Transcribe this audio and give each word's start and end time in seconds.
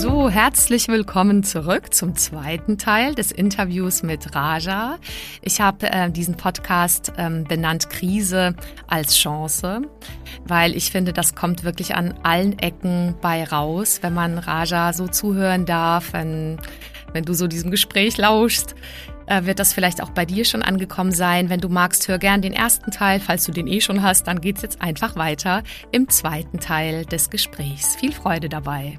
So, 0.00 0.30
herzlich 0.30 0.86
willkommen 0.86 1.42
zurück 1.42 1.92
zum 1.92 2.14
zweiten 2.14 2.78
Teil 2.78 3.16
des 3.16 3.32
Interviews 3.32 4.04
mit 4.04 4.32
Raja. 4.32 4.96
Ich 5.42 5.60
habe 5.60 5.90
äh, 5.90 6.08
diesen 6.08 6.36
Podcast 6.36 7.12
ähm, 7.18 7.42
benannt 7.42 7.90
Krise 7.90 8.54
als 8.86 9.16
Chance, 9.16 9.82
weil 10.46 10.76
ich 10.76 10.92
finde, 10.92 11.12
das 11.12 11.34
kommt 11.34 11.64
wirklich 11.64 11.96
an 11.96 12.14
allen 12.22 12.60
Ecken 12.60 13.16
bei 13.20 13.42
raus, 13.42 13.98
wenn 14.00 14.14
man 14.14 14.38
Raja 14.38 14.92
so 14.92 15.08
zuhören 15.08 15.66
darf, 15.66 16.12
wenn, 16.12 16.60
wenn 17.12 17.24
du 17.24 17.34
so 17.34 17.48
diesem 17.48 17.72
Gespräch 17.72 18.18
lauschst 18.18 18.76
äh, 19.26 19.46
wird 19.46 19.58
das 19.58 19.72
vielleicht 19.72 20.00
auch 20.00 20.10
bei 20.10 20.24
dir 20.24 20.44
schon 20.44 20.62
angekommen 20.62 21.12
sein. 21.12 21.50
Wenn 21.50 21.60
du 21.60 21.68
magst, 21.68 22.06
hör 22.06 22.18
gern 22.18 22.40
den 22.40 22.52
ersten 22.52 22.92
Teil. 22.92 23.20
Falls 23.20 23.44
du 23.44 23.52
den 23.52 23.66
eh 23.66 23.80
schon 23.80 24.02
hast, 24.02 24.28
dann 24.28 24.40
geht's 24.40 24.62
jetzt 24.62 24.80
einfach 24.80 25.16
weiter 25.16 25.64
im 25.90 26.08
zweiten 26.08 26.60
Teil 26.60 27.04
des 27.04 27.30
Gesprächs. 27.30 27.96
Viel 27.96 28.12
Freude 28.12 28.48
dabei. 28.48 28.98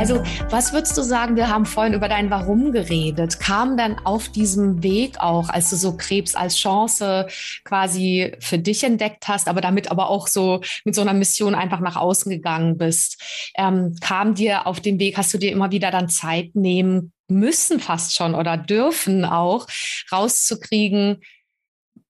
Also, 0.00 0.22
was 0.48 0.72
würdest 0.72 0.96
du 0.96 1.02
sagen? 1.02 1.36
Wir 1.36 1.50
haben 1.50 1.66
vorhin 1.66 1.92
über 1.92 2.08
dein 2.08 2.30
Warum 2.30 2.72
geredet. 2.72 3.38
Kam 3.38 3.76
dann 3.76 3.98
auf 3.98 4.30
diesem 4.30 4.82
Weg 4.82 5.20
auch, 5.20 5.50
als 5.50 5.68
du 5.68 5.76
so 5.76 5.94
Krebs 5.94 6.34
als 6.34 6.56
Chance 6.56 7.26
quasi 7.64 8.32
für 8.40 8.56
dich 8.56 8.82
entdeckt 8.82 9.28
hast, 9.28 9.46
aber 9.46 9.60
damit 9.60 9.90
aber 9.90 10.08
auch 10.08 10.26
so 10.26 10.62
mit 10.86 10.94
so 10.94 11.02
einer 11.02 11.12
Mission 11.12 11.54
einfach 11.54 11.80
nach 11.80 11.96
außen 11.96 12.32
gegangen 12.32 12.78
bist, 12.78 13.22
ähm, 13.58 13.94
kam 14.00 14.34
dir 14.34 14.66
auf 14.66 14.80
dem 14.80 14.98
Weg, 14.98 15.18
hast 15.18 15.34
du 15.34 15.38
dir 15.38 15.52
immer 15.52 15.70
wieder 15.70 15.90
dann 15.90 16.08
Zeit 16.08 16.54
nehmen 16.54 17.12
müssen 17.28 17.78
fast 17.78 18.16
schon 18.16 18.34
oder 18.34 18.56
dürfen 18.56 19.26
auch 19.26 19.66
rauszukriegen, 20.10 21.20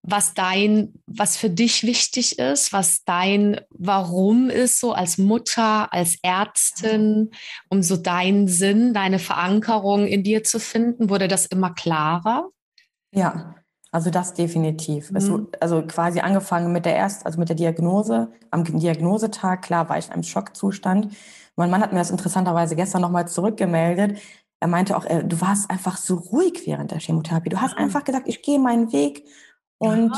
was 0.02 0.34
dein, 0.34 0.94
was 1.06 1.36
für 1.36 1.50
dich 1.50 1.82
wichtig 1.82 2.38
ist, 2.38 2.72
was 2.72 3.04
dein 3.04 3.60
Warum 3.70 4.48
ist, 4.48 4.80
so 4.80 4.92
als 4.92 5.18
Mutter, 5.18 5.92
als 5.92 6.16
Ärztin, 6.22 7.30
um 7.68 7.82
so 7.82 7.96
deinen 7.96 8.48
Sinn, 8.48 8.94
deine 8.94 9.18
Verankerung 9.18 10.06
in 10.06 10.22
dir 10.22 10.42
zu 10.42 10.58
finden? 10.58 11.10
Wurde 11.10 11.28
das 11.28 11.46
immer 11.46 11.70
klarer? 11.74 12.48
Ja, 13.12 13.54
also 13.92 14.10
das 14.10 14.34
definitiv. 14.34 15.10
Mhm. 15.10 15.48
also 15.58 15.82
quasi 15.82 16.20
angefangen 16.20 16.72
mit 16.72 16.86
der 16.86 16.94
erst, 16.94 17.26
also 17.26 17.38
mit 17.38 17.48
der 17.48 17.56
Diagnose, 17.56 18.30
am 18.50 18.64
Diagnosetag, 18.64 19.62
klar 19.62 19.88
war 19.88 19.98
ich 19.98 20.06
in 20.06 20.12
einem 20.12 20.22
Schockzustand. 20.22 21.14
Mein 21.56 21.70
Mann 21.70 21.82
hat 21.82 21.92
mir 21.92 21.98
das 21.98 22.10
interessanterweise 22.10 22.76
gestern 22.76 23.02
nochmal 23.02 23.28
zurückgemeldet. 23.28 24.18
Er 24.60 24.68
meinte 24.68 24.96
auch, 24.96 25.04
du 25.04 25.40
warst 25.40 25.70
einfach 25.70 25.96
so 25.96 26.16
ruhig 26.16 26.62
während 26.66 26.90
der 26.92 27.00
Chemotherapie. 27.00 27.50
Du 27.50 27.60
hast 27.60 27.74
ah. 27.76 27.80
einfach 27.80 28.04
gesagt, 28.04 28.28
ich 28.28 28.42
gehe 28.42 28.58
meinen 28.58 28.92
Weg 28.92 29.24
und 29.80 30.12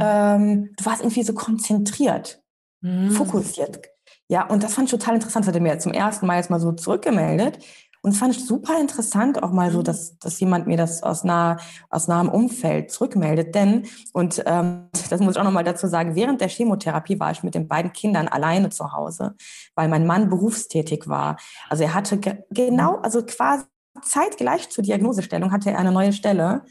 ähm, 0.00 0.70
du 0.76 0.84
warst 0.84 1.02
irgendwie 1.02 1.24
so 1.24 1.34
konzentriert, 1.34 2.40
mhm. 2.80 3.10
fokussiert. 3.10 3.80
Ja, 4.28 4.46
und 4.46 4.62
das 4.62 4.74
fand 4.74 4.86
ich 4.86 4.92
total 4.92 5.16
interessant. 5.16 5.44
Das 5.44 5.48
hat 5.48 5.56
er 5.56 5.60
mir 5.60 5.78
zum 5.80 5.92
ersten 5.92 6.26
Mal 6.26 6.36
jetzt 6.36 6.50
mal 6.50 6.60
so 6.60 6.70
zurückgemeldet. 6.70 7.58
Und 8.02 8.12
das 8.12 8.18
fand 8.18 8.36
ich 8.36 8.46
super 8.46 8.80
interessant, 8.80 9.42
auch 9.42 9.50
mal 9.50 9.72
so, 9.72 9.80
mhm. 9.80 9.84
dass, 9.84 10.16
dass 10.18 10.38
jemand 10.38 10.68
mir 10.68 10.76
das 10.76 11.02
aus, 11.02 11.24
nah, 11.24 11.56
aus 11.90 12.06
nahem 12.06 12.28
Umfeld 12.28 12.92
zurückmeldet. 12.92 13.52
Denn, 13.52 13.88
und 14.12 14.44
ähm, 14.46 14.88
das 15.10 15.20
muss 15.20 15.34
ich 15.34 15.40
auch 15.40 15.44
nochmal 15.44 15.64
dazu 15.64 15.88
sagen, 15.88 16.14
während 16.14 16.40
der 16.40 16.48
Chemotherapie 16.48 17.18
war 17.18 17.32
ich 17.32 17.42
mit 17.42 17.56
den 17.56 17.66
beiden 17.66 17.92
Kindern 17.92 18.28
alleine 18.28 18.70
zu 18.70 18.92
Hause, 18.92 19.34
weil 19.74 19.88
mein 19.88 20.06
Mann 20.06 20.30
berufstätig 20.30 21.08
war. 21.08 21.36
Also 21.68 21.82
er 21.82 21.94
hatte 21.94 22.18
ge 22.18 22.36
genau, 22.50 22.98
also 22.98 23.26
quasi 23.26 23.64
zeitgleich 24.02 24.70
zur 24.70 24.84
Diagnosestellung 24.84 25.50
hatte 25.50 25.72
er 25.72 25.78
eine 25.78 25.90
neue 25.90 26.12
Stelle 26.12 26.62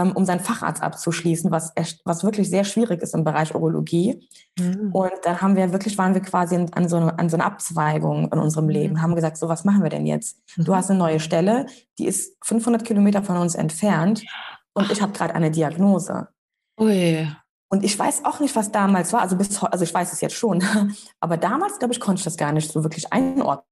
um 0.00 0.24
seinen 0.24 0.40
Facharzt 0.40 0.82
abzuschließen, 0.82 1.50
was, 1.50 1.72
was 2.04 2.24
wirklich 2.24 2.48
sehr 2.48 2.64
schwierig 2.64 3.02
ist 3.02 3.14
im 3.14 3.24
Bereich 3.24 3.54
Urologie. 3.54 4.28
Mhm. 4.58 4.90
Und 4.92 5.12
dann 5.24 5.40
haben 5.40 5.56
wir 5.56 5.72
wirklich, 5.72 5.98
waren 5.98 6.14
wir 6.14 6.22
quasi 6.22 6.56
an 6.56 6.88
so, 6.88 6.96
eine, 6.96 7.18
an 7.18 7.28
so 7.28 7.36
einer 7.36 7.46
Abzweigung 7.46 8.30
in 8.32 8.38
unserem 8.38 8.66
mhm. 8.66 8.70
Leben, 8.70 8.94
mhm. 8.94 9.02
haben 9.02 9.14
gesagt, 9.14 9.36
so 9.36 9.48
was 9.48 9.64
machen 9.64 9.82
wir 9.82 9.90
denn 9.90 10.06
jetzt? 10.06 10.40
Mhm. 10.56 10.64
Du 10.64 10.74
hast 10.74 10.90
eine 10.90 10.98
neue 10.98 11.20
Stelle, 11.20 11.66
die 11.98 12.06
ist 12.06 12.36
500 12.44 12.84
Kilometer 12.84 13.22
von 13.22 13.36
uns 13.36 13.54
entfernt 13.54 14.22
und 14.74 14.90
ich 14.90 15.02
habe 15.02 15.12
gerade 15.12 15.34
eine 15.34 15.50
Diagnose. 15.50 16.28
Ui. 16.80 17.28
Und 17.68 17.84
ich 17.84 17.98
weiß 17.98 18.24
auch 18.24 18.40
nicht, 18.40 18.54
was 18.54 18.70
damals 18.70 19.12
war. 19.12 19.22
Also, 19.22 19.36
bis, 19.36 19.62
also 19.62 19.82
ich 19.82 19.94
weiß 19.94 20.12
es 20.12 20.20
jetzt 20.20 20.34
schon. 20.34 20.62
Aber 21.20 21.36
damals, 21.38 21.78
glaube 21.78 21.94
ich, 21.94 22.00
konnte 22.00 22.20
ich 22.20 22.24
das 22.24 22.36
gar 22.36 22.52
nicht 22.52 22.70
so 22.70 22.82
wirklich 22.82 23.12
einordnen. 23.12 23.64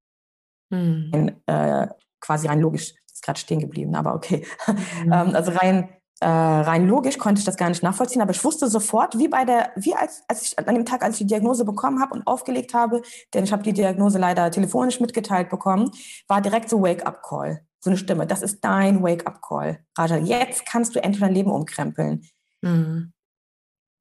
Mhm. 0.71 1.35
Äh, 1.45 1.87
quasi 2.19 2.47
rein 2.47 2.61
logisch. 2.61 2.93
Ist 3.11 3.23
gerade 3.23 3.39
stehen 3.39 3.59
geblieben, 3.59 3.93
aber 3.93 4.15
okay. 4.15 4.45
Mhm. 4.67 4.77
ähm, 5.13 5.35
also 5.35 5.51
rein 5.51 5.89
äh, 6.21 6.27
rein 6.27 6.87
logisch 6.87 7.17
konnte 7.17 7.39
ich 7.39 7.45
das 7.45 7.57
gar 7.57 7.69
nicht 7.69 7.81
nachvollziehen, 7.81 8.21
aber 8.21 8.31
ich 8.31 8.43
wusste 8.43 8.67
sofort, 8.67 9.17
wie 9.17 9.27
bei 9.27 9.43
der, 9.43 9.71
wie 9.75 9.95
als, 9.95 10.23
als 10.27 10.43
ich 10.43 10.59
an 10.59 10.75
dem 10.75 10.85
Tag, 10.85 11.03
als 11.03 11.15
ich 11.15 11.21
die 11.21 11.27
Diagnose 11.27 11.65
bekommen 11.65 11.99
habe 11.99 12.13
und 12.13 12.27
aufgelegt 12.27 12.75
habe, 12.75 13.01
denn 13.33 13.43
ich 13.43 13.51
habe 13.51 13.63
die 13.63 13.73
Diagnose 13.73 14.19
leider 14.19 14.51
telefonisch 14.51 14.99
mitgeteilt 14.99 15.49
bekommen, 15.49 15.91
war 16.27 16.41
direkt 16.41 16.69
so 16.69 16.81
Wake-up-Call. 16.81 17.65
So 17.79 17.89
eine 17.89 17.97
Stimme, 17.97 18.27
das 18.27 18.43
ist 18.43 18.63
dein 18.63 19.01
Wake-up-Call. 19.01 19.79
Raja, 19.97 20.17
jetzt 20.17 20.67
kannst 20.67 20.95
du 20.95 21.03
endlich 21.03 21.21
dein 21.21 21.33
Leben 21.33 21.49
umkrempeln. 21.49 22.21
Mhm. 22.61 23.13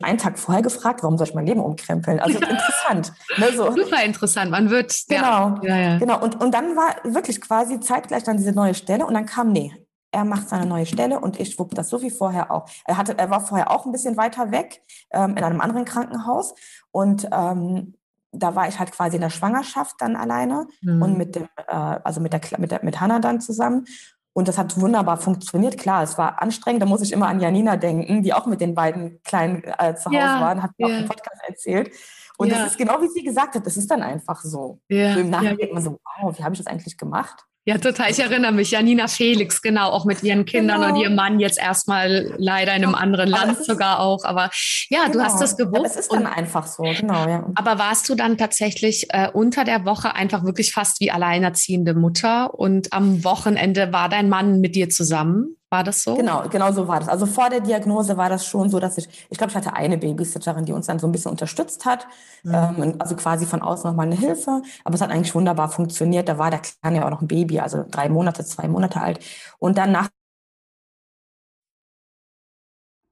Einen 0.02 0.18
Tag 0.18 0.38
vorher 0.38 0.62
gefragt, 0.62 1.02
warum 1.02 1.16
soll 1.16 1.26
ich 1.26 1.34
mein 1.34 1.46
Leben 1.46 1.60
umkrempeln? 1.60 2.20
Also 2.20 2.38
interessant. 2.38 3.14
Ne, 3.38 3.50
so. 3.52 3.70
Super 3.74 4.04
interessant. 4.04 4.50
Man 4.50 4.68
wird. 4.68 4.94
Genau. 5.08 5.58
Ja, 5.62 5.76
ja. 5.76 5.98
Genau. 5.98 6.22
Und, 6.22 6.38
und 6.38 6.52
dann 6.52 6.76
war 6.76 6.96
wirklich 7.04 7.40
quasi 7.40 7.80
zeitgleich 7.80 8.24
dann 8.24 8.36
diese 8.36 8.52
neue 8.52 8.74
Stelle 8.74 9.06
und 9.06 9.14
dann 9.14 9.24
kam, 9.24 9.52
nee, 9.52 9.72
er 10.12 10.24
macht 10.24 10.48
seine 10.48 10.66
neue 10.66 10.86
Stelle 10.86 11.20
und 11.20 11.38
ich 11.38 11.58
wupp 11.58 11.74
das 11.74 11.88
so 11.88 12.02
wie 12.02 12.10
vorher 12.10 12.50
auch. 12.50 12.68
Er, 12.86 12.96
hatte, 12.96 13.16
er 13.16 13.30
war 13.30 13.40
vorher 13.40 13.70
auch 13.70 13.86
ein 13.86 13.92
bisschen 13.92 14.16
weiter 14.16 14.50
weg 14.50 14.82
ähm, 15.10 15.36
in 15.36 15.44
einem 15.44 15.60
anderen 15.60 15.84
Krankenhaus 15.84 16.54
und 16.90 17.28
ähm, 17.32 17.94
da 18.32 18.54
war 18.54 18.68
ich 18.68 18.78
halt 18.78 18.92
quasi 18.92 19.16
in 19.16 19.22
der 19.22 19.30
Schwangerschaft 19.30 19.96
dann 19.98 20.16
alleine 20.16 20.66
mhm. 20.82 21.02
und 21.02 21.18
mit 21.18 21.34
dem, 21.34 21.48
äh, 21.56 21.74
also 21.74 22.20
mit 22.20 22.32
der, 22.32 22.40
mit 22.58 22.70
der, 22.70 22.84
mit 22.84 23.00
Hannah 23.00 23.18
dann 23.18 23.40
zusammen. 23.40 23.86
Und 24.32 24.46
das 24.46 24.58
hat 24.58 24.80
wunderbar 24.80 25.16
funktioniert. 25.16 25.76
Klar, 25.76 26.04
es 26.04 26.16
war 26.16 26.40
anstrengend. 26.40 26.82
Da 26.82 26.86
muss 26.86 27.02
ich 27.02 27.12
immer 27.12 27.26
an 27.26 27.40
Janina 27.40 27.76
denken, 27.76 28.22
die 28.22 28.32
auch 28.32 28.46
mit 28.46 28.60
den 28.60 28.76
beiden 28.76 29.20
Kleinen 29.24 29.64
äh, 29.64 29.96
zu 29.96 30.06
Hause 30.06 30.16
ja, 30.16 30.40
waren, 30.40 30.62
hat 30.62 30.70
mir 30.78 30.88
ja. 30.88 30.94
auch 30.94 31.00
im 31.00 31.08
Podcast 31.08 31.42
erzählt. 31.48 31.90
Und 32.38 32.48
ja. 32.48 32.58
das 32.58 32.68
ist 32.68 32.78
genau 32.78 33.02
wie 33.02 33.08
sie 33.08 33.24
gesagt 33.24 33.56
hat, 33.56 33.66
das 33.66 33.76
ist 33.76 33.90
dann 33.90 34.02
einfach 34.02 34.40
so. 34.42 34.80
Ja. 34.88 35.14
so 35.14 35.20
Im 35.20 35.30
Nachhinein 35.30 35.58
denkt 35.58 35.74
man 35.74 35.82
so, 35.82 35.98
wow, 36.22 36.38
wie 36.38 36.44
habe 36.44 36.54
ich 36.54 36.60
das 36.60 36.68
eigentlich 36.68 36.96
gemacht? 36.96 37.44
Ja, 37.66 37.76
total. 37.76 38.10
Ich 38.10 38.18
erinnere 38.18 38.52
mich, 38.52 38.70
Janina 38.70 39.06
Felix, 39.06 39.60
genau, 39.60 39.90
auch 39.90 40.06
mit 40.06 40.22
ihren 40.22 40.46
Kindern 40.46 40.80
genau. 40.80 40.94
und 40.94 41.00
ihrem 41.00 41.14
Mann 41.14 41.40
jetzt 41.40 41.58
erstmal 41.58 42.34
leider 42.38 42.74
in 42.74 42.84
einem 42.84 42.94
anderen 42.94 43.28
Land 43.28 43.64
sogar 43.64 44.00
auch. 44.00 44.24
Aber 44.24 44.50
ja, 44.88 45.04
genau. 45.04 45.12
du 45.12 45.20
hast 45.20 45.32
genau. 45.32 45.40
das 45.40 45.56
gewusst. 45.56 45.96
Es 45.96 45.96
ist 45.96 46.12
dann 46.12 46.26
einfach 46.26 46.66
so, 46.66 46.82
genau, 46.82 47.28
ja. 47.28 47.46
Aber 47.54 47.78
warst 47.78 48.08
du 48.08 48.14
dann 48.14 48.38
tatsächlich 48.38 49.08
äh, 49.10 49.28
unter 49.30 49.64
der 49.64 49.84
Woche 49.84 50.14
einfach 50.14 50.44
wirklich 50.44 50.72
fast 50.72 51.00
wie 51.00 51.10
alleinerziehende 51.10 51.94
Mutter 51.94 52.58
und 52.58 52.92
am 52.94 53.24
Wochenende 53.24 53.92
war 53.92 54.08
dein 54.08 54.30
Mann 54.30 54.60
mit 54.60 54.74
dir 54.74 54.88
zusammen? 54.88 55.56
War 55.72 55.84
das 55.84 56.02
so? 56.02 56.16
Genau, 56.16 56.42
genau 56.48 56.72
so 56.72 56.88
war 56.88 56.98
das. 56.98 57.08
Also 57.08 57.26
vor 57.26 57.48
der 57.48 57.60
Diagnose 57.60 58.16
war 58.16 58.28
das 58.28 58.44
schon 58.44 58.68
so, 58.70 58.80
dass 58.80 58.98
ich, 58.98 59.08
ich 59.30 59.38
glaube, 59.38 59.52
ich 59.52 59.56
hatte 59.56 59.72
eine 59.74 59.98
Babysitterin, 59.98 60.64
die 60.64 60.72
uns 60.72 60.86
dann 60.86 60.98
so 60.98 61.06
ein 61.06 61.12
bisschen 61.12 61.30
unterstützt 61.30 61.86
hat. 61.86 62.08
Mhm. 62.42 62.54
Ähm, 62.54 62.94
also 62.98 63.14
quasi 63.14 63.46
von 63.46 63.62
außen 63.62 63.88
nochmal 63.88 64.06
eine 64.06 64.16
Hilfe. 64.16 64.62
Aber 64.84 64.94
es 64.96 65.00
hat 65.00 65.10
eigentlich 65.10 65.34
wunderbar 65.34 65.68
funktioniert. 65.68 66.28
Da 66.28 66.38
war 66.38 66.50
der 66.50 66.60
Kleine 66.60 66.98
ja 66.98 67.06
auch 67.06 67.10
noch 67.10 67.22
ein 67.22 67.28
Baby, 67.28 67.60
also 67.60 67.84
drei 67.88 68.08
Monate, 68.08 68.44
zwei 68.44 68.66
Monate 68.66 69.00
alt. 69.00 69.20
Und 69.60 69.78
dann 69.78 69.92
nach 69.92 70.08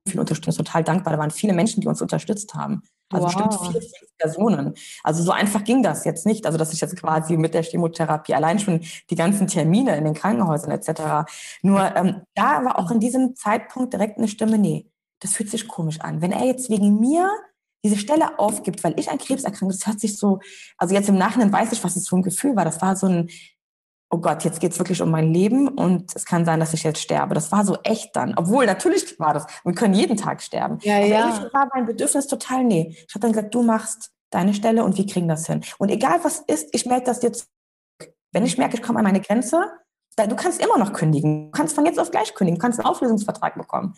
viel 0.09 0.21
Unterstützung, 0.21 0.65
total 0.65 0.85
dankbar. 0.85 1.13
Da 1.13 1.19
waren 1.19 1.31
viele 1.31 1.53
Menschen, 1.53 1.81
die 1.81 1.87
uns 1.87 2.03
unterstützt 2.03 2.55
haben. 2.55 2.83
Also 3.11 3.27
wow. 3.27 3.35
bestimmt 3.35 3.73
vier, 3.73 3.81
fünf 3.81 4.17
Personen. 4.19 4.75
Also 5.03 5.23
so 5.23 5.31
einfach 5.31 5.65
ging 5.65 5.83
das 5.83 6.05
jetzt 6.05 6.27
nicht. 6.27 6.47
Also 6.47 6.59
dass 6.59 6.73
ich 6.73 6.81
jetzt 6.81 6.97
quasi 6.97 7.37
mit 7.37 7.55
der 7.55 7.63
Chemotherapie 7.63 8.35
allein 8.35 8.59
schon 8.59 8.81
die 9.11 9.15
ganzen 9.15 9.47
Termine 9.47 9.97
in 9.97 10.05
den 10.05 10.15
Krankenhäusern 10.15 10.71
etc. 10.71 11.31
Nur 11.63 11.95
ähm, 11.97 12.23
da 12.35 12.65
war 12.65 12.79
auch 12.79 12.91
in 12.91 13.01
diesem 13.01 13.35
Zeitpunkt 13.35 13.93
direkt 13.93 14.19
eine 14.19 14.29
Stimme, 14.29 14.59
nee, 14.59 14.91
das 15.21 15.33
fühlt 15.33 15.51
sich 15.51 15.69
komisch 15.69 16.01
an. 16.01 16.21
Wenn 16.21 16.33
er 16.33 16.45
jetzt 16.45 16.71
wegen 16.71 17.01
mir 17.01 17.31
diese 17.85 17.97
Stelle 17.97 18.39
aufgibt, 18.39 18.83
weil 18.85 18.99
ich 18.99 19.11
an 19.11 19.19
Krebs 19.19 19.45
erkrankt, 19.45 19.75
das 19.75 19.87
hat 19.87 20.01
sich 20.01 20.17
so, 20.17 20.41
also 20.77 20.95
jetzt 20.95 21.09
im 21.09 21.17
Nachhinein 21.17 21.53
weiß 21.53 21.73
ich, 21.73 21.83
was 21.85 21.95
das 21.95 22.09
für 22.09 22.17
ein 22.17 22.23
Gefühl 22.23 22.57
war. 22.57 22.65
Das 22.65 22.83
war 22.83 22.97
so 22.97 23.07
ein, 23.07 23.31
oh 24.11 24.19
Gott, 24.19 24.45
jetzt 24.45 24.61
geht's 24.61 24.79
wirklich 24.79 25.03
um 25.03 25.11
mein 25.11 25.33
Leben 25.33 25.69
und 25.69 26.15
es 26.17 26.25
kann 26.25 26.45
sein, 26.45 26.61
dass 26.61 26.73
ich 26.73 26.83
jetzt 26.83 27.01
sterbe. 27.01 27.35
Das 27.35 27.53
war 27.53 27.65
so 27.65 27.77
echt 27.83 28.17
dann. 28.17 28.35
Obwohl, 28.37 28.67
natürlich 28.67 29.19
war 29.21 29.35
das, 29.35 29.47
wir 29.65 29.75
können 29.75 29.95
jeden 29.95 30.17
Tag 30.17 30.43
sterben. 30.43 30.79
Ja, 30.83 30.97
Aber 30.97 31.07
ja. 31.07 31.49
war 31.53 31.69
mein 31.75 31.87
Bedürfnis 31.87 32.27
total, 32.27 32.65
nee. 32.65 32.97
Ich 33.07 33.15
habe 33.15 33.21
dann 33.21 33.33
gesagt, 33.33 33.55
du 33.55 33.63
machst 33.63 34.11
deine 34.31 34.55
Stelle 34.55 34.85
und 34.85 34.97
wir 34.97 35.07
kriegen 35.07 35.29
das 35.29 35.47
hin. 35.47 35.63
Und 35.79 35.91
egal 35.91 36.21
was 36.23 36.41
ist, 36.41 36.69
ich 36.73 36.87
melde 36.87 37.05
das 37.07 37.21
dir 37.21 37.33
zurück. 37.33 37.49
Wenn 38.33 38.45
ich 38.45 38.59
merke, 38.59 38.77
ich 38.77 38.83
komme 38.83 38.99
an 38.99 39.05
meine 39.05 39.21
Grenze, 39.21 39.63
du 40.17 40.37
kannst 40.37 40.63
immer 40.63 40.79
noch 40.79 40.93
kündigen. 40.93 41.47
Du 41.47 41.51
kannst 41.53 41.75
von 41.75 41.87
jetzt 41.87 42.01
auf 42.01 42.11
gleich 42.11 42.35
kündigen. 42.35 42.59
Du 42.59 42.63
kannst 42.63 42.79
einen 42.79 42.89
Auflösungsvertrag 42.89 43.55
bekommen. 43.57 43.95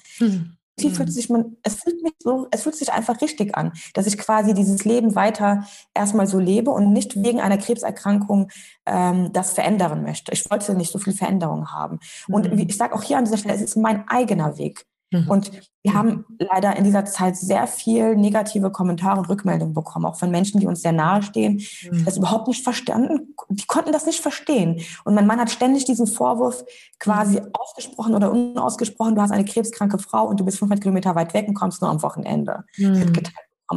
Hm 0.82 0.90
tief 0.90 0.96
fühlt 0.96 1.08
mhm. 1.08 1.12
sich 1.12 1.30
man, 1.30 1.56
es 1.62 1.74
fühlt 1.74 2.02
mich 2.02 2.12
so, 2.18 2.46
es 2.50 2.62
fühlt 2.62 2.76
sich 2.76 2.92
einfach 2.92 3.20
richtig 3.20 3.56
an, 3.56 3.72
dass 3.94 4.06
ich 4.06 4.18
quasi 4.18 4.54
dieses 4.54 4.84
Leben 4.84 5.14
weiter 5.14 5.64
erstmal 5.94 6.26
so 6.26 6.38
lebe 6.38 6.70
und 6.70 6.92
nicht 6.92 7.22
wegen 7.22 7.40
einer 7.40 7.58
Krebserkrankung 7.58 8.50
ähm, 8.86 9.32
das 9.32 9.52
verändern 9.52 10.02
möchte. 10.02 10.32
Ich 10.32 10.50
wollte 10.50 10.74
nicht 10.74 10.92
so 10.92 10.98
viel 10.98 11.12
Veränderung 11.12 11.72
haben. 11.72 11.98
Und 12.28 12.52
mhm. 12.52 12.58
ich 12.58 12.76
sage 12.76 12.94
auch 12.94 13.02
hier 13.02 13.18
an 13.18 13.24
dieser 13.24 13.36
Stelle, 13.36 13.54
es 13.54 13.62
ist 13.62 13.76
mein 13.76 14.08
eigener 14.08 14.58
Weg. 14.58 14.86
Mhm. 15.10 15.28
Und 15.28 15.50
wir 15.82 15.94
haben 15.94 16.24
leider 16.38 16.76
in 16.76 16.84
dieser 16.84 17.04
Zeit 17.04 17.36
sehr 17.36 17.66
viel 17.66 18.14
negative 18.14 18.70
Kommentare 18.70 19.18
und 19.18 19.28
Rückmeldungen 19.28 19.74
bekommen, 19.74 20.04
auch 20.04 20.18
von 20.18 20.30
Menschen, 20.30 20.60
die 20.60 20.66
uns 20.66 20.82
sehr 20.82 20.92
nahe 20.92 21.22
stehen, 21.22 21.58
die 21.58 21.90
mhm. 21.90 22.04
das 22.04 22.16
überhaupt 22.16 22.48
nicht 22.48 22.62
verstanden, 22.62 23.34
die 23.48 23.66
konnten 23.66 23.92
das 23.92 24.06
nicht 24.06 24.20
verstehen. 24.20 24.82
Und 25.04 25.14
mein 25.14 25.26
Mann 25.26 25.40
hat 25.40 25.50
ständig 25.50 25.84
diesen 25.84 26.06
Vorwurf 26.06 26.64
quasi 26.98 27.40
mhm. 27.40 27.48
ausgesprochen 27.52 28.14
oder 28.14 28.30
unausgesprochen, 28.30 29.14
du 29.14 29.22
hast 29.22 29.32
eine 29.32 29.44
krebskranke 29.44 29.98
Frau 29.98 30.26
und 30.26 30.38
du 30.38 30.44
bist 30.44 30.58
500 30.58 30.82
Kilometer 30.82 31.14
weit 31.14 31.34
weg 31.34 31.48
und 31.48 31.54
kommst 31.54 31.80
nur 31.80 31.90
am 31.90 32.02
Wochenende. 32.02 32.64
Mhm. 32.76 33.12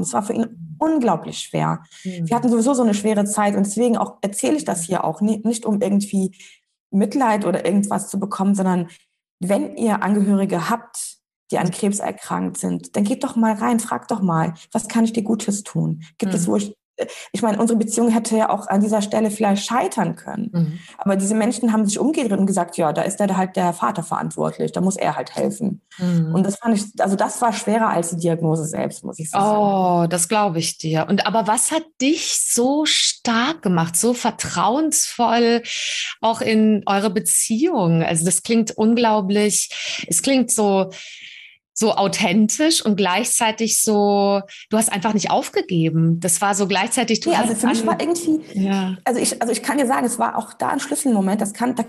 Es 0.01 0.13
war 0.13 0.23
für 0.23 0.33
ihn 0.33 0.75
unglaublich 0.79 1.37
schwer. 1.39 1.83
Mhm. 2.03 2.27
Wir 2.27 2.35
hatten 2.35 2.49
sowieso 2.49 2.73
so 2.73 2.83
eine 2.83 2.95
schwere 2.95 3.25
Zeit 3.25 3.55
und 3.55 3.65
deswegen 3.65 3.95
auch 3.97 4.17
erzähle 4.21 4.57
ich 4.57 4.65
das 4.65 4.83
hier 4.83 5.03
auch 5.03 5.21
nicht, 5.21 5.45
nicht 5.45 5.65
um 5.65 5.81
irgendwie 5.81 6.35
Mitleid 6.91 7.45
oder 7.45 7.65
irgendwas 7.65 8.09
zu 8.09 8.19
bekommen, 8.19 8.55
sondern 8.55 8.87
wenn 9.39 9.75
ihr 9.77 10.03
Angehörige 10.03 10.69
habt, 10.69 11.22
die 11.53 11.59
an 11.59 11.71
Krebs 11.71 11.99
erkrankt 11.99 12.57
sind, 12.57 12.95
dann 12.95 13.03
geht 13.03 13.23
doch 13.23 13.35
mal 13.35 13.53
rein, 13.53 13.79
frag 13.79 14.07
doch 14.07 14.21
mal, 14.21 14.55
was 14.71 14.87
kann 14.87 15.05
ich 15.05 15.13
dir 15.13 15.23
Gutes 15.23 15.63
tun? 15.63 16.03
Gibt 16.17 16.33
mhm. 16.33 16.37
es, 16.37 16.47
wo 16.47 16.55
ich 16.55 16.75
ich 17.31 17.41
meine, 17.41 17.59
unsere 17.59 17.79
Beziehung 17.79 18.09
hätte 18.09 18.37
ja 18.37 18.49
auch 18.49 18.67
an 18.67 18.79
dieser 18.79 19.01
Stelle 19.01 19.31
vielleicht 19.31 19.65
scheitern 19.65 20.15
können. 20.15 20.49
Mhm. 20.53 20.79
Aber 20.97 21.15
diese 21.15 21.33
Menschen 21.33 21.73
haben 21.73 21.85
sich 21.87 21.97
umgedreht 21.97 22.37
und 22.37 22.45
gesagt, 22.45 22.77
ja, 22.77 22.93
da 22.93 23.01
ist 23.01 23.19
der 23.19 23.35
halt 23.35 23.55
der 23.55 23.73
Vater 23.73 24.03
verantwortlich, 24.03 24.71
da 24.71 24.81
muss 24.81 24.95
er 24.95 25.15
halt 25.15 25.35
helfen. 25.35 25.81
Mhm. 25.97 26.35
Und 26.35 26.45
das 26.45 26.57
fand 26.57 26.77
ich, 26.77 26.83
also 26.99 27.15
das 27.15 27.41
war 27.41 27.51
schwerer 27.51 27.89
als 27.89 28.11
die 28.11 28.17
Diagnose 28.17 28.65
selbst, 28.65 29.03
muss 29.03 29.17
ich 29.17 29.31
sagen. 29.31 29.57
Oh, 29.57 30.07
das 30.07 30.29
glaube 30.29 30.59
ich 30.59 30.77
dir. 30.77 31.07
Und 31.09 31.25
aber 31.25 31.47
was 31.47 31.71
hat 31.71 31.83
dich 31.99 32.37
so 32.39 32.85
stark 32.85 33.63
gemacht, 33.63 33.95
so 33.95 34.13
vertrauensvoll 34.13 35.63
auch 36.21 36.41
in 36.41 36.83
eure 36.85 37.09
Beziehung? 37.09 38.03
Also 38.03 38.23
das 38.23 38.43
klingt 38.43 38.71
unglaublich, 38.71 40.05
es 40.07 40.21
klingt 40.21 40.51
so, 40.51 40.91
so 41.73 41.93
authentisch 41.93 42.85
und 42.85 42.95
gleichzeitig 42.95 43.81
so, 43.81 44.41
du 44.69 44.77
hast 44.77 44.91
einfach 44.91 45.13
nicht 45.13 45.31
aufgegeben. 45.31 46.19
Das 46.19 46.41
war 46.41 46.55
so 46.55 46.67
gleichzeitig, 46.67 47.19
du 47.19 47.31
ja, 47.31 47.39
also 47.39 47.55
für 47.55 47.67
mich 47.67 47.85
war 47.85 47.99
irgendwie, 47.99 48.41
ja. 48.53 48.97
also 49.05 49.19
ich, 49.19 49.41
also 49.41 49.51
ich 49.51 49.63
kann 49.63 49.77
dir 49.77 49.87
sagen, 49.87 50.05
es 50.05 50.19
war 50.19 50.37
auch 50.37 50.53
da 50.53 50.69
ein 50.69 50.79
Schlüsselmoment, 50.79 51.41
das 51.41 51.53
kann, 51.53 51.75
da 51.75 51.83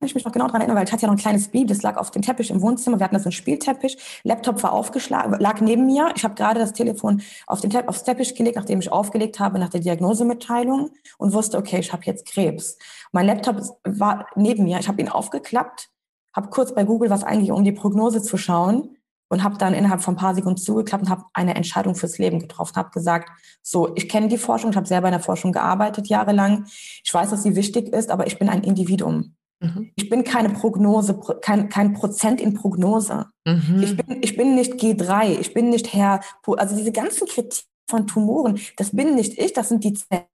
kann 0.00 0.06
ich 0.06 0.14
mich 0.14 0.24
noch 0.24 0.32
genau 0.32 0.46
dran 0.46 0.60
erinnern, 0.60 0.76
weil 0.76 0.84
ich 0.84 0.92
hatte 0.92 1.02
ja 1.02 1.08
noch 1.08 1.16
ein 1.16 1.20
kleines 1.20 1.48
Baby, 1.48 1.66
das 1.66 1.82
lag 1.82 1.96
auf 1.96 2.12
dem 2.12 2.22
Teppich 2.22 2.50
im 2.50 2.60
Wohnzimmer, 2.60 2.98
wir 3.00 3.04
hatten 3.04 3.14
da 3.14 3.20
so 3.20 3.26
einen 3.26 3.32
Spielteppich, 3.32 3.98
Laptop 4.22 4.62
war 4.62 4.72
aufgeschlagen, 4.72 5.38
lag 5.40 5.60
neben 5.60 5.86
mir, 5.86 6.12
ich 6.14 6.22
habe 6.22 6.34
gerade 6.34 6.60
das 6.60 6.72
Telefon 6.72 7.22
auf 7.46 7.60
den 7.60 7.74
aufs 7.88 8.04
Teppich 8.04 8.34
gelegt, 8.34 8.56
nachdem 8.56 8.80
ich 8.80 8.92
aufgelegt 8.92 9.40
habe 9.40 9.58
nach 9.58 9.70
der 9.70 9.80
Diagnosemitteilung 9.80 10.90
und 11.18 11.32
wusste, 11.32 11.58
okay, 11.58 11.80
ich 11.80 11.92
habe 11.92 12.02
jetzt 12.04 12.26
Krebs. 12.26 12.78
Mein 13.10 13.26
Laptop 13.26 13.60
war 13.84 14.26
neben 14.36 14.64
mir, 14.64 14.78
ich 14.78 14.86
habe 14.86 15.00
ihn 15.00 15.08
aufgeklappt, 15.08 15.90
habe 16.34 16.50
kurz 16.50 16.74
bei 16.74 16.84
Google 16.84 17.10
was 17.10 17.24
eigentlich 17.24 17.52
um 17.52 17.64
die 17.64 17.72
Prognose 17.72 18.22
zu 18.22 18.36
schauen 18.36 18.96
und 19.28 19.42
habe 19.42 19.58
dann 19.58 19.74
innerhalb 19.74 20.02
von 20.02 20.14
ein 20.14 20.18
paar 20.18 20.34
Sekunden 20.34 20.58
zugeklappt 20.58 21.04
und 21.04 21.10
habe 21.10 21.24
eine 21.34 21.54
Entscheidung 21.54 21.94
fürs 21.94 22.18
Leben 22.18 22.40
getroffen. 22.40 22.76
Habe 22.76 22.90
gesagt, 22.90 23.30
so, 23.62 23.94
ich 23.94 24.08
kenne 24.08 24.28
die 24.28 24.38
Forschung, 24.38 24.70
ich 24.70 24.76
habe 24.76 24.86
selber 24.86 25.08
in 25.08 25.12
der 25.12 25.20
Forschung 25.20 25.52
gearbeitet 25.52 26.08
jahrelang. 26.08 26.66
Ich 27.04 27.12
weiß, 27.12 27.30
dass 27.30 27.42
sie 27.42 27.56
wichtig 27.56 27.88
ist, 27.88 28.10
aber 28.10 28.26
ich 28.26 28.38
bin 28.38 28.48
ein 28.48 28.64
Individuum. 28.64 29.34
Mhm. 29.60 29.90
Ich 29.96 30.08
bin 30.08 30.24
keine 30.24 30.50
Prognose, 30.50 31.18
kein, 31.42 31.68
kein 31.68 31.92
Prozent 31.92 32.40
in 32.40 32.54
Prognose. 32.54 33.26
Mhm. 33.44 33.82
Ich, 33.82 33.96
bin, 33.96 34.22
ich 34.22 34.36
bin 34.36 34.54
nicht 34.54 34.74
G3, 34.74 35.38
ich 35.38 35.52
bin 35.52 35.70
nicht 35.70 35.92
Herr, 35.92 36.20
also 36.56 36.76
diese 36.76 36.92
ganzen 36.92 37.26
Kritik 37.26 37.64
von 37.88 38.06
Tumoren, 38.06 38.60
das 38.76 38.94
bin 38.94 39.14
nicht 39.14 39.38
ich, 39.38 39.52
das 39.52 39.68
sind 39.68 39.82
die 39.84 39.94
Zellen. 39.94 40.24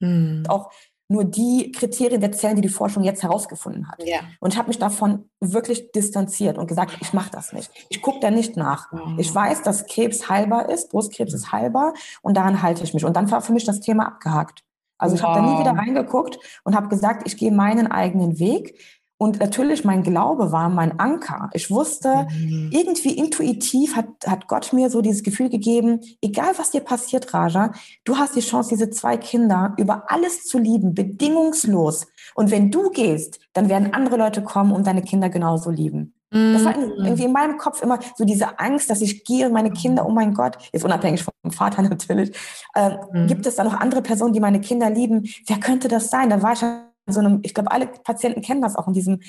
Mhm. 0.00 0.44
Auch 0.48 0.72
nur 1.12 1.24
die 1.24 1.70
Kriterien 1.72 2.20
der 2.20 2.32
Zellen, 2.32 2.56
die 2.56 2.62
die 2.62 2.68
Forschung 2.68 3.04
jetzt 3.04 3.22
herausgefunden 3.22 3.88
hat. 3.88 4.02
Ja. 4.04 4.20
Und 4.40 4.52
ich 4.52 4.58
habe 4.58 4.68
mich 4.68 4.78
davon 4.78 5.28
wirklich 5.40 5.92
distanziert 5.92 6.58
und 6.58 6.66
gesagt, 6.66 6.96
ich 7.00 7.12
mache 7.12 7.30
das 7.30 7.52
nicht. 7.52 7.70
Ich 7.88 8.02
gucke 8.02 8.20
da 8.20 8.30
nicht 8.30 8.56
nach. 8.56 8.90
Mhm. 8.90 9.18
Ich 9.18 9.32
weiß, 9.32 9.62
dass 9.62 9.86
Krebs 9.86 10.28
heilbar 10.28 10.68
ist, 10.70 10.90
Brustkrebs 10.90 11.34
ist 11.34 11.52
heilbar 11.52 11.94
und 12.22 12.36
daran 12.36 12.62
halte 12.62 12.82
ich 12.82 12.94
mich. 12.94 13.04
Und 13.04 13.16
dann 13.16 13.30
war 13.30 13.42
für 13.42 13.52
mich 13.52 13.64
das 13.64 13.80
Thema 13.80 14.06
abgehakt. 14.06 14.64
Also 14.98 15.16
ich 15.16 15.22
wow. 15.22 15.30
habe 15.30 15.40
da 15.40 15.52
nie 15.52 15.60
wieder 15.60 15.72
reingeguckt 15.72 16.38
und 16.64 16.74
habe 16.74 16.88
gesagt, 16.88 17.26
ich 17.26 17.36
gehe 17.36 17.52
meinen 17.52 17.88
eigenen 17.90 18.38
Weg. 18.38 18.78
Und 19.22 19.38
natürlich, 19.38 19.84
mein 19.84 20.02
Glaube 20.02 20.50
war 20.50 20.68
mein 20.68 20.98
Anker. 20.98 21.48
Ich 21.52 21.70
wusste, 21.70 22.26
mhm. 22.28 22.70
irgendwie 22.72 23.16
intuitiv 23.16 23.94
hat, 23.94 24.08
hat 24.26 24.48
Gott 24.48 24.72
mir 24.72 24.90
so 24.90 25.00
dieses 25.00 25.22
Gefühl 25.22 25.48
gegeben, 25.48 26.00
egal 26.20 26.54
was 26.56 26.72
dir 26.72 26.80
passiert, 26.80 27.32
Raja, 27.32 27.70
du 28.02 28.16
hast 28.16 28.34
die 28.34 28.40
Chance, 28.40 28.70
diese 28.70 28.90
zwei 28.90 29.16
Kinder 29.16 29.74
über 29.76 30.10
alles 30.10 30.42
zu 30.42 30.58
lieben, 30.58 30.92
bedingungslos. 30.94 32.08
Und 32.34 32.50
wenn 32.50 32.72
du 32.72 32.90
gehst, 32.90 33.38
dann 33.52 33.68
werden 33.68 33.94
andere 33.94 34.16
Leute 34.16 34.42
kommen 34.42 34.72
und 34.72 34.88
deine 34.88 35.02
Kinder 35.02 35.28
genauso 35.28 35.70
lieben. 35.70 36.14
Mhm. 36.32 36.54
Das 36.54 36.64
war 36.64 36.76
mhm. 36.76 37.04
irgendwie 37.04 37.24
in 37.26 37.32
meinem 37.32 37.58
Kopf 37.58 37.80
immer 37.80 38.00
so 38.16 38.24
diese 38.24 38.58
Angst, 38.58 38.90
dass 38.90 39.02
ich 39.02 39.22
gehe 39.22 39.46
und 39.46 39.52
meine 39.52 39.70
Kinder, 39.70 40.04
oh 40.04 40.10
mein 40.10 40.34
Gott, 40.34 40.58
jetzt 40.72 40.84
unabhängig 40.84 41.22
vom 41.22 41.52
Vater 41.52 41.82
natürlich, 41.88 42.36
äh, 42.74 42.96
mhm. 43.12 43.28
gibt 43.28 43.46
es 43.46 43.54
da 43.54 43.62
noch 43.62 43.74
andere 43.74 44.02
Personen, 44.02 44.32
die 44.32 44.40
meine 44.40 44.60
Kinder 44.60 44.90
lieben? 44.90 45.28
Wer 45.46 45.60
könnte 45.60 45.86
das 45.86 46.10
sein? 46.10 46.28
Da 46.28 46.42
war 46.42 46.54
ich 46.54 46.64
so 47.06 47.20
einem, 47.20 47.40
ich 47.42 47.54
glaube, 47.54 47.70
alle 47.70 47.86
Patienten 47.86 48.42
kennen 48.42 48.62
das 48.62 48.76
auch 48.76 48.86
in 48.86 48.94
diesem 48.94 49.20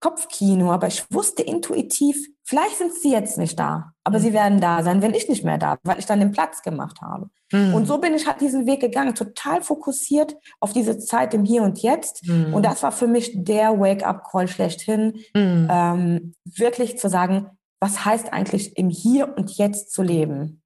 Kopfkino, 0.00 0.72
aber 0.72 0.86
ich 0.86 1.04
wusste 1.10 1.42
intuitiv, 1.42 2.26
vielleicht 2.42 2.78
sind 2.78 2.94
sie 2.94 3.12
jetzt 3.12 3.36
nicht 3.36 3.58
da, 3.58 3.92
aber 4.02 4.18
mhm. 4.18 4.22
sie 4.22 4.32
werden 4.32 4.60
da 4.60 4.82
sein, 4.82 5.02
wenn 5.02 5.12
ich 5.12 5.28
nicht 5.28 5.44
mehr 5.44 5.58
da 5.58 5.74
bin, 5.74 5.90
weil 5.90 5.98
ich 5.98 6.06
dann 6.06 6.20
den 6.20 6.32
Platz 6.32 6.62
gemacht 6.62 7.02
habe. 7.02 7.28
Mhm. 7.52 7.74
Und 7.74 7.86
so 7.86 7.98
bin 7.98 8.14
ich 8.14 8.26
halt 8.26 8.40
diesen 8.40 8.66
Weg 8.66 8.80
gegangen, 8.80 9.14
total 9.14 9.60
fokussiert 9.60 10.36
auf 10.58 10.72
diese 10.72 10.98
Zeit 10.98 11.34
im 11.34 11.44
Hier 11.44 11.62
und 11.62 11.82
Jetzt. 11.82 12.26
Mhm. 12.26 12.54
Und 12.54 12.64
das 12.64 12.82
war 12.82 12.92
für 12.92 13.08
mich 13.08 13.32
der 13.34 13.78
Wake-up-Call 13.78 14.48
schlechthin, 14.48 15.20
mhm. 15.34 15.68
ähm, 15.70 16.34
wirklich 16.44 16.98
zu 16.98 17.10
sagen, 17.10 17.50
was 17.78 18.04
heißt 18.04 18.32
eigentlich 18.32 18.76
im 18.78 18.88
Hier 18.88 19.34
und 19.36 19.50
Jetzt 19.58 19.92
zu 19.92 20.02
leben? 20.02 20.59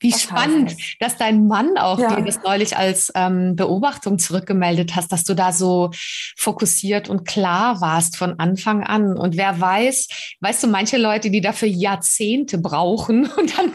Wie 0.00 0.12
spannend, 0.12 0.76
dass 1.00 1.16
dein 1.16 1.46
Mann 1.46 1.78
auch 1.78 1.98
ja. 1.98 2.16
dir 2.16 2.24
das 2.24 2.42
neulich 2.42 2.76
als 2.76 3.10
ähm, 3.14 3.56
Beobachtung 3.56 4.18
zurückgemeldet 4.18 4.94
hast, 4.96 5.12
dass 5.12 5.24
du 5.24 5.34
da 5.34 5.52
so 5.52 5.90
fokussiert 6.36 7.08
und 7.08 7.24
klar 7.26 7.80
warst 7.80 8.16
von 8.16 8.38
Anfang 8.38 8.84
an. 8.84 9.16
Und 9.16 9.36
wer 9.36 9.60
weiß, 9.60 10.08
weißt 10.40 10.64
du, 10.64 10.66
manche 10.68 10.98
Leute, 10.98 11.30
die 11.30 11.40
dafür 11.40 11.68
Jahrzehnte 11.68 12.58
brauchen 12.58 13.30
und 13.36 13.56
dann 13.56 13.74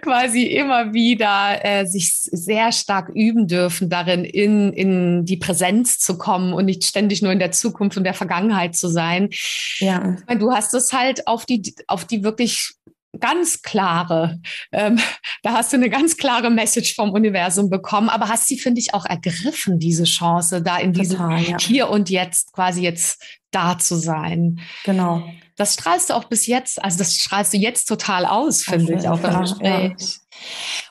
quasi 0.00 0.44
immer 0.44 0.92
wieder 0.92 1.64
äh, 1.64 1.86
sich 1.86 2.12
sehr 2.12 2.70
stark 2.70 3.10
üben 3.14 3.48
dürfen, 3.48 3.88
darin 3.88 4.24
in, 4.24 4.72
in 4.72 5.24
die 5.24 5.36
Präsenz 5.36 5.98
zu 5.98 6.18
kommen 6.18 6.52
und 6.52 6.66
nicht 6.66 6.84
ständig 6.84 7.22
nur 7.22 7.32
in 7.32 7.40
der 7.40 7.52
Zukunft 7.52 7.96
und 7.96 8.04
der 8.04 8.14
Vergangenheit 8.14 8.76
zu 8.76 8.88
sein. 8.88 9.30
Ja. 9.78 10.16
Du 10.38 10.52
hast 10.52 10.72
es 10.74 10.92
halt 10.92 11.26
auf 11.26 11.46
die, 11.46 11.74
auf 11.88 12.04
die 12.04 12.22
wirklich 12.22 12.74
ganz 13.20 13.62
klare, 13.62 14.40
ähm, 14.72 14.98
da 15.42 15.52
hast 15.52 15.72
du 15.72 15.76
eine 15.76 15.90
ganz 15.90 16.16
klare 16.16 16.50
Message 16.50 16.94
vom 16.94 17.10
Universum 17.10 17.70
bekommen, 17.70 18.08
aber 18.08 18.28
hast 18.28 18.48
sie, 18.48 18.58
finde 18.58 18.80
ich, 18.80 18.94
auch 18.94 19.04
ergriffen, 19.04 19.78
diese 19.78 20.04
Chance, 20.04 20.62
da 20.62 20.78
in 20.78 20.92
diesem 20.92 21.18
Total, 21.18 21.42
ja. 21.42 21.56
Hier 21.60 21.90
und 21.90 22.10
Jetzt 22.10 22.52
quasi 22.52 22.82
jetzt 22.82 23.22
da 23.50 23.78
zu 23.78 23.96
sein. 23.96 24.60
Genau. 24.84 25.22
Das 25.56 25.74
strahlst 25.74 26.10
du 26.10 26.14
auch 26.14 26.24
bis 26.24 26.46
jetzt, 26.46 26.82
also 26.82 26.98
das 26.98 27.14
strahlst 27.14 27.52
du 27.52 27.58
jetzt 27.58 27.84
total 27.84 28.24
aus, 28.24 28.62
finde 28.62 28.94
ich, 28.94 29.06
auch 29.06 29.22
im 29.22 29.40
Gespräch. 29.40 29.92
Ja. 29.98 30.06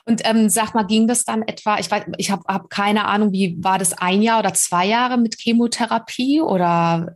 Und 0.04 0.22
ähm, 0.24 0.48
sag 0.48 0.74
mal, 0.74 0.84
ging 0.84 1.08
das 1.08 1.24
dann 1.24 1.42
etwa, 1.42 1.78
ich 1.78 1.90
weiß, 1.90 2.04
ich 2.16 2.30
habe 2.30 2.42
hab 2.46 2.70
keine 2.70 3.06
Ahnung, 3.06 3.32
wie 3.32 3.56
war 3.60 3.78
das 3.78 3.92
ein 3.92 4.22
Jahr 4.22 4.38
oder 4.38 4.54
zwei 4.54 4.86
Jahre 4.86 5.18
mit 5.18 5.36
Chemotherapie 5.38 6.40
oder 6.40 7.12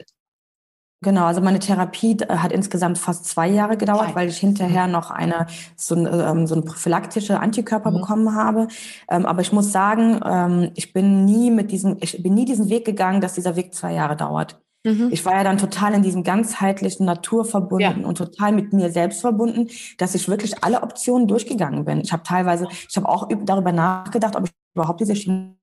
Genau, 1.02 1.26
also 1.26 1.42
meine 1.42 1.58
Therapie 1.58 2.16
äh, 2.20 2.36
hat 2.38 2.52
insgesamt 2.52 2.98
fast 2.98 3.26
zwei 3.26 3.48
Jahre 3.48 3.76
gedauert, 3.76 4.14
weil 4.14 4.28
ich 4.28 4.38
hinterher 4.38 4.86
noch 4.86 5.10
eine 5.10 5.46
so, 5.76 5.94
ähm, 5.94 6.46
so 6.46 6.54
eine 6.54 6.62
prophylaktische 6.62 7.38
Antikörper 7.38 7.90
mhm. 7.90 7.96
bekommen 7.96 8.34
habe. 8.34 8.68
Ähm, 9.08 9.26
aber 9.26 9.42
ich 9.42 9.52
muss 9.52 9.72
sagen, 9.72 10.20
ähm, 10.24 10.70
ich 10.74 10.94
bin 10.94 11.26
nie 11.26 11.50
mit 11.50 11.70
diesem, 11.70 11.98
ich 12.00 12.22
bin 12.22 12.34
nie 12.34 12.46
diesen 12.46 12.70
Weg 12.70 12.86
gegangen, 12.86 13.20
dass 13.20 13.34
dieser 13.34 13.56
Weg 13.56 13.74
zwei 13.74 13.92
Jahre 13.92 14.16
dauert. 14.16 14.58
Mhm. 14.86 15.10
Ich 15.12 15.24
war 15.26 15.34
ja 15.34 15.44
dann 15.44 15.58
total 15.58 15.92
in 15.94 16.02
diesem 16.02 16.22
ganzheitlichen 16.22 17.04
Natur 17.04 17.44
verbunden 17.44 18.00
ja. 18.00 18.06
und 18.06 18.16
total 18.16 18.52
mit 18.52 18.72
mir 18.72 18.90
selbst 18.90 19.20
verbunden, 19.20 19.68
dass 19.98 20.14
ich 20.14 20.28
wirklich 20.28 20.64
alle 20.64 20.82
Optionen 20.82 21.28
durchgegangen 21.28 21.84
bin. 21.84 22.00
Ich 22.00 22.12
habe 22.12 22.22
teilweise, 22.22 22.68
ich 22.88 22.96
habe 22.96 23.08
auch 23.08 23.28
darüber 23.44 23.72
nachgedacht, 23.72 24.34
ob 24.34 24.44
ich 24.44 24.52
überhaupt 24.74 25.00
diese 25.00 25.14
Schiene 25.16 25.56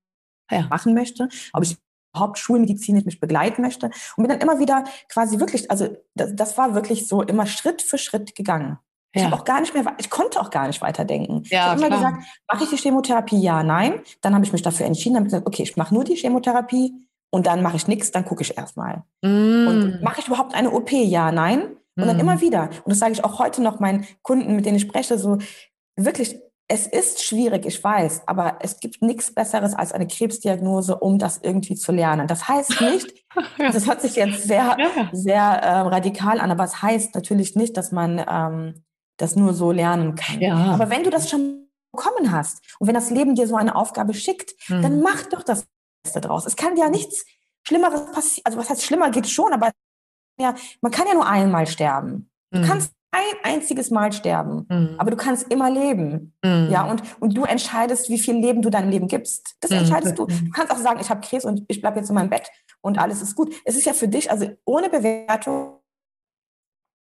ja. 0.52 0.68
machen 0.70 0.94
möchte, 0.94 1.28
ob 1.54 1.64
ich 1.64 1.78
überhaupt 2.14 2.38
schulmedizinisch 2.38 3.06
mich 3.06 3.20
begleiten 3.20 3.62
möchte 3.62 3.88
und 4.16 4.24
bin 4.24 4.30
dann 4.30 4.40
immer 4.40 4.60
wieder 4.60 4.84
quasi 5.10 5.40
wirklich, 5.40 5.70
also 5.72 5.90
das, 6.16 6.36
das 6.36 6.58
war 6.58 6.76
wirklich 6.76 7.08
so 7.08 7.22
immer 7.22 7.46
Schritt 7.46 7.82
für 7.82 7.98
Schritt 7.98 8.36
gegangen. 8.36 8.78
Ja. 9.16 9.22
Ich 9.22 9.26
habe 9.26 9.36
auch 9.36 9.46
gar 9.46 9.62
nicht 9.62 9.74
mehr, 9.74 9.84
ich 10.00 10.10
konnte 10.10 10.40
auch 10.42 10.50
gar 10.50 10.68
nicht 10.68 10.82
weiterdenken. 10.82 11.44
Ja, 11.46 11.76
ich 11.76 11.84
habe 11.84 11.86
immer 11.86 11.96
gesagt, 11.96 12.24
mache 12.52 12.64
ich 12.64 12.70
die 12.72 12.78
Chemotherapie? 12.78 13.40
Ja, 13.40 13.62
nein. 13.62 14.00
Dann 14.22 14.34
habe 14.34 14.44
ich 14.44 14.52
mich 14.52 14.64
dafür 14.64 14.86
entschieden, 14.86 15.16
habe 15.16 15.26
gesagt, 15.26 15.46
okay, 15.46 15.64
ich 15.64 15.78
mache 15.78 15.94
nur 15.94 16.04
die 16.04 16.16
Chemotherapie 16.16 16.94
und 17.32 17.46
dann 17.46 17.62
mache 17.62 17.78
ich 17.78 17.88
nichts, 17.88 18.12
dann 18.12 18.26
gucke 18.26 18.42
ich 18.42 18.58
erstmal. 18.58 19.04
Mm. 19.22 19.68
Und 19.68 20.00
mache 20.02 20.22
ich 20.22 20.28
überhaupt 20.28 20.56
eine 20.56 20.72
OP? 20.72 20.92
Ja, 20.92 21.32
nein. 21.32 21.78
Und 21.96 22.06
mm. 22.06 22.08
dann 22.08 22.20
immer 22.20 22.42
wieder. 22.42 22.70
Und 22.84 22.90
das 22.90 23.00
sage 23.00 23.14
ich 23.14 23.24
auch 23.24 23.38
heute 23.38 23.62
noch 23.62 23.80
meinen 23.80 24.08
Kunden, 24.24 24.56
mit 24.56 24.66
denen 24.66 24.78
ich 24.78 24.84
spreche, 24.84 25.20
so 25.20 25.38
wirklich 25.96 26.40
es 26.74 26.88
ist 26.88 27.24
schwierig, 27.24 27.68
ich 27.68 27.84
weiß, 27.84 28.24
aber 28.26 28.58
es 28.62 28.80
gibt 28.80 29.04
nichts 29.04 29.32
Besseres 29.32 29.76
als 29.76 29.92
eine 29.92 30.08
Krebsdiagnose, 30.08 30.98
um 30.98 31.20
das 31.20 31.38
irgendwie 31.44 31.76
zu 31.76 31.92
lernen. 31.92 32.28
Das 32.28 32.48
heißt 32.48 32.82
nicht, 32.82 33.14
das 33.60 33.86
hört 33.86 34.02
sich 34.02 34.16
jetzt 34.16 34.42
sehr, 34.48 34.76
ja. 34.80 35.10
sehr 35.12 35.44
äh, 35.44 35.80
radikal 35.82 36.40
an, 36.40 36.50
aber 36.50 36.64
es 36.64 36.82
heißt 36.82 37.14
natürlich 37.14 37.56
nicht, 37.56 37.78
dass 37.78 37.92
man 37.92 38.26
ähm, 38.28 38.84
das 39.18 39.36
nur 39.36 39.54
so 39.54 39.72
lernen 39.72 40.16
kann. 40.16 40.42
Ja. 40.42 40.56
Aber 40.74 40.90
wenn 40.90 41.04
du 41.04 41.12
das 41.12 41.30
schon 41.30 41.68
bekommen 41.92 42.32
hast 42.32 42.64
und 42.80 42.88
wenn 42.88 42.96
das 42.96 43.12
Leben 43.12 43.36
dir 43.36 43.48
so 43.48 43.56
eine 43.56 43.76
Aufgabe 43.76 44.16
schickt, 44.16 44.56
mhm. 44.68 44.82
dann 44.82 45.02
mach 45.02 45.28
doch 45.28 45.44
das 45.44 45.68
Beste 46.04 46.22
draus. 46.22 46.48
Es 46.48 46.56
kann 46.56 46.76
ja 46.76 46.90
nichts 46.90 47.24
Schlimmeres 47.68 48.12
passieren. 48.12 48.46
Also 48.46 48.58
was 48.58 48.72
heißt 48.72 48.82
schlimmer 48.82 49.12
geht 49.12 49.30
schon, 49.30 49.54
aber 49.54 49.70
ja, 50.40 50.56
man 50.82 50.92
kann 50.92 51.06
ja 51.06 51.14
nur 51.14 51.28
einmal 51.28 51.68
sterben. 51.68 52.32
Du 52.50 52.62
mhm. 52.62 52.64
kannst 52.64 52.94
ein 53.14 53.54
einziges 53.54 53.92
Mal 53.92 54.12
sterben, 54.12 54.66
mhm. 54.68 54.96
aber 54.98 55.12
du 55.12 55.18
kannst 55.18 55.52
immer 55.52 55.70
leben. 55.70 56.34
Mhm. 56.44 56.70
Ja, 56.72 56.90
und, 56.90 57.04
und 57.20 57.38
du 57.38 57.44
entscheidest, 57.44 58.10
wie 58.10 58.18
viel 58.18 58.36
Leben 58.36 58.64
du 58.64 58.72
deinem 58.72 58.90
Leben 58.90 59.08
gibst. 59.08 59.56
Das 59.62 59.70
mhm. 59.70 59.78
entscheidest 59.78 60.18
du. 60.18 60.26
Du 60.26 60.50
kannst 60.52 60.74
auch 60.74 60.78
sagen, 60.78 61.00
ich 61.00 61.10
habe 61.10 61.22
Krebs 61.22 61.46
und 61.46 61.64
ich 61.68 61.80
bleibe 61.80 62.00
jetzt 62.00 62.10
in 62.10 62.16
meinem 62.16 62.32
Bett 62.32 62.50
und 62.82 62.98
alles 62.98 63.22
ist 63.22 63.36
gut. 63.36 63.54
Es 63.66 63.76
ist 63.76 63.86
ja 63.86 63.94
für 63.94 64.08
dich, 64.08 64.32
also 64.32 64.48
ohne 64.66 64.90
Bewertung, 64.90 65.80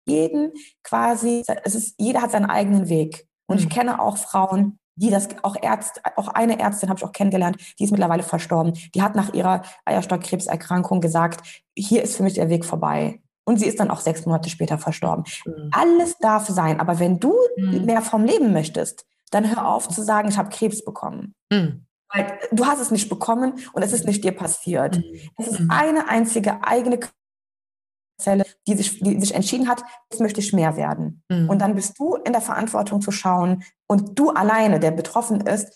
jeden 0.07 0.51
quasi, 0.83 1.43
es 1.63 1.75
ist, 1.75 1.95
jeder 1.99 2.23
hat 2.23 2.31
seinen 2.31 2.49
eigenen 2.49 2.89
Weg. 2.89 3.27
Und 3.45 3.59
ich 3.59 3.65
mhm. 3.65 3.69
kenne 3.69 4.01
auch 4.01 4.17
Frauen, 4.17 4.79
die 4.95 5.11
das, 5.11 5.29
auch 5.43 5.55
Ärzte, 5.61 6.01
auch 6.17 6.27
eine 6.29 6.59
Ärztin 6.59 6.89
habe 6.89 6.97
ich 6.97 7.05
auch 7.05 7.13
kennengelernt, 7.13 7.57
die 7.77 7.83
ist 7.83 7.91
mittlerweile 7.91 8.23
verstorben. 8.23 8.73
Die 8.95 9.01
hat 9.01 9.15
nach 9.15 9.33
ihrer 9.33 9.61
Eierstockkrebserkrankung 9.85 11.01
gesagt, 11.01 11.63
hier 11.77 12.01
ist 12.01 12.17
für 12.17 12.23
mich 12.23 12.33
der 12.33 12.49
Weg 12.49 12.65
vorbei. 12.65 13.21
Und 13.49 13.57
sie 13.57 13.65
ist 13.65 13.79
dann 13.79 13.89
auch 13.89 13.99
sechs 13.99 14.27
Monate 14.27 14.47
später 14.47 14.77
verstorben. 14.77 15.23
Mhm. 15.43 15.71
Alles 15.71 16.19
darf 16.19 16.47
sein, 16.47 16.79
aber 16.79 16.99
wenn 16.99 17.19
du 17.19 17.33
mhm. 17.57 17.83
mehr 17.83 18.03
vom 18.03 18.23
Leben 18.23 18.53
möchtest, 18.53 19.07
dann 19.31 19.49
hör 19.49 19.67
auf 19.67 19.89
zu 19.89 20.03
sagen, 20.03 20.29
ich 20.29 20.37
habe 20.37 20.51
Krebs 20.51 20.85
bekommen. 20.85 21.33
Mhm. 21.51 21.87
Weil 22.13 22.37
du 22.51 22.67
hast 22.67 22.79
es 22.79 22.91
nicht 22.91 23.09
bekommen 23.09 23.53
und 23.73 23.81
es 23.81 23.91
ist 23.91 24.05
nicht 24.05 24.23
dir 24.23 24.33
passiert. 24.33 24.97
Mhm. 24.97 25.03
Es 25.39 25.47
ist 25.47 25.61
mhm. 25.61 25.71
eine 25.71 26.07
einzige 26.09 26.63
eigene 26.63 26.99
Zelle, 28.21 28.45
die 28.67 28.75
sich, 28.75 28.99
die 28.99 29.19
sich 29.19 29.33
entschieden 29.33 29.67
hat, 29.67 29.83
jetzt 30.11 30.19
möchte 30.21 30.41
ich 30.41 30.53
mehr 30.53 30.75
werden. 30.75 31.23
Mhm. 31.29 31.49
Und 31.49 31.59
dann 31.59 31.73
bist 31.73 31.97
du 31.97 32.17
in 32.17 32.33
der 32.33 32.43
Verantwortung 32.43 33.01
zu 33.01 33.09
schauen 33.09 33.63
und 33.87 34.19
du 34.19 34.29
alleine, 34.29 34.79
der 34.79 34.91
betroffen 34.91 35.41
ist, 35.41 35.75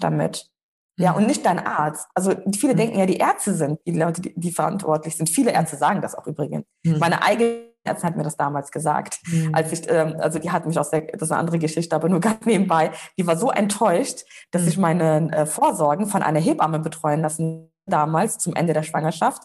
damit. 0.00 0.50
Ja, 0.98 1.12
und 1.12 1.26
nicht 1.26 1.44
dein 1.46 1.58
Arzt. 1.58 2.08
Also 2.14 2.34
viele 2.54 2.74
mhm. 2.74 2.76
denken 2.76 2.98
ja, 2.98 3.06
die 3.06 3.16
Ärzte 3.16 3.54
sind 3.54 3.80
die 3.86 3.92
Leute, 3.92 4.20
die, 4.20 4.34
die, 4.38 4.52
verantwortlich 4.52 5.16
sind. 5.16 5.30
Viele 5.30 5.52
Ärzte 5.52 5.76
sagen 5.76 6.02
das 6.02 6.14
auch 6.14 6.26
übrigens. 6.26 6.64
Mhm. 6.84 6.98
Meine 6.98 7.22
eigene 7.22 7.72
Ärztin 7.84 8.10
hat 8.10 8.16
mir 8.16 8.22
das 8.22 8.36
damals 8.36 8.70
gesagt, 8.70 9.18
mhm. 9.26 9.54
als 9.54 9.72
ich, 9.72 9.90
ähm, 9.90 10.16
also 10.18 10.38
die 10.38 10.50
hat 10.50 10.66
mich 10.66 10.78
aus 10.78 10.90
der, 10.90 11.02
das 11.02 11.22
ist 11.22 11.32
eine 11.32 11.40
andere 11.40 11.58
Geschichte, 11.58 11.96
aber 11.96 12.08
nur 12.08 12.20
ganz 12.20 12.44
nebenbei, 12.44 12.90
die 13.16 13.26
war 13.26 13.36
so 13.36 13.50
enttäuscht, 13.50 14.24
dass 14.50 14.62
mhm. 14.62 14.68
ich 14.68 14.78
meine 14.78 15.32
äh, 15.32 15.46
Vorsorgen 15.46 16.06
von 16.06 16.22
einer 16.22 16.40
Hebamme 16.40 16.78
betreuen 16.78 17.20
lassen 17.20 17.72
damals 17.86 18.38
zum 18.38 18.54
Ende 18.54 18.72
der 18.72 18.82
Schwangerschaft. 18.82 19.42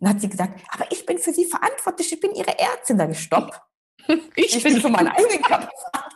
Und 0.00 0.08
hat 0.08 0.20
sie 0.20 0.28
gesagt, 0.28 0.60
aber 0.70 0.84
ich 0.90 1.06
bin 1.06 1.18
für 1.18 1.32
sie 1.32 1.46
verantwortlich, 1.46 2.12
ich 2.12 2.20
bin 2.20 2.32
ihre 2.32 2.58
Ärztin. 2.58 2.98
Da 2.98 3.06
gestoppt. 3.06 3.60
ich, 4.36 4.56
ich 4.56 4.62
bin 4.62 4.80
für 4.80 4.88
meinen 4.88 5.08
eigenen 5.16 5.42
Körper 5.42 5.70
verantwortlich. 5.90 6.13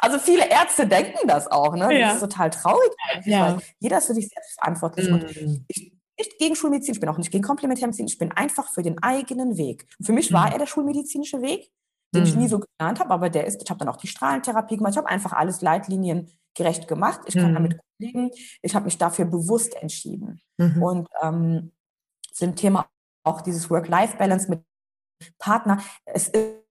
Also 0.00 0.18
viele 0.18 0.48
Ärzte 0.48 0.86
denken 0.86 1.26
das 1.26 1.50
auch, 1.50 1.74
ne? 1.74 1.88
Das 2.00 2.14
ist 2.14 2.20
total 2.20 2.50
traurig. 2.50 2.90
Ja. 3.24 3.58
Jeder 3.78 3.98
ist 3.98 4.06
für 4.06 4.14
sich 4.14 4.28
selbst 4.28 4.54
verantwortlich. 4.54 5.10
Mhm. 5.10 5.64
Ich, 5.68 5.92
nicht 6.18 6.38
gegen 6.38 6.56
Schulmedizin, 6.56 6.94
ich 6.94 7.00
bin 7.00 7.08
auch 7.08 7.18
nicht 7.18 7.30
gegen 7.30 7.44
Komplementärmedizin, 7.44 8.06
ich 8.06 8.18
bin 8.18 8.32
einfach 8.32 8.70
für 8.70 8.82
den 8.82 9.02
eigenen 9.02 9.58
Weg. 9.58 9.86
Und 9.98 10.06
für 10.06 10.12
mich 10.12 10.30
mhm. 10.30 10.36
war 10.36 10.52
er 10.52 10.58
der 10.58 10.66
schulmedizinische 10.66 11.42
Weg, 11.42 11.70
den 12.14 12.22
mhm. 12.22 12.28
ich 12.28 12.36
nie 12.36 12.48
so 12.48 12.60
gelernt 12.60 13.00
habe, 13.00 13.10
aber 13.10 13.28
der 13.28 13.46
ist, 13.46 13.62
ich 13.62 13.68
habe 13.68 13.78
dann 13.78 13.88
auch 13.88 13.98
die 13.98 14.06
Strahlentherapie 14.06 14.76
gemacht, 14.76 14.92
ich 14.92 14.98
habe 14.98 15.08
einfach 15.08 15.32
alles 15.32 15.60
leitliniengerecht 15.60 16.88
gemacht. 16.88 17.20
Ich 17.26 17.34
kann 17.34 17.50
mhm. 17.50 17.54
damit 17.54 17.80
leben. 17.98 18.30
Ich 18.62 18.74
habe 18.74 18.86
mich 18.86 18.98
dafür 18.98 19.26
bewusst 19.26 19.74
entschieden. 19.76 20.40
Mhm. 20.56 20.82
Und 20.82 21.08
ähm, 21.22 21.72
zum 22.32 22.56
Thema 22.56 22.88
auch 23.24 23.40
dieses 23.40 23.68
Work-Life-Balance 23.70 24.48
mit 24.48 24.62
Partner, 25.38 25.82
es 26.04 26.28
ist 26.28 26.65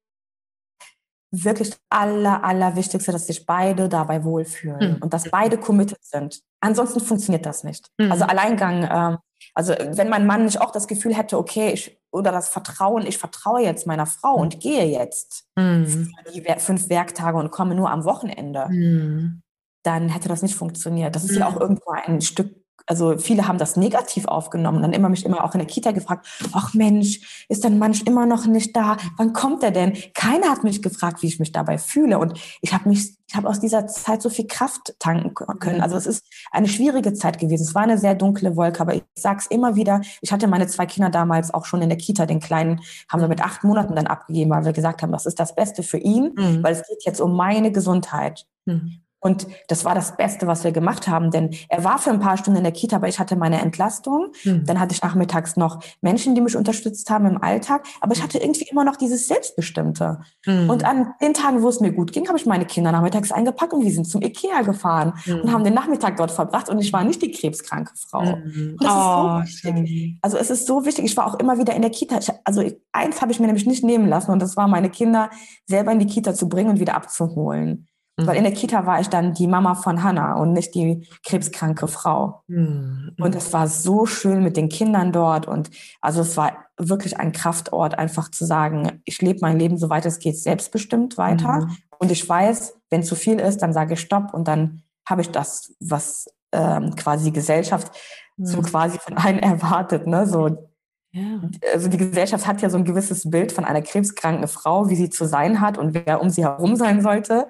wirklich 1.32 1.74
aller, 1.90 2.44
aller 2.44 2.76
Wichtigste, 2.76 3.12
dass 3.12 3.28
sich 3.28 3.46
beide 3.46 3.90
dabei 3.90 4.24
wohlfühlen 4.24 4.96
mhm. 4.96 4.98
und 5.02 5.14
dass 5.14 5.30
beide 5.30 5.58
committed 5.58 6.04
sind. 6.04 6.42
Ansonsten 6.62 7.00
funktioniert 7.00 7.46
das 7.46 7.64
nicht. 7.64 7.90
Mhm. 7.98 8.12
Also 8.12 8.26
Alleingang, 8.26 8.88
ähm, 8.90 9.18
also 9.54 9.74
wenn 9.74 10.10
mein 10.10 10.26
Mann 10.26 10.46
nicht 10.46 10.62
auch 10.62 10.72
das 10.72 10.88
Gefühl 10.88 11.16
hätte, 11.16 11.38
okay, 11.38 11.72
ich, 11.72 12.00
oder 12.12 12.32
das 12.32 12.50
Vertrauen, 12.50 13.06
ich 13.06 13.18
vertraue 13.18 13.62
jetzt 13.62 13.86
meiner 13.88 14.06
Frau 14.06 14.36
und 14.36 14.60
gehe 14.60 14.86
jetzt 14.86 15.46
mhm. 15.56 16.12
fünf 16.58 16.90
Werktage 16.90 17.38
und 17.38 17.52
komme 17.52 17.76
nur 17.76 17.92
am 17.92 18.06
Wochenende, 18.06 18.68
hm. 18.68 19.42
dann 19.84 20.10
hätte 20.10 20.30
das 20.30 20.42
nicht 20.42 20.56
funktioniert. 20.56 21.16
Das 21.16 21.26
ist 21.26 21.36
ja 21.36 21.48
auch 21.48 21.56
hm. 21.56 21.62
irgendwo 21.62 21.92
ein 21.92 22.22
Stück 22.22 22.65
also 22.88 23.18
viele 23.18 23.48
haben 23.48 23.58
das 23.58 23.78
negativ 23.78 24.26
aufgenommen 24.26 24.78
und 24.78 24.84
dann 24.84 24.94
immer 24.94 25.10
mich 25.10 25.26
immer 25.26 25.44
auch 25.44 25.54
in 25.54 25.60
der 25.60 25.68
Kita 25.68 25.92
gefragt, 25.92 26.28
ach 26.54 26.74
Mensch, 26.74 27.46
ist 27.50 27.64
dein 27.64 27.80
Mann 27.80 27.94
immer 28.06 28.26
noch 28.26 28.46
nicht 28.46 28.76
da? 28.76 28.98
Wann 29.18 29.34
kommt 29.34 29.64
er 29.64 29.72
denn? 29.72 29.98
Keiner 30.14 30.50
hat 30.50 30.64
mich 30.64 30.82
gefragt, 30.82 31.22
wie 31.22 31.28
ich 31.28 31.40
mich 31.40 31.52
dabei 31.52 31.78
fühle 31.78 32.20
und 32.20 32.40
ich 32.62 32.74
habe 32.74 32.90
mich 32.90 33.16
ich 33.28 33.36
habe 33.36 33.50
aus 33.50 33.60
dieser 33.60 33.88
Zeit 33.88 34.22
so 34.22 34.30
viel 34.30 34.46
Kraft 34.46 34.94
tanken 35.00 35.34
können. 35.60 35.82
Also 35.82 35.96
es 35.96 36.06
ist 36.06 36.24
eine 36.52 36.68
schwierige 36.68 37.14
Zeit 37.14 37.40
gewesen. 37.40 37.64
Es 37.64 37.74
war 37.74 37.82
eine 37.82 37.98
sehr 37.98 38.14
dunkle 38.14 38.56
Wolke, 38.56 38.80
aber 38.80 38.94
ich 38.94 39.04
sage 39.18 39.40
es 39.40 39.48
immer 39.48 39.76
wieder, 39.76 40.02
ich 40.22 40.32
hatte 40.32 40.48
meine 40.48 40.68
zwei 40.68 40.86
Kinder 40.86 41.10
damals 41.10 41.52
auch 41.54 41.66
schon 41.66 41.82
in 41.82 41.90
der 41.90 41.98
Kita, 41.98 42.28
den 42.28 42.40
Kleinen 42.40 42.82
haben 43.10 43.22
wir 43.22 43.28
mit 43.28 43.42
acht 43.42 43.64
Monaten 43.64 43.96
dann 43.96 44.08
abgegeben, 44.08 44.52
weil 44.52 44.66
wir 44.66 44.74
gesagt 44.74 45.02
haben, 45.02 45.12
das 45.12 45.26
ist 45.26 45.40
das 45.40 45.56
Beste 45.56 45.82
für 45.82 45.98
ihn, 45.98 46.34
mhm. 46.36 46.64
weil 46.64 46.74
es 46.74 46.88
geht 46.88 47.04
jetzt 47.04 47.20
um 47.20 47.36
meine 47.36 47.72
Gesundheit. 47.72 48.46
Mhm. 48.66 49.02
Und 49.26 49.48
das 49.70 49.86
war 49.86 49.96
das 49.96 50.18
Beste, 50.18 50.46
was 50.46 50.64
wir 50.64 50.72
gemacht 50.72 51.08
haben, 51.08 51.32
denn 51.32 51.50
er 51.68 51.84
war 51.84 51.98
für 51.98 52.12
ein 52.12 52.20
paar 52.20 52.38
Stunden 52.38 52.60
in 52.60 52.64
der 52.64 52.72
Kita, 52.72 52.98
aber 52.98 53.08
ich 53.08 53.18
hatte 53.18 53.36
meine 53.36 53.60
Entlastung. 53.60 54.28
Mhm. 54.44 54.66
Dann 54.68 54.80
hatte 54.80 54.94
ich 54.94 55.02
nachmittags 55.02 55.58
noch 55.58 55.80
Menschen, 56.02 56.36
die 56.36 56.42
mich 56.42 56.56
unterstützt 56.56 57.10
haben 57.10 57.26
im 57.26 57.42
Alltag, 57.42 57.88
aber 58.02 58.14
ich 58.14 58.22
hatte 58.22 58.38
irgendwie 58.38 58.68
immer 58.70 58.84
noch 58.84 58.98
dieses 58.98 59.28
Selbstbestimmte. 59.28 60.20
Mhm. 60.46 60.70
Und 60.70 60.84
an 60.86 61.16
den 61.24 61.34
Tagen, 61.34 61.64
wo 61.64 61.70
es 61.70 61.80
mir 61.80 61.92
gut 61.92 62.12
ging, 62.12 62.28
habe 62.28 62.38
ich 62.38 62.46
meine 62.46 62.68
Kinder 62.68 62.92
nachmittags 62.92 63.32
eingepackt 63.32 63.74
und 63.74 63.84
wir 63.84 63.92
sind 63.92 64.06
zum 64.06 64.22
Ikea 64.22 64.62
gefahren 64.62 65.14
mhm. 65.26 65.40
und 65.40 65.52
haben 65.52 65.64
den 65.64 65.74
Nachmittag 65.74 66.18
dort 66.18 66.30
verbracht 66.30 66.70
und 66.70 66.78
ich 66.78 66.94
war 66.94 67.04
nicht 67.04 67.20
die 67.24 67.32
krebskranke 67.32 67.94
Frau. 67.96 68.38
Das 68.80 68.94
oh, 68.94 69.42
ist 69.44 69.64
so 69.64 69.74
wichtig. 69.74 70.20
Also 70.22 70.38
es 70.38 70.52
ist 70.52 70.68
so 70.68 70.86
wichtig. 70.86 71.04
Ich 71.04 71.18
war 71.18 71.26
auch 71.26 71.40
immer 71.40 71.58
wieder 71.58 71.74
in 71.74 71.82
der 71.82 71.90
Kita. 71.90 72.20
Ich, 72.20 72.30
also 72.44 72.62
eins 72.92 73.24
habe 73.24 73.32
ich 73.32 73.40
mir 73.40 73.48
nämlich 73.48 73.66
nicht 73.66 73.84
nehmen 73.84 74.08
lassen 74.08 74.30
und 74.30 74.40
das 74.40 74.56
war 74.56 74.68
meine 74.68 74.92
Kinder 74.92 75.32
selber 75.66 75.92
in 75.92 75.98
die 75.98 76.06
Kita 76.06 76.36
zu 76.36 76.48
bringen 76.48 76.70
und 76.70 76.80
wieder 76.80 76.94
abzuholen. 76.94 77.88
Mhm. 78.18 78.28
Weil 78.28 78.38
in 78.38 78.44
der 78.44 78.54
Kita 78.54 78.86
war 78.86 79.00
ich 79.00 79.10
dann 79.10 79.34
die 79.34 79.48
Mama 79.48 79.76
von 79.76 80.04
Hannah 80.04 80.36
und 80.36 80.54
nicht 80.54 80.74
die 80.76 81.08
krebskranke 81.26 81.88
Frau. 81.88 82.44
Mhm. 82.48 83.16
Und 83.20 83.36
es 83.36 83.52
war 83.54 83.68
so 83.68 84.06
schön 84.06 84.44
mit 84.44 84.58
den 84.58 84.70
Kindern 84.70 85.12
dort. 85.12 85.48
Und 85.48 85.70
also 86.02 86.22
es 86.22 86.38
war 86.38 86.66
wirklich 86.78 87.18
ein 87.20 87.32
Kraftort, 87.32 87.98
einfach 87.98 88.32
zu 88.32 88.46
sagen, 88.46 89.02
ich 89.06 89.22
lebe 89.22 89.40
mein 89.42 89.60
Leben, 89.60 89.78
soweit 89.78 90.06
es 90.06 90.20
geht, 90.20 90.38
selbstbestimmt 90.38 91.18
weiter. 91.18 91.62
Mhm. 91.62 91.78
Und 92.00 92.12
ich 92.12 92.28
weiß, 92.28 92.78
wenn 92.90 93.04
zu 93.04 93.16
viel 93.16 93.40
ist, 93.40 93.62
dann 93.62 93.74
sage 93.74 93.94
ich 93.94 94.02
Stopp 94.02 94.34
und 94.34 94.48
dann 94.48 94.84
habe 95.08 95.22
ich 95.22 95.32
das, 95.32 95.74
was 95.80 96.28
ähm, 96.52 96.96
quasi 96.96 97.26
die 97.26 97.34
Gesellschaft 97.34 97.92
so 98.38 98.58
mhm. 98.58 98.64
quasi 98.64 98.98
von 99.00 99.18
einem 99.18 99.40
erwartet. 99.42 100.08
Ne? 100.08 100.26
So, 100.26 100.70
ja. 101.12 101.42
Also 101.74 101.88
die 101.88 101.98
Gesellschaft 101.98 102.46
hat 102.46 102.62
ja 102.62 102.70
so 102.70 102.78
ein 102.78 102.86
gewisses 102.86 103.30
Bild 103.30 103.52
von 103.52 103.64
einer 103.64 103.82
krebskranken 103.82 104.48
Frau, 104.48 104.90
wie 104.90 104.96
sie 104.96 105.10
zu 105.10 105.26
sein 105.26 105.62
hat 105.62 105.78
und 105.78 105.94
wer 105.94 106.22
um 106.22 106.30
sie 106.30 106.44
herum 106.44 106.76
sein 106.76 107.02
sollte. 107.02 107.48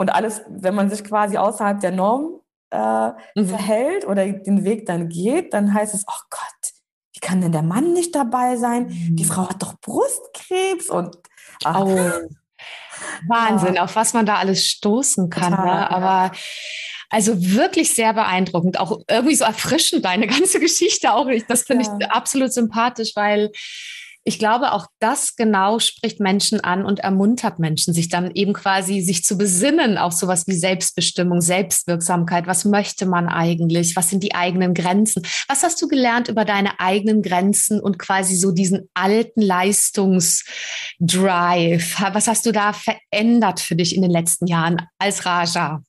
Und 0.00 0.08
alles, 0.08 0.40
wenn 0.48 0.74
man 0.74 0.88
sich 0.88 1.04
quasi 1.04 1.36
außerhalb 1.36 1.78
der 1.78 1.90
Norm 1.90 2.40
äh, 2.70 3.10
mhm. 3.34 3.46
verhält 3.46 4.06
oder 4.06 4.26
den 4.26 4.64
Weg 4.64 4.86
dann 4.86 5.10
geht, 5.10 5.52
dann 5.52 5.74
heißt 5.74 5.92
es, 5.92 6.06
oh 6.08 6.22
Gott, 6.30 6.72
wie 7.12 7.20
kann 7.20 7.42
denn 7.42 7.52
der 7.52 7.60
Mann 7.60 7.92
nicht 7.92 8.14
dabei 8.14 8.56
sein? 8.56 8.86
Mhm. 8.86 9.16
Die 9.16 9.26
Frau 9.26 9.50
hat 9.50 9.62
doch 9.62 9.78
Brustkrebs 9.78 10.88
und 10.88 11.18
ach. 11.64 11.82
Oh. 11.84 11.98
Wahnsinn, 13.28 13.74
ja. 13.74 13.84
auf 13.84 13.94
was 13.94 14.14
man 14.14 14.24
da 14.24 14.36
alles 14.36 14.64
stoßen 14.64 15.28
kann. 15.28 15.50
Total, 15.50 15.66
ne? 15.66 15.90
Aber 15.90 16.32
also 17.10 17.34
wirklich 17.38 17.94
sehr 17.94 18.14
beeindruckend, 18.14 18.80
auch 18.80 19.00
irgendwie 19.06 19.34
so 19.34 19.44
erfrischend, 19.44 20.06
deine 20.06 20.26
ganze 20.28 20.60
Geschichte 20.60 21.12
auch. 21.12 21.28
Das 21.46 21.64
finde 21.64 21.84
ja. 21.84 21.98
ich 22.00 22.10
absolut 22.10 22.54
sympathisch, 22.54 23.12
weil 23.16 23.52
ich 24.30 24.38
glaube, 24.38 24.70
auch 24.70 24.86
das 25.00 25.34
genau 25.34 25.80
spricht 25.80 26.20
Menschen 26.20 26.60
an 26.60 26.84
und 26.84 27.00
ermuntert 27.00 27.58
Menschen, 27.58 27.92
sich 27.92 28.08
dann 28.08 28.30
eben 28.30 28.52
quasi 28.52 29.00
sich 29.00 29.24
zu 29.24 29.36
besinnen 29.36 29.98
auf 29.98 30.12
sowas 30.12 30.46
wie 30.46 30.54
Selbstbestimmung, 30.54 31.40
Selbstwirksamkeit. 31.40 32.46
Was 32.46 32.64
möchte 32.64 33.06
man 33.06 33.28
eigentlich? 33.28 33.96
Was 33.96 34.08
sind 34.08 34.22
die 34.22 34.32
eigenen 34.32 34.72
Grenzen? 34.72 35.24
Was 35.48 35.64
hast 35.64 35.82
du 35.82 35.88
gelernt 35.88 36.28
über 36.28 36.44
deine 36.44 36.78
eigenen 36.78 37.22
Grenzen 37.22 37.80
und 37.80 37.98
quasi 37.98 38.36
so 38.36 38.52
diesen 38.52 38.88
alten 38.94 39.42
Leistungsdrive? 39.42 40.46
Was 42.12 42.28
hast 42.28 42.46
du 42.46 42.52
da 42.52 42.72
verändert 42.72 43.58
für 43.58 43.74
dich 43.74 43.96
in 43.96 44.02
den 44.02 44.12
letzten 44.12 44.46
Jahren 44.46 44.86
als 45.00 45.26
Raja? 45.26 45.82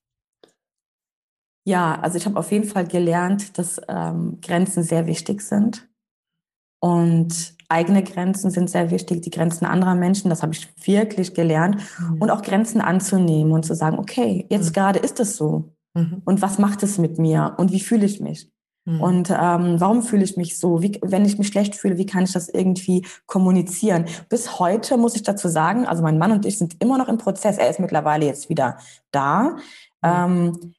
Ja, 1.64 2.00
also 2.02 2.18
ich 2.18 2.26
habe 2.26 2.40
auf 2.40 2.52
jeden 2.52 2.68
Fall 2.68 2.88
gelernt, 2.88 3.60
dass 3.60 3.80
ähm, 3.88 4.40
Grenzen 4.42 4.82
sehr 4.82 5.06
wichtig 5.06 5.44
sind. 5.44 5.88
Und 6.82 7.54
eigene 7.72 8.04
Grenzen 8.04 8.52
sind 8.52 8.70
sehr 8.70 8.92
wichtig, 8.92 9.22
die 9.22 9.32
Grenzen 9.32 9.66
anderer 9.66 9.96
Menschen, 9.96 10.30
das 10.30 10.44
habe 10.44 10.54
ich 10.54 10.68
wirklich 10.86 11.34
gelernt. 11.34 11.78
Mhm. 12.00 12.22
Und 12.22 12.30
auch 12.30 12.42
Grenzen 12.42 12.82
anzunehmen 12.82 13.52
und 13.52 13.66
zu 13.66 13.74
sagen, 13.74 13.98
okay, 13.98 14.46
jetzt 14.50 14.70
mhm. 14.70 14.74
gerade 14.74 15.00
ist 15.00 15.20
es 15.20 15.38
so. 15.38 15.74
Mhm. 15.94 16.22
Und 16.26 16.42
was 16.42 16.60
macht 16.60 16.84
es 16.84 16.98
mit 16.98 17.18
mir? 17.18 17.56
Und 17.58 17.72
wie 17.72 17.80
fühle 17.80 18.06
ich 18.06 18.20
mich? 18.20 18.50
Mhm. 18.86 19.02
Und 19.02 19.30
ähm, 19.30 19.80
warum 19.80 20.02
fühle 20.02 20.24
ich 20.24 20.38
mich 20.38 20.58
so? 20.58 20.82
Wie, 20.82 21.00
wenn 21.04 21.26
ich 21.26 21.38
mich 21.38 21.48
schlecht 21.48 21.76
fühle, 21.76 21.98
wie 21.98 22.06
kann 22.06 22.24
ich 22.24 22.32
das 22.32 22.50
irgendwie 22.50 23.06
kommunizieren? 23.26 24.06
Bis 24.30 24.60
heute 24.60 24.98
muss 24.98 25.16
ich 25.16 25.24
dazu 25.24 25.48
sagen, 25.48 25.86
also 25.86 26.02
mein 26.04 26.18
Mann 26.18 26.32
und 26.32 26.46
ich 26.46 26.58
sind 26.58 26.82
immer 26.82 26.98
noch 26.98 27.08
im 27.08 27.18
Prozess. 27.18 27.58
Er 27.58 27.70
ist 27.70 27.80
mittlerweile 27.80 28.26
jetzt 28.26 28.50
wieder 28.50 28.78
da. 29.12 29.44
Mhm. 29.44 29.60
Ähm, 30.04 30.74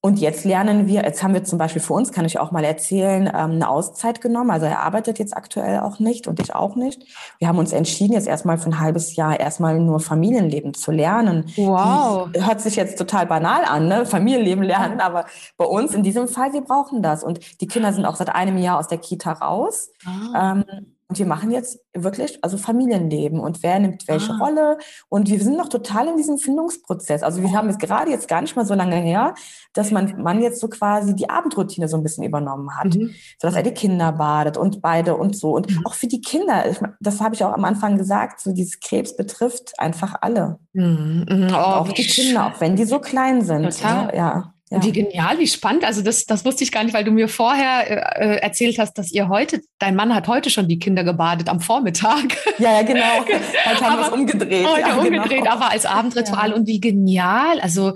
und 0.00 0.20
jetzt 0.20 0.44
lernen 0.44 0.86
wir, 0.86 1.02
jetzt 1.02 1.22
haben 1.22 1.34
wir 1.34 1.42
zum 1.42 1.58
Beispiel 1.58 1.82
für 1.82 1.94
uns, 1.94 2.12
kann 2.12 2.24
ich 2.24 2.38
auch 2.38 2.52
mal 2.52 2.62
erzählen, 2.62 3.26
ähm, 3.26 3.52
eine 3.52 3.68
Auszeit 3.68 4.20
genommen. 4.20 4.50
Also 4.50 4.66
er 4.66 4.80
arbeitet 4.80 5.18
jetzt 5.18 5.36
aktuell 5.36 5.80
auch 5.80 5.98
nicht 5.98 6.28
und 6.28 6.38
ich 6.38 6.54
auch 6.54 6.76
nicht. 6.76 7.02
Wir 7.38 7.48
haben 7.48 7.58
uns 7.58 7.72
entschieden, 7.72 8.12
jetzt 8.12 8.28
erstmal 8.28 8.56
für 8.58 8.66
ein 8.66 8.78
halbes 8.78 9.16
Jahr 9.16 9.40
erstmal 9.40 9.80
nur 9.80 9.98
Familienleben 9.98 10.74
zu 10.74 10.92
lernen. 10.92 11.50
Wow. 11.56 12.28
Die, 12.30 12.44
hört 12.44 12.60
sich 12.60 12.76
jetzt 12.76 12.98
total 12.98 13.26
banal 13.26 13.64
an, 13.64 13.88
ne? 13.88 14.06
Familienleben 14.06 14.62
lernen, 14.62 15.00
aber 15.00 15.24
bei 15.56 15.64
uns 15.64 15.92
in 15.92 16.04
diesem 16.04 16.28
Fall, 16.28 16.52
wir 16.52 16.60
brauchen 16.60 17.02
das. 17.02 17.24
Und 17.24 17.60
die 17.60 17.66
Kinder 17.66 17.92
sind 17.92 18.04
auch 18.04 18.16
seit 18.16 18.32
einem 18.32 18.58
Jahr 18.58 18.78
aus 18.78 18.86
der 18.86 18.98
Kita 18.98 19.32
raus. 19.32 19.90
Ah. 20.04 20.52
Ähm, 20.52 20.95
und 21.08 21.20
wir 21.20 21.26
machen 21.26 21.52
jetzt 21.52 21.78
wirklich, 21.94 22.38
also 22.42 22.58
Familienleben 22.58 23.38
und 23.38 23.62
wer 23.62 23.78
nimmt 23.78 24.08
welche 24.08 24.32
ah. 24.32 24.38
Rolle. 24.38 24.78
Und 25.08 25.30
wir 25.30 25.40
sind 25.40 25.56
noch 25.56 25.68
total 25.68 26.08
in 26.08 26.16
diesem 26.16 26.36
Findungsprozess. 26.36 27.22
Also 27.22 27.42
wir 27.42 27.52
haben 27.52 27.68
es 27.68 27.78
gerade 27.78 28.10
jetzt 28.10 28.26
gar 28.26 28.40
nicht 28.40 28.56
mal 28.56 28.66
so 28.66 28.74
lange 28.74 28.96
her, 28.96 29.34
dass 29.72 29.92
man, 29.92 30.20
man 30.20 30.42
jetzt 30.42 30.60
so 30.60 30.66
quasi 30.66 31.14
die 31.14 31.30
Abendroutine 31.30 31.86
so 31.86 31.96
ein 31.96 32.02
bisschen 32.02 32.24
übernommen 32.24 32.76
hat. 32.76 32.96
Mhm. 32.96 33.14
So 33.40 33.46
dass 33.46 33.54
er 33.54 33.62
die 33.62 33.70
Kinder 33.70 34.10
badet 34.10 34.56
und 34.56 34.82
beide 34.82 35.16
und 35.16 35.36
so. 35.36 35.54
Und 35.54 35.70
mhm. 35.70 35.86
auch 35.86 35.94
für 35.94 36.08
die 36.08 36.20
Kinder, 36.20 36.68
ich, 36.68 36.80
das 36.98 37.20
habe 37.20 37.36
ich 37.36 37.44
auch 37.44 37.52
am 37.52 37.64
Anfang 37.64 37.98
gesagt, 37.98 38.40
so 38.40 38.52
dieses 38.52 38.80
Krebs 38.80 39.14
betrifft 39.14 39.78
einfach 39.78 40.16
alle. 40.22 40.58
Mhm. 40.72 41.24
mhm. 41.28 41.48
Oh, 41.52 41.56
auch 41.56 41.92
die 41.92 42.04
Kinder, 42.04 42.46
auch 42.46 42.60
wenn 42.60 42.74
die 42.74 42.84
so 42.84 42.98
klein 42.98 43.42
sind. 43.42 43.62
Total. 43.62 44.08
Ja. 44.08 44.16
ja. 44.16 44.55
Ja. 44.70 44.82
Wie 44.82 44.90
genial, 44.90 45.38
wie 45.38 45.46
spannend. 45.46 45.84
Also 45.84 46.02
das, 46.02 46.24
das 46.24 46.44
wusste 46.44 46.64
ich 46.64 46.72
gar 46.72 46.82
nicht, 46.82 46.92
weil 46.92 47.04
du 47.04 47.12
mir 47.12 47.28
vorher 47.28 47.88
äh, 47.88 48.34
äh, 48.34 48.36
erzählt 48.38 48.80
hast, 48.80 48.94
dass 48.94 49.12
ihr 49.12 49.28
heute, 49.28 49.60
dein 49.78 49.94
Mann 49.94 50.12
hat 50.12 50.26
heute 50.26 50.50
schon 50.50 50.66
die 50.66 50.80
Kinder 50.80 51.04
gebadet 51.04 51.48
am 51.48 51.60
Vormittag. 51.60 52.36
Ja, 52.58 52.72
ja, 52.72 52.82
genau. 52.82 53.04
Heute 53.66 53.80
haben 53.84 53.98
wir 53.98 54.06
es 54.06 54.12
umgedreht. 54.12 54.66
Heute 54.66 54.80
ja, 54.80 54.96
umgedreht, 54.96 55.40
genau. 55.40 55.50
aber 55.50 55.70
als 55.70 55.84
Abendritual. 55.84 56.50
Ja. 56.50 56.56
Und 56.56 56.66
wie 56.66 56.80
genial. 56.80 57.60
Also 57.60 57.92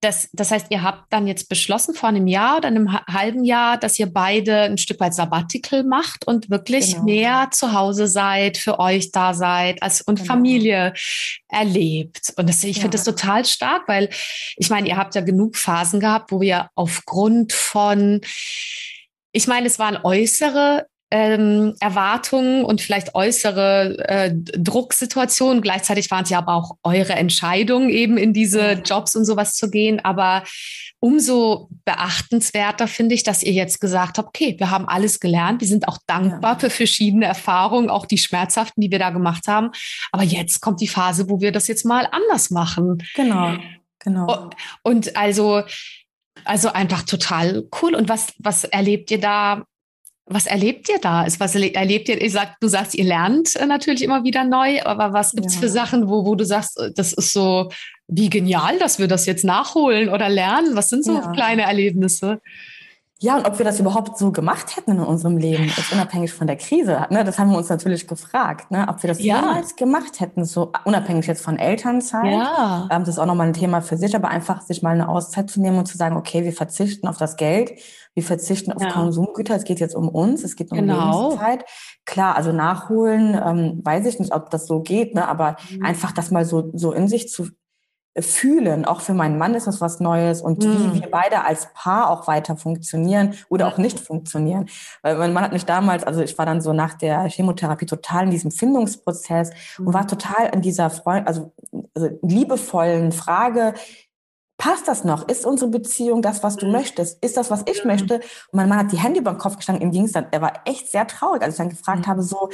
das, 0.00 0.30
das 0.32 0.50
heißt, 0.50 0.66
ihr 0.70 0.82
habt 0.82 1.12
dann 1.12 1.26
jetzt 1.26 1.48
beschlossen 1.48 1.94
vor 1.94 2.08
einem 2.08 2.26
Jahr 2.26 2.56
oder 2.56 2.68
einem 2.68 2.92
halben 2.92 3.44
Jahr, 3.44 3.76
dass 3.76 3.98
ihr 3.98 4.06
beide 4.06 4.62
ein 4.62 4.78
Stück 4.78 4.98
weit 4.98 5.14
Sabbatical 5.14 5.84
macht 5.84 6.26
und 6.26 6.48
wirklich 6.48 6.92
genau. 6.92 7.04
mehr 7.04 7.48
zu 7.50 7.74
Hause 7.74 8.06
seid, 8.06 8.56
für 8.56 8.78
euch 8.78 9.12
da 9.12 9.34
seid 9.34 9.82
als, 9.82 10.00
und 10.00 10.20
genau. 10.20 10.32
Familie 10.32 10.94
erlebt. 11.48 12.32
Und 12.36 12.48
das, 12.48 12.64
ich 12.64 12.76
ja. 12.76 12.82
finde 12.82 12.96
das 12.96 13.04
total 13.04 13.44
stark, 13.44 13.88
weil 13.88 14.08
ich 14.56 14.70
meine, 14.70 14.88
ihr 14.88 14.96
habt 14.96 15.14
ja 15.14 15.20
genug 15.20 15.56
Phasen 15.56 16.00
gehabt, 16.00 16.32
wo 16.32 16.40
wir 16.40 16.70
aufgrund 16.74 17.52
von 17.52 18.22
ich 19.32 19.46
meine, 19.46 19.68
es 19.68 19.78
waren 19.78 19.96
äußere 20.02 20.86
ähm, 21.10 21.74
Erwartungen 21.80 22.64
und 22.64 22.80
vielleicht 22.80 23.14
äußere 23.14 23.98
äh, 24.08 24.32
Drucksituationen. 24.32 25.60
Gleichzeitig 25.60 26.10
waren 26.10 26.22
es 26.22 26.30
ja 26.30 26.38
aber 26.38 26.54
auch 26.54 26.76
eure 26.84 27.14
Entscheidungen, 27.14 27.88
eben 27.88 28.16
in 28.16 28.32
diese 28.32 28.72
Jobs 28.84 29.16
und 29.16 29.24
sowas 29.24 29.54
zu 29.54 29.70
gehen. 29.70 29.98
Aber 30.00 30.44
umso 31.00 31.68
beachtenswerter 31.84 32.86
finde 32.86 33.16
ich, 33.16 33.24
dass 33.24 33.42
ihr 33.42 33.52
jetzt 33.52 33.80
gesagt 33.80 34.18
habt, 34.18 34.28
okay, 34.28 34.54
wir 34.58 34.70
haben 34.70 34.86
alles 34.86 35.18
gelernt. 35.18 35.60
Wir 35.60 35.68
sind 35.68 35.88
auch 35.88 35.98
dankbar 36.06 36.52
ja. 36.52 36.58
für 36.60 36.70
verschiedene 36.70 37.26
Erfahrungen, 37.26 37.90
auch 37.90 38.06
die 38.06 38.18
schmerzhaften, 38.18 38.80
die 38.80 38.90
wir 38.92 39.00
da 39.00 39.10
gemacht 39.10 39.48
haben. 39.48 39.70
Aber 40.12 40.22
jetzt 40.22 40.60
kommt 40.60 40.80
die 40.80 40.88
Phase, 40.88 41.28
wo 41.28 41.40
wir 41.40 41.50
das 41.50 41.66
jetzt 41.66 41.84
mal 41.84 42.06
anders 42.12 42.50
machen. 42.50 43.02
Genau, 43.16 43.56
genau. 43.98 44.50
Und 44.82 45.16
also, 45.16 45.62
also 46.44 46.72
einfach 46.72 47.02
total 47.02 47.64
cool. 47.82 47.96
Und 47.96 48.08
was, 48.08 48.32
was 48.38 48.62
erlebt 48.62 49.10
ihr 49.10 49.20
da 49.20 49.64
was 50.32 50.46
erlebt 50.46 50.88
ihr 50.88 50.98
da? 51.00 51.26
Was 51.38 51.54
erlebt 51.56 52.08
ihr? 52.08 52.22
ihr 52.22 52.30
sagt, 52.30 52.62
du 52.62 52.68
sagst, 52.68 52.94
ihr 52.94 53.04
lernt 53.04 53.56
äh, 53.56 53.66
natürlich 53.66 54.02
immer 54.02 54.22
wieder 54.22 54.44
neu, 54.44 54.80
aber 54.82 55.12
was 55.12 55.32
gibt 55.32 55.48
es 55.48 55.56
ja. 55.56 55.60
für 55.60 55.68
Sachen, 55.68 56.08
wo, 56.08 56.24
wo 56.24 56.36
du 56.36 56.46
sagst, 56.46 56.78
äh, 56.78 56.92
das 56.94 57.12
ist 57.12 57.32
so, 57.32 57.70
wie 58.06 58.30
genial, 58.30 58.78
dass 58.78 59.00
wir 59.00 59.08
das 59.08 59.26
jetzt 59.26 59.44
nachholen 59.44 60.08
oder 60.08 60.28
lernen? 60.28 60.76
Was 60.76 60.88
sind 60.88 61.04
so 61.04 61.14
ja. 61.14 61.32
kleine 61.32 61.62
Erlebnisse? 61.62 62.40
Ja, 63.22 63.36
und 63.36 63.46
ob 63.46 63.58
wir 63.58 63.66
das 63.66 63.78
überhaupt 63.78 64.16
so 64.16 64.32
gemacht 64.32 64.76
hätten 64.76 64.92
in 64.92 65.00
unserem 65.00 65.36
Leben, 65.36 65.64
jetzt 65.64 65.92
unabhängig 65.92 66.32
von 66.32 66.46
der 66.46 66.56
Krise, 66.56 67.06
ne, 67.10 67.22
das 67.22 67.38
haben 67.38 67.50
wir 67.50 67.58
uns 67.58 67.68
natürlich 67.68 68.08
gefragt, 68.08 68.70
ne, 68.70 68.86
ob 68.88 69.02
wir 69.02 69.08
das 69.08 69.22
ja. 69.22 69.40
jemals 69.40 69.76
gemacht 69.76 70.20
hätten, 70.20 70.46
so 70.46 70.72
unabhängig 70.86 71.26
jetzt 71.26 71.44
von 71.44 71.58
Elternzeit. 71.58 72.32
Ja. 72.32 72.88
Ähm, 72.90 73.00
das 73.00 73.10
ist 73.10 73.18
auch 73.18 73.26
nochmal 73.26 73.48
ein 73.48 73.52
Thema 73.52 73.82
für 73.82 73.98
sich, 73.98 74.16
aber 74.16 74.28
einfach 74.28 74.62
sich 74.62 74.82
mal 74.82 74.94
eine 74.94 75.10
Auszeit 75.10 75.50
zu 75.50 75.60
nehmen 75.60 75.76
und 75.76 75.84
zu 75.84 75.98
sagen, 75.98 76.16
okay, 76.16 76.44
wir 76.44 76.54
verzichten 76.54 77.08
auf 77.08 77.18
das 77.18 77.36
Geld, 77.36 77.72
wir 78.14 78.22
verzichten 78.22 78.72
auf 78.72 78.82
ja. 78.82 78.90
Konsumgüter, 78.90 79.54
es 79.54 79.64
geht 79.64 79.80
jetzt 79.80 79.94
um 79.94 80.08
uns, 80.08 80.42
es 80.42 80.56
geht 80.56 80.72
um 80.72 80.78
genau. 80.78 81.28
Lebenszeit. 81.28 81.64
Klar, 82.06 82.36
also 82.36 82.52
nachholen, 82.52 83.34
ähm, 83.34 83.80
weiß 83.84 84.06
ich 84.06 84.18
nicht, 84.18 84.34
ob 84.34 84.48
das 84.48 84.66
so 84.66 84.80
geht, 84.80 85.14
ne, 85.14 85.28
aber 85.28 85.56
mhm. 85.70 85.84
einfach 85.84 86.12
das 86.12 86.30
mal 86.30 86.46
so, 86.46 86.70
so 86.72 86.92
in 86.92 87.06
sich 87.06 87.28
zu 87.28 87.48
fühlen. 88.18 88.84
Auch 88.84 89.00
für 89.00 89.14
meinen 89.14 89.38
Mann 89.38 89.54
ist 89.54 89.66
das 89.66 89.80
was 89.80 90.00
Neues 90.00 90.42
und 90.42 90.64
mhm. 90.64 90.94
wie 90.94 91.02
wir 91.02 91.10
beide 91.10 91.44
als 91.44 91.68
Paar 91.74 92.10
auch 92.10 92.26
weiter 92.26 92.56
funktionieren 92.56 93.34
oder 93.48 93.68
auch 93.68 93.78
nicht 93.78 94.00
funktionieren. 94.00 94.68
Weil 95.02 95.16
mein 95.16 95.32
Mann 95.32 95.44
hat 95.44 95.52
mich 95.52 95.64
damals, 95.64 96.04
also 96.04 96.20
ich 96.20 96.36
war 96.36 96.46
dann 96.46 96.60
so 96.60 96.72
nach 96.72 96.94
der 96.94 97.28
Chemotherapie 97.28 97.86
total 97.86 98.24
in 98.24 98.30
diesem 98.30 98.50
Findungsprozess 98.50 99.50
mhm. 99.78 99.86
und 99.86 99.94
war 99.94 100.06
total 100.06 100.50
in 100.52 100.60
dieser 100.60 100.90
Freund, 100.90 101.26
also, 101.28 101.52
also 101.94 102.18
liebevollen 102.22 103.12
Frage, 103.12 103.74
passt 104.58 104.88
das 104.88 105.04
noch? 105.04 105.28
Ist 105.28 105.46
unsere 105.46 105.70
Beziehung 105.70 106.20
das, 106.20 106.42
was 106.42 106.56
du 106.56 106.66
mhm. 106.66 106.72
möchtest? 106.72 107.24
Ist 107.24 107.36
das, 107.36 107.50
was 107.50 107.62
ich 107.66 107.84
mhm. 107.84 107.90
möchte? 107.90 108.14
Und 108.16 108.54
mein 108.54 108.68
Mann 108.68 108.78
hat 108.78 108.92
die 108.92 108.98
Hände 108.98 109.20
über 109.20 109.32
den 109.32 109.38
Kopf 109.38 109.56
gestanden, 109.56 109.82
ihm 109.82 109.92
ging 109.92 110.04
es 110.04 110.12
dann, 110.12 110.26
er 110.32 110.42
war 110.42 110.52
echt 110.64 110.90
sehr 110.90 111.06
traurig, 111.06 111.42
als 111.42 111.54
ich 111.54 111.58
dann 111.58 111.70
gefragt 111.70 112.06
mhm. 112.06 112.10
habe, 112.10 112.22
so, 112.22 112.50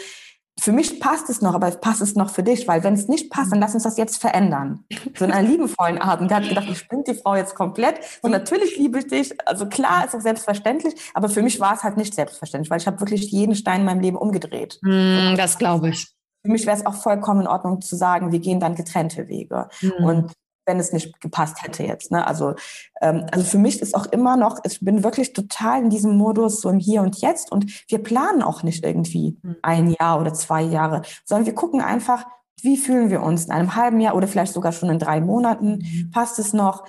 für 0.59 0.73
mich 0.73 1.01
passt 1.01 1.29
es 1.29 1.43
noch, 1.43 1.55
aber 1.55 1.71
passt 1.71 2.01
es 2.01 2.15
noch 2.15 2.31
für 2.31 2.43
dich? 2.43 2.67
Weil 2.67 2.83
wenn 2.83 2.95
es 2.95 3.09
nicht 3.09 3.31
passt, 3.31 3.53
dann 3.53 3.61
lass 3.61 3.75
uns 3.75 3.83
das 3.83 3.99
jetzt 3.99 4.21
verändern. 4.21 4.85
So 5.17 5.25
in 5.27 5.31
einer 5.31 5.47
liebevollen 5.47 5.99
Art. 5.99 6.21
Und 6.21 6.31
der 6.31 6.39
hat 6.39 6.49
gedacht, 6.49 6.67
ich 6.69 6.79
spinnt 6.79 7.09
die 7.09 7.15
Frau 7.15 7.37
jetzt 7.37 7.55
komplett. 7.55 8.01
So 8.23 8.29
natürlich 8.29 8.79
liebe 8.79 8.99
ich 8.99 9.07
dich. 9.07 9.35
Also 9.47 9.67
klar, 9.67 10.07
ist 10.07 10.15
auch 10.15 10.21
selbstverständlich. 10.21 10.95
Aber 11.13 11.29
für 11.29 11.43
mich 11.43 11.61
war 11.61 11.75
es 11.75 11.83
halt 11.83 11.99
nicht 11.99 12.15
selbstverständlich, 12.15 12.71
weil 12.71 12.81
ich 12.81 12.87
habe 12.87 13.01
wirklich 13.01 13.31
jeden 13.31 13.55
Stein 13.55 13.81
in 13.81 13.87
meinem 13.87 14.01
Leben 14.01 14.17
umgedreht. 14.17 14.79
Mm, 14.83 15.37
das 15.37 15.59
glaube 15.59 15.91
ich. 15.91 16.09
Für 16.43 16.51
mich 16.51 16.65
wäre 16.67 16.77
es 16.77 16.87
auch 16.87 16.95
vollkommen 16.95 17.43
in 17.43 17.49
Ordnung 17.49 17.83
zu 17.83 17.95
sagen, 17.95 18.33
wir 18.33 18.39
gehen 18.39 18.59
dann 18.59 18.75
getrennte 18.75 19.29
Wege. 19.29 19.69
Mm. 19.83 20.05
Und 20.05 20.33
wenn 20.67 20.79
es 20.79 20.93
nicht 20.93 21.21
gepasst 21.21 21.63
hätte 21.63 21.85
jetzt. 21.85 22.11
Ne? 22.11 22.27
Also, 22.27 22.55
ähm, 23.01 23.27
also 23.33 23.45
für 23.45 23.59
mich 23.59 23.81
ist 23.81 23.95
auch 23.95 24.07
immer 24.07 24.37
noch, 24.37 24.61
ich 24.65 24.81
bin 24.81 25.05
wirklich 25.05 25.33
total 25.33 25.83
in 25.83 25.91
diesem 25.91 26.17
Modus, 26.17 26.61
so 26.61 26.69
im 26.69 26.79
Hier 26.79 27.03
und 27.03 27.21
Jetzt 27.21 27.51
und 27.51 27.85
wir 27.89 28.03
planen 28.03 28.43
auch 28.43 28.63
nicht 28.63 28.85
irgendwie 28.85 29.39
mhm. 29.43 29.57
ein 29.63 29.95
Jahr 29.99 30.21
oder 30.21 30.35
zwei 30.35 30.63
Jahre, 30.63 31.03
sondern 31.25 31.47
wir 31.47 31.55
gucken 31.55 31.81
einfach, 31.81 32.27
wie 32.63 32.77
fühlen 32.77 33.11
wir 33.11 33.23
uns 33.23 33.45
in 33.47 33.53
einem 33.53 33.77
halben 33.77 34.01
Jahr 34.01 34.15
oder 34.15 34.27
vielleicht 34.27 34.55
sogar 34.55 34.73
schon 34.73 34.91
in 34.91 34.99
drei 34.99 35.21
Monaten? 35.21 35.79
Mhm. 35.79 36.11
Passt 36.11 36.39
es 36.39 36.53
noch? 36.53 36.85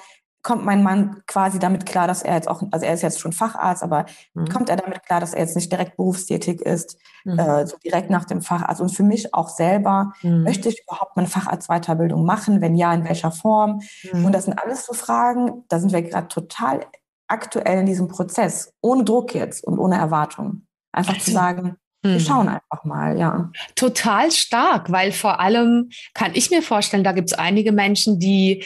Kommt 0.47 0.63
mein 0.63 0.81
Mann 0.81 1.23
quasi 1.27 1.60
damit 1.60 1.86
klar, 1.86 2.07
dass 2.07 2.23
er 2.23 2.36
jetzt 2.36 2.47
auch, 2.47 2.63
also 2.71 2.86
er 2.86 2.93
ist 2.93 3.01
jetzt 3.01 3.19
schon 3.19 3.33
Facharzt, 3.33 3.83
aber 3.83 4.05
mhm. 4.33 4.47
kommt 4.47 4.69
er 4.69 4.77
damit 4.77 5.03
klar, 5.03 5.19
dass 5.19 5.33
er 5.33 5.41
jetzt 5.41 5.57
nicht 5.57 5.69
direkt 5.69 5.97
berufstätig 5.97 6.62
ist, 6.62 6.97
mhm. 7.25 7.38
äh, 7.38 7.67
so 7.67 7.75
direkt 7.83 8.10
nach 8.10 8.23
dem 8.23 8.41
Facharzt. 8.41 8.79
Und 8.79 8.95
für 8.95 9.03
mich 9.03 9.33
auch 9.33 9.49
selber, 9.49 10.13
mhm. 10.21 10.43
möchte 10.43 10.69
ich 10.69 10.83
überhaupt 10.83 11.17
meine 11.17 11.27
Facharztweiterbildung 11.27 12.23
machen? 12.23 12.62
Wenn 12.62 12.75
ja, 12.75 12.93
in 12.93 13.03
welcher 13.03 13.31
Form? 13.31 13.81
Mhm. 14.13 14.23
Und 14.23 14.31
das 14.31 14.45
sind 14.45 14.57
alles 14.57 14.86
so 14.86 14.93
Fragen, 14.93 15.65
da 15.67 15.79
sind 15.79 15.91
wir 15.91 16.01
gerade 16.01 16.29
total 16.29 16.86
aktuell 17.27 17.79
in 17.79 17.86
diesem 17.86 18.07
Prozess, 18.07 18.71
ohne 18.79 19.03
Druck 19.03 19.36
jetzt 19.36 19.65
und 19.65 19.77
ohne 19.77 19.97
Erwartung. 19.97 20.65
Einfach 20.93 21.17
zu 21.17 21.29
sagen, 21.29 21.75
wir 22.03 22.13
hm. 22.13 22.19
schauen 22.21 22.47
einfach 22.47 22.86
mal, 22.86 23.19
ja. 23.19 23.51
Total 23.75 24.31
stark, 24.31 24.91
weil 24.91 25.12
vor 25.12 25.41
allem 25.41 25.89
kann 26.13 26.31
ich 26.36 26.51
mir 26.51 26.62
vorstellen, 26.62 27.03
da 27.03 27.12
gibt 27.12 27.31
es 27.31 27.38
einige 27.38 27.73
Menschen, 27.73 28.17
die 28.17 28.63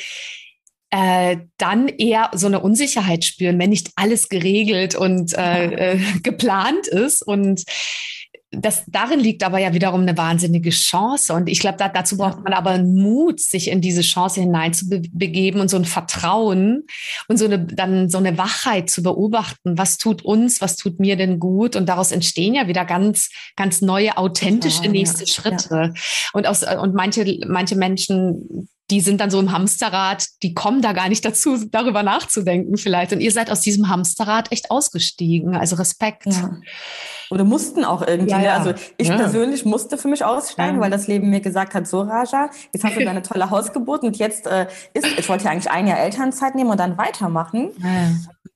äh, 0.91 1.37
dann 1.57 1.87
eher 1.87 2.29
so 2.33 2.47
eine 2.47 2.59
Unsicherheit 2.59 3.23
spüren, 3.23 3.57
wenn 3.59 3.69
nicht 3.69 3.91
alles 3.95 4.29
geregelt 4.29 4.93
und 4.93 5.33
äh, 5.37 5.93
äh, 5.93 5.99
geplant 6.21 6.87
ist. 6.87 7.25
Und 7.25 7.63
das, 8.51 8.83
darin 8.87 9.21
liegt 9.21 9.43
aber 9.43 9.59
ja 9.59 9.73
wiederum 9.73 10.01
eine 10.01 10.17
wahnsinnige 10.17 10.71
Chance. 10.71 11.33
Und 11.33 11.47
ich 11.47 11.59
glaube, 11.61 11.77
da, 11.77 11.87
dazu 11.87 12.17
braucht 12.17 12.43
man 12.43 12.51
aber 12.51 12.79
Mut, 12.79 13.39
sich 13.39 13.69
in 13.69 13.79
diese 13.79 14.01
Chance 14.01 14.41
hineinzubegeben 14.41 15.61
und 15.61 15.69
so 15.69 15.77
ein 15.77 15.85
Vertrauen 15.85 16.83
und 17.29 17.37
so 17.37 17.45
eine, 17.45 17.59
dann 17.59 18.09
so 18.09 18.17
eine 18.17 18.37
Wachheit 18.37 18.89
zu 18.89 19.03
beobachten. 19.03 19.77
Was 19.77 19.97
tut 19.97 20.23
uns, 20.23 20.59
was 20.59 20.75
tut 20.75 20.99
mir 20.99 21.15
denn 21.15 21.39
gut? 21.39 21.77
Und 21.77 21.87
daraus 21.87 22.11
entstehen 22.11 22.53
ja 22.53 22.67
wieder 22.67 22.83
ganz, 22.83 23.29
ganz 23.55 23.81
neue, 23.81 24.17
authentische 24.17 24.89
nächste 24.89 25.23
ja, 25.23 25.33
Schritte. 25.33 25.93
Ja. 25.95 26.01
Und 26.33 26.45
aus, 26.45 26.63
und 26.63 26.93
manche, 26.93 27.39
manche 27.47 27.77
Menschen 27.77 28.67
die 28.91 28.99
sind 28.99 29.21
dann 29.21 29.31
so 29.31 29.39
im 29.39 29.51
Hamsterrad, 29.51 30.25
die 30.43 30.53
kommen 30.53 30.81
da 30.81 30.91
gar 30.91 31.07
nicht 31.07 31.23
dazu, 31.23 31.57
darüber 31.71 32.03
nachzudenken 32.03 32.77
vielleicht. 32.77 33.13
Und 33.13 33.21
ihr 33.21 33.31
seid 33.31 33.49
aus 33.49 33.61
diesem 33.61 33.87
Hamsterrad 33.87 34.51
echt 34.51 34.69
ausgestiegen. 34.69 35.55
Also 35.55 35.77
Respekt. 35.77 36.25
Ja. 36.25 36.57
Oder 37.31 37.45
mussten 37.45 37.85
auch 37.85 38.05
irgendwie. 38.05 38.31
Ja, 38.31 38.39
ne? 38.39 38.53
Also 38.53 38.73
ich 38.97 39.07
ja. 39.07 39.15
persönlich 39.15 39.63
musste 39.63 39.97
für 39.97 40.09
mich 40.09 40.25
aussteigen, 40.25 40.81
weil 40.81 40.91
das 40.91 41.07
Leben 41.07 41.29
mir 41.29 41.39
gesagt 41.39 41.73
hat, 41.73 41.87
so 41.87 42.01
Raja, 42.01 42.49
jetzt 42.73 42.83
hast 42.83 42.97
du 42.97 43.05
deine 43.05 43.21
tolle 43.21 43.49
Hausgeburt 43.49 44.03
und 44.03 44.17
jetzt 44.17 44.45
äh, 44.45 44.67
ist, 44.93 45.07
ich 45.17 45.29
wollte 45.29 45.45
ja 45.45 45.51
eigentlich 45.51 45.71
ein 45.71 45.87
Jahr 45.87 45.99
Elternzeit 45.99 46.55
nehmen 46.55 46.69
und 46.69 46.79
dann 46.79 46.97
weitermachen. 46.97 47.71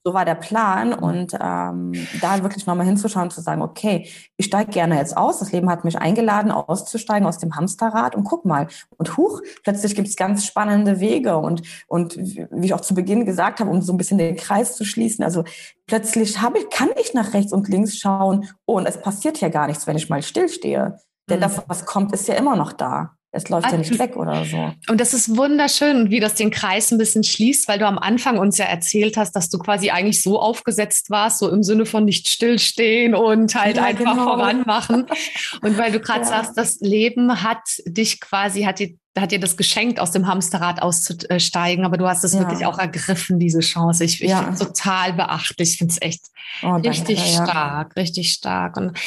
So 0.06 0.14
war 0.14 0.24
der 0.24 0.36
Plan. 0.36 0.94
Und 0.94 1.32
ähm, 1.34 1.92
da 2.20 2.40
wirklich 2.40 2.64
nochmal 2.64 2.86
hinzuschauen 2.86 3.24
und 3.24 3.32
zu 3.32 3.40
sagen, 3.40 3.60
okay, 3.60 4.08
ich 4.36 4.46
steige 4.46 4.70
gerne 4.70 4.96
jetzt 4.98 5.16
aus. 5.16 5.40
Das 5.40 5.50
Leben 5.50 5.68
hat 5.68 5.84
mich 5.84 5.98
eingeladen, 5.98 6.52
auszusteigen 6.52 7.26
aus 7.26 7.38
dem 7.38 7.56
Hamsterrad 7.56 8.14
und 8.14 8.22
guck 8.22 8.44
mal. 8.44 8.68
Und 8.98 9.16
huch, 9.16 9.40
plötzlich 9.64 9.96
gibt 9.96 10.06
es 10.06 10.14
ganz 10.14 10.46
spannende 10.46 11.00
Wege. 11.00 11.38
Und, 11.38 11.62
und 11.88 12.16
wie 12.16 12.66
ich 12.66 12.72
auch 12.72 12.82
zu 12.82 12.94
Beginn 12.94 13.26
gesagt 13.26 13.58
habe, 13.58 13.68
um 13.68 13.82
so 13.82 13.92
ein 13.92 13.96
bisschen 13.96 14.18
den 14.18 14.36
Kreis 14.36 14.76
zu 14.76 14.84
schließen, 14.84 15.24
also 15.24 15.42
plötzlich 15.88 16.40
habe 16.40 16.58
ich, 16.58 16.70
kann 16.70 16.90
ich 17.00 17.12
nach 17.12 17.34
rechts 17.34 17.52
und 17.52 17.68
links 17.68 17.98
schauen, 17.98 18.48
oh, 18.64 18.76
und 18.76 18.86
es 18.86 19.00
passiert 19.00 19.40
ja 19.40 19.48
gar 19.48 19.66
nichts, 19.66 19.88
wenn 19.88 19.96
ich 19.96 20.08
mal 20.08 20.22
stillstehe. 20.22 21.00
Denn 21.28 21.38
mhm. 21.38 21.42
das, 21.42 21.62
was 21.66 21.84
kommt, 21.84 22.12
ist 22.12 22.28
ja 22.28 22.36
immer 22.36 22.54
noch 22.54 22.72
da. 22.72 23.16
Es 23.36 23.48
läuft 23.50 23.70
ja 23.70 23.76
nicht 23.76 23.98
weg 23.98 24.16
oder 24.16 24.44
so. 24.44 24.72
Und 24.88 25.00
das 25.00 25.12
ist 25.12 25.36
wunderschön, 25.36 26.10
wie 26.10 26.20
das 26.20 26.34
den 26.34 26.50
Kreis 26.50 26.90
ein 26.90 26.98
bisschen 26.98 27.22
schließt, 27.22 27.68
weil 27.68 27.78
du 27.78 27.86
am 27.86 27.98
Anfang 27.98 28.38
uns 28.38 28.56
ja 28.56 28.64
erzählt 28.64 29.16
hast, 29.16 29.32
dass 29.32 29.50
du 29.50 29.58
quasi 29.58 29.90
eigentlich 29.90 30.22
so 30.22 30.40
aufgesetzt 30.40 31.10
warst, 31.10 31.38
so 31.38 31.50
im 31.50 31.62
Sinne 31.62 31.84
von 31.84 32.04
nicht 32.06 32.28
stillstehen 32.28 33.14
und 33.14 33.54
halt 33.54 33.76
ja, 33.76 33.84
einfach 33.84 34.12
genau. 34.12 34.24
voranmachen. 34.24 35.06
Und 35.62 35.78
weil 35.78 35.92
du 35.92 36.00
gerade 36.00 36.20
ja. 36.20 36.26
sagst, 36.26 36.52
das 36.56 36.80
Leben 36.80 37.42
hat 37.42 37.60
dich 37.86 38.20
quasi, 38.20 38.62
hat 38.62 38.78
dir, 38.78 38.94
hat 39.18 39.32
dir 39.32 39.40
das 39.40 39.56
geschenkt, 39.56 40.00
aus 40.00 40.10
dem 40.10 40.26
Hamsterrad 40.26 40.82
auszusteigen, 40.82 41.84
aber 41.84 41.96
du 41.96 42.06
hast 42.06 42.24
es 42.24 42.32
ja. 42.32 42.40
wirklich 42.40 42.66
auch 42.66 42.78
ergriffen, 42.78 43.38
diese 43.38 43.60
Chance. 43.60 44.04
Ich, 44.04 44.22
ich 44.22 44.32
finde 44.32 44.52
es 44.52 44.58
total 44.58 45.12
beachtlich. 45.14 45.72
Ich 45.72 45.78
finde 45.78 45.92
es 45.92 46.02
echt 46.02 46.26
oh, 46.62 46.74
richtig 46.76 47.20
stark, 47.20 47.96
richtig 47.96 48.32
stark. 48.32 48.76
Und 48.76 48.98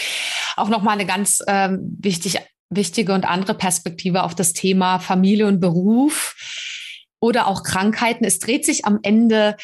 auch 0.56 0.70
nochmal 0.70 0.96
eine 0.96 1.06
ganz 1.06 1.40
ähm, 1.48 1.98
wichtig 2.00 2.40
wichtige 2.70 3.14
und 3.14 3.26
andere 3.26 3.54
Perspektive 3.56 4.24
auf 4.24 4.36
das 4.36 4.54
Thema 4.54 5.00
Familie 5.00 5.48
und 5.48 5.60
Beruf 5.60 6.36
oder 7.20 7.48
auch 7.48 7.64
Krankheiten. 7.64 8.26
Es 8.26 8.40
dreht 8.40 8.66
sich 8.66 8.86
am 8.86 9.00
Ende, 9.04 9.58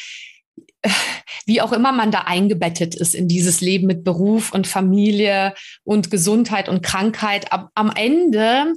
wie 1.46 1.60
auch 1.60 1.72
immer 1.72 1.92
man 1.92 2.10
da 2.10 2.22
eingebettet 2.22 2.94
ist 2.94 3.14
in 3.14 3.28
dieses 3.28 3.60
Leben 3.60 3.86
mit 3.86 4.04
Beruf 4.04 4.52
und 4.52 4.66
Familie 4.66 5.54
und 5.84 6.10
Gesundheit 6.10 6.68
und 6.68 6.82
Krankheit. 6.82 7.46
Am 7.52 7.92
Ende 7.94 8.72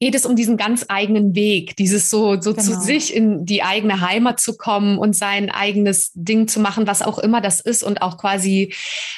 geht 0.00 0.14
es 0.14 0.24
um 0.24 0.36
diesen 0.36 0.56
ganz 0.56 0.86
eigenen 0.88 1.34
Weg, 1.34 1.76
dieses 1.76 2.08
so, 2.08 2.40
so 2.40 2.54
genau. 2.54 2.62
zu 2.62 2.80
sich 2.80 3.14
in 3.14 3.44
die 3.44 3.62
eigene 3.62 4.00
Heimat 4.00 4.38
zu 4.38 4.56
kommen 4.56 4.98
und 4.98 5.16
sein 5.16 5.50
eigenes 5.50 6.12
Ding 6.14 6.46
zu 6.46 6.60
machen, 6.60 6.86
was 6.86 7.02
auch 7.02 7.18
immer 7.18 7.40
das 7.40 7.60
ist 7.60 7.82
und 7.82 8.00
auch 8.00 8.16
quasi 8.16 8.74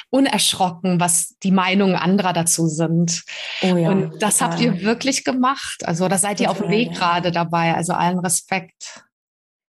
unerschrocken, 0.09 0.99
was 0.99 1.35
die 1.43 1.51
Meinungen 1.51 1.95
anderer 1.95 2.33
dazu 2.33 2.67
sind. 2.67 3.23
Oh 3.61 3.75
ja, 3.75 3.91
und 3.91 4.21
das 4.21 4.37
total. 4.37 4.51
habt 4.51 4.61
ihr 4.61 4.81
wirklich 4.81 5.23
gemacht. 5.23 5.85
Also 5.85 6.07
da 6.07 6.17
seid 6.17 6.39
ihr 6.39 6.49
auf 6.49 6.57
dem 6.57 6.69
Weg 6.69 6.91
ja. 6.93 6.97
gerade 6.97 7.31
dabei. 7.31 7.75
Also 7.75 7.93
allen 7.93 8.19
Respekt. 8.19 9.03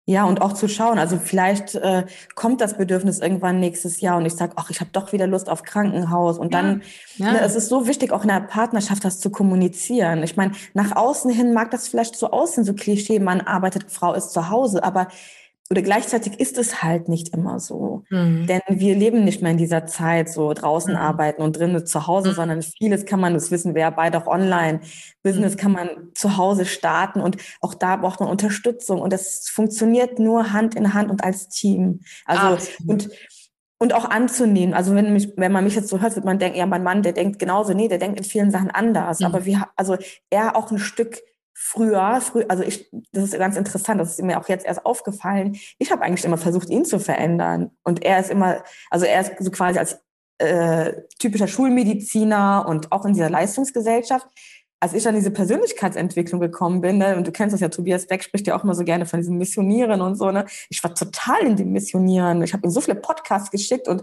Ja, 0.05 0.25
und 0.25 0.43
auch 0.43 0.53
zu 0.53 0.67
schauen, 0.67 0.99
also 0.99 1.17
vielleicht 1.17 1.77
äh, 1.77 2.05
kommt 2.35 2.61
das 2.61 2.77
Bedürfnis 2.77 3.21
irgendwann 3.21 3.61
nächstes 3.61 4.01
Jahr 4.01 4.17
und 4.17 4.27
ich 4.27 4.35
sage, 4.35 4.55
ach, 4.57 4.69
ich 4.69 4.81
habe 4.81 4.91
doch 4.93 5.13
wieder 5.13 5.29
Lust 5.29 5.49
auf 5.49 5.63
Krankenhaus. 5.63 6.39
Und 6.39 6.55
dann, 6.55 6.83
ja. 7.19 7.33
Ne, 7.33 7.41
es 7.41 7.55
ist 7.55 7.69
so 7.69 7.87
wichtig, 7.87 8.11
auch 8.11 8.23
in 8.23 8.29
der 8.29 8.41
Partnerschaft 8.41 9.05
das 9.05 9.21
zu 9.21 9.31
kommunizieren. 9.31 10.25
Ich 10.25 10.37
meine, 10.37 10.53
nach 10.75 10.97
außen 10.97 11.31
hin 11.31 11.55
mag 11.55 11.71
das 11.71 11.87
vielleicht 11.87 12.17
so 12.17 12.31
aussehen, 12.33 12.65
so 12.65 12.75
Klischee, 12.75 13.21
man 13.21 13.43
arbeitet, 13.43 13.93
Frau 13.93 14.13
ist 14.13 14.33
zu 14.33 14.51
Hause, 14.51 14.83
aber 14.83 15.07
oder 15.71 15.83
gleichzeitig 15.83 16.39
ist 16.39 16.59
es 16.59 16.83
halt 16.83 17.09
nicht 17.09 17.31
immer 17.35 17.59
so. 17.59 18.05
Mhm. 18.11 18.47
Denn 18.47 18.61
wir 18.69 18.95
leben 18.95 19.25
nicht 19.25 19.41
mehr 19.41 19.53
in 19.53 19.59
dieser 19.59 19.87
Zeit, 19.87 20.29
so 20.29 20.53
draußen 20.53 20.93
mhm. 20.93 21.01
arbeiten 21.01 21.43
und 21.43 21.57
drinnen 21.57 21.87
zu 21.87 22.07
Hause, 22.07 22.31
mhm. 22.31 22.35
sondern 22.35 22.63
vieles 22.63 23.07
kann 23.07 23.21
man, 23.21 23.35
das 23.35 23.51
wissen 23.51 23.75
wir 23.75 23.83
ja 23.83 23.91
beide 23.91 24.19
auch 24.19 24.27
online, 24.27 24.81
Business 25.23 25.55
mhm. 25.55 25.59
kann 25.59 25.73
man 25.73 25.89
zu 26.15 26.37
Hause 26.37 26.67
starten 26.67 27.21
und 27.21 27.39
auch 27.61 27.75
da 27.75 27.97
braucht 27.97 28.21
man 28.21 28.29
Unterstützung 28.29 29.01
und 29.01 29.13
das 29.13 29.49
funktioniert 29.49 30.19
nur 30.19 30.53
Hand 30.53 30.75
in 30.75 30.93
Hand 30.93 31.11
und 31.11 31.25
als 31.25 31.49
Team. 31.49 32.01
Also 32.27 32.49
Absolut. 32.49 32.91
und 32.91 33.11
und 33.79 33.95
auch 33.95 34.09
anzunehmen. 34.09 34.75
Also 34.75 34.95
wenn, 34.95 35.13
mich, 35.13 35.33
wenn 35.37 35.51
man 35.51 35.65
mich 35.65 35.75
jetzt 35.75 35.89
so 35.89 36.01
hört, 36.01 36.15
wird 36.15 36.25
man 36.25 36.39
denken, 36.39 36.57
ja, 36.57 36.67
mein 36.67 36.85
Mann, 36.85 37.03
der 37.03 37.13
denkt 37.13 37.41
genauso. 37.41 37.73
Nee, 37.73 37.89
der 37.89 37.99
denkt 37.99 38.17
in 38.17 38.25
vielen 38.25 38.53
Sachen 38.53 38.71
anders. 38.71 39.19
Mhm. 39.19 39.27
Aber 39.27 39.45
wir, 39.45 39.67
also 39.75 39.97
er 40.31 40.55
auch 40.55 40.71
ein 40.71 40.79
Stück 40.79 41.19
früher, 41.63 42.21
früh, 42.21 42.45
also 42.49 42.63
ich, 42.65 42.91
das 43.13 43.25
ist 43.25 43.39
ganz 43.39 43.57
interessant, 43.57 44.01
das 44.01 44.11
ist 44.19 44.23
mir 44.23 44.39
auch 44.39 44.49
jetzt 44.49 44.67
erst 44.67 44.85
aufgefallen. 44.85 45.57
Ich 45.79 45.93
habe 45.93 46.03
eigentlich 46.03 46.25
immer 46.25 46.37
versucht, 46.37 46.69
ihn 46.71 46.85
zu 46.85 46.99
verändern. 46.99 47.71
Und 47.85 48.03
er 48.05 48.19
ist 48.19 48.31
immer, 48.31 48.63
also 48.91 49.07
er 49.07 49.21
ist 49.21 49.33
so 49.39 49.51
quasi 49.51 49.79
als 49.79 50.01
äh, 50.39 50.93
typischer 51.19 51.47
Schulmediziner 51.47 52.67
und 52.69 52.91
auch 52.91 53.05
in 53.05 53.15
dieser 53.15 53.31
Leistungsgesellschaft. 53.31 54.27
Als 54.81 54.95
ich 54.95 55.07
an 55.07 55.15
diese 55.15 55.31
Persönlichkeitsentwicklung 55.31 56.41
gekommen 56.41 56.81
bin, 56.81 56.99
ne, 56.99 57.17
und 57.17 57.25
du 57.25 57.31
kennst 57.31 57.55
das 57.55 57.61
ja, 57.61 57.69
Tobias 57.69 58.09
Beck 58.09 58.25
spricht 58.25 58.49
ja 58.49 58.59
auch 58.59 58.65
immer 58.65 58.75
so 58.75 58.83
gerne 58.83 59.07
von 59.07 59.21
diesen 59.21 59.39
Missionieren 59.39 60.01
und 60.01 60.17
so, 60.17 60.33
ne? 60.33 60.45
Ich 60.69 60.83
war 60.83 60.93
total 60.93 61.43
in 61.43 61.55
den 61.55 61.71
Missionieren. 61.71 62.43
Ich 62.43 62.53
habe 62.53 62.67
ihm 62.67 62.71
so 62.71 62.81
viele 62.81 62.97
Podcasts 62.97 63.53
geschickt 63.53 63.87
und 63.87 64.03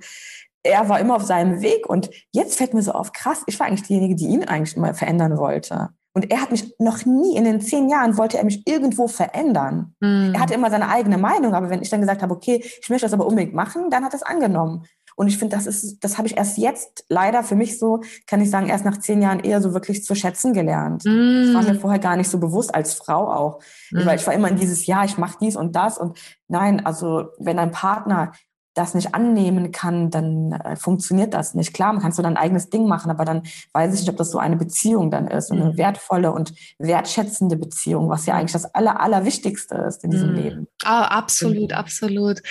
er 0.63 0.87
war 0.87 1.01
immer 1.01 1.17
auf 1.17 1.23
seinem 1.23 1.61
Weg. 1.61 1.89
Und 1.89 2.09
jetzt 2.31 2.57
fällt 2.57 2.73
mir 2.73 2.81
so 2.81 2.93
auf, 2.93 3.11
krass, 3.11 3.43
ich 3.47 3.59
war 3.59 3.67
eigentlich 3.67 3.87
diejenige, 3.87 4.15
die 4.15 4.27
ihn 4.27 4.45
eigentlich 4.45 4.77
immer 4.77 4.93
verändern 4.93 5.37
wollte. 5.37 5.89
Und 6.13 6.31
er 6.31 6.41
hat 6.41 6.51
mich 6.51 6.73
noch 6.79 7.05
nie 7.05 7.37
in 7.37 7.45
den 7.45 7.61
zehn 7.61 7.87
Jahren 7.87 8.17
wollte 8.17 8.37
er 8.37 8.43
mich 8.43 8.67
irgendwo 8.67 9.07
verändern. 9.07 9.93
Mhm. 9.99 10.33
Er 10.33 10.41
hatte 10.41 10.55
immer 10.55 10.71
seine 10.71 10.89
eigene 10.89 11.17
Meinung, 11.17 11.53
aber 11.53 11.69
wenn 11.69 11.81
ich 11.81 11.89
dann 11.89 12.01
gesagt 12.01 12.21
habe, 12.21 12.33
okay, 12.33 12.63
ich 12.63 12.89
möchte 12.89 13.05
das 13.05 13.13
aber 13.13 13.27
unbedingt 13.27 13.53
machen, 13.53 13.89
dann 13.89 14.03
hat 14.03 14.13
er 14.13 14.17
es 14.17 14.23
angenommen. 14.23 14.85
Und 15.15 15.27
ich 15.27 15.37
finde, 15.37 15.55
das 15.55 15.67
ist, 15.67 15.99
das 16.01 16.17
habe 16.17 16.29
ich 16.29 16.37
erst 16.37 16.57
jetzt 16.57 17.03
leider 17.09 17.43
für 17.43 17.55
mich 17.55 17.77
so, 17.77 18.01
kann 18.25 18.41
ich 18.41 18.49
sagen, 18.49 18.69
erst 18.69 18.85
nach 18.85 18.97
zehn 18.97 19.21
Jahren 19.21 19.41
eher 19.41 19.61
so 19.61 19.73
wirklich 19.73 20.05
zu 20.05 20.15
schätzen 20.15 20.53
gelernt. 20.53 21.03
Mm. 21.03 21.43
Das 21.43 21.53
war 21.53 21.73
mir 21.73 21.77
vorher 21.77 21.99
gar 21.99 22.15
nicht 22.15 22.29
so 22.29 22.39
bewusst 22.39 22.73
als 22.73 22.93
Frau 22.93 23.29
auch. 23.29 23.59
Mm. 23.91 24.05
Weil 24.05 24.17
ich 24.17 24.25
war 24.25 24.33
immer 24.33 24.47
in 24.47 24.55
dieses, 24.55 24.85
ja, 24.85 25.03
ich 25.03 25.17
mache 25.17 25.37
dies 25.41 25.57
und 25.57 25.75
das 25.75 25.97
und 25.97 26.17
nein, 26.47 26.85
also 26.85 27.27
wenn 27.37 27.59
ein 27.59 27.71
Partner 27.71 28.31
das 28.79 28.93
nicht 28.93 29.13
annehmen 29.13 29.71
kann, 29.71 30.09
dann 30.09 30.53
äh, 30.53 30.75
funktioniert 30.75 31.33
das 31.33 31.53
nicht. 31.53 31.73
Klar, 31.73 31.93
man 31.93 32.01
kann 32.01 32.11
so 32.13 32.23
dein 32.23 32.37
eigenes 32.37 32.69
Ding 32.69 32.87
machen, 32.87 33.11
aber 33.11 33.25
dann 33.25 33.43
weiß 33.73 33.93
ich 33.93 34.01
nicht, 34.01 34.09
ob 34.09 34.17
das 34.17 34.31
so 34.31 34.39
eine 34.39 34.55
Beziehung 34.55 35.11
dann 35.11 35.27
ist, 35.27 35.51
eine 35.51 35.65
mhm. 35.65 35.77
wertvolle 35.77 36.31
und 36.31 36.53
wertschätzende 36.77 37.57
Beziehung, 37.57 38.09
was 38.09 38.25
ja 38.25 38.35
eigentlich 38.35 38.53
das 38.53 38.73
Aller, 38.73 39.01
Allerwichtigste 39.01 39.75
ist 39.75 40.03
in 40.03 40.11
diesem 40.11 40.29
mhm. 40.29 40.35
Leben. 40.35 40.67
Oh, 40.85 40.87
absolut, 40.87 41.71
mhm. 41.71 41.77
absolut. 41.77 42.41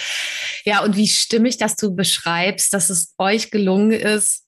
Ja, 0.64 0.84
und 0.84 0.96
wie 0.96 1.08
stimmig, 1.08 1.56
dass 1.56 1.76
du 1.76 1.94
beschreibst, 1.94 2.74
dass 2.74 2.90
es 2.90 3.14
euch 3.16 3.50
gelungen 3.50 3.92
ist, 3.92 4.47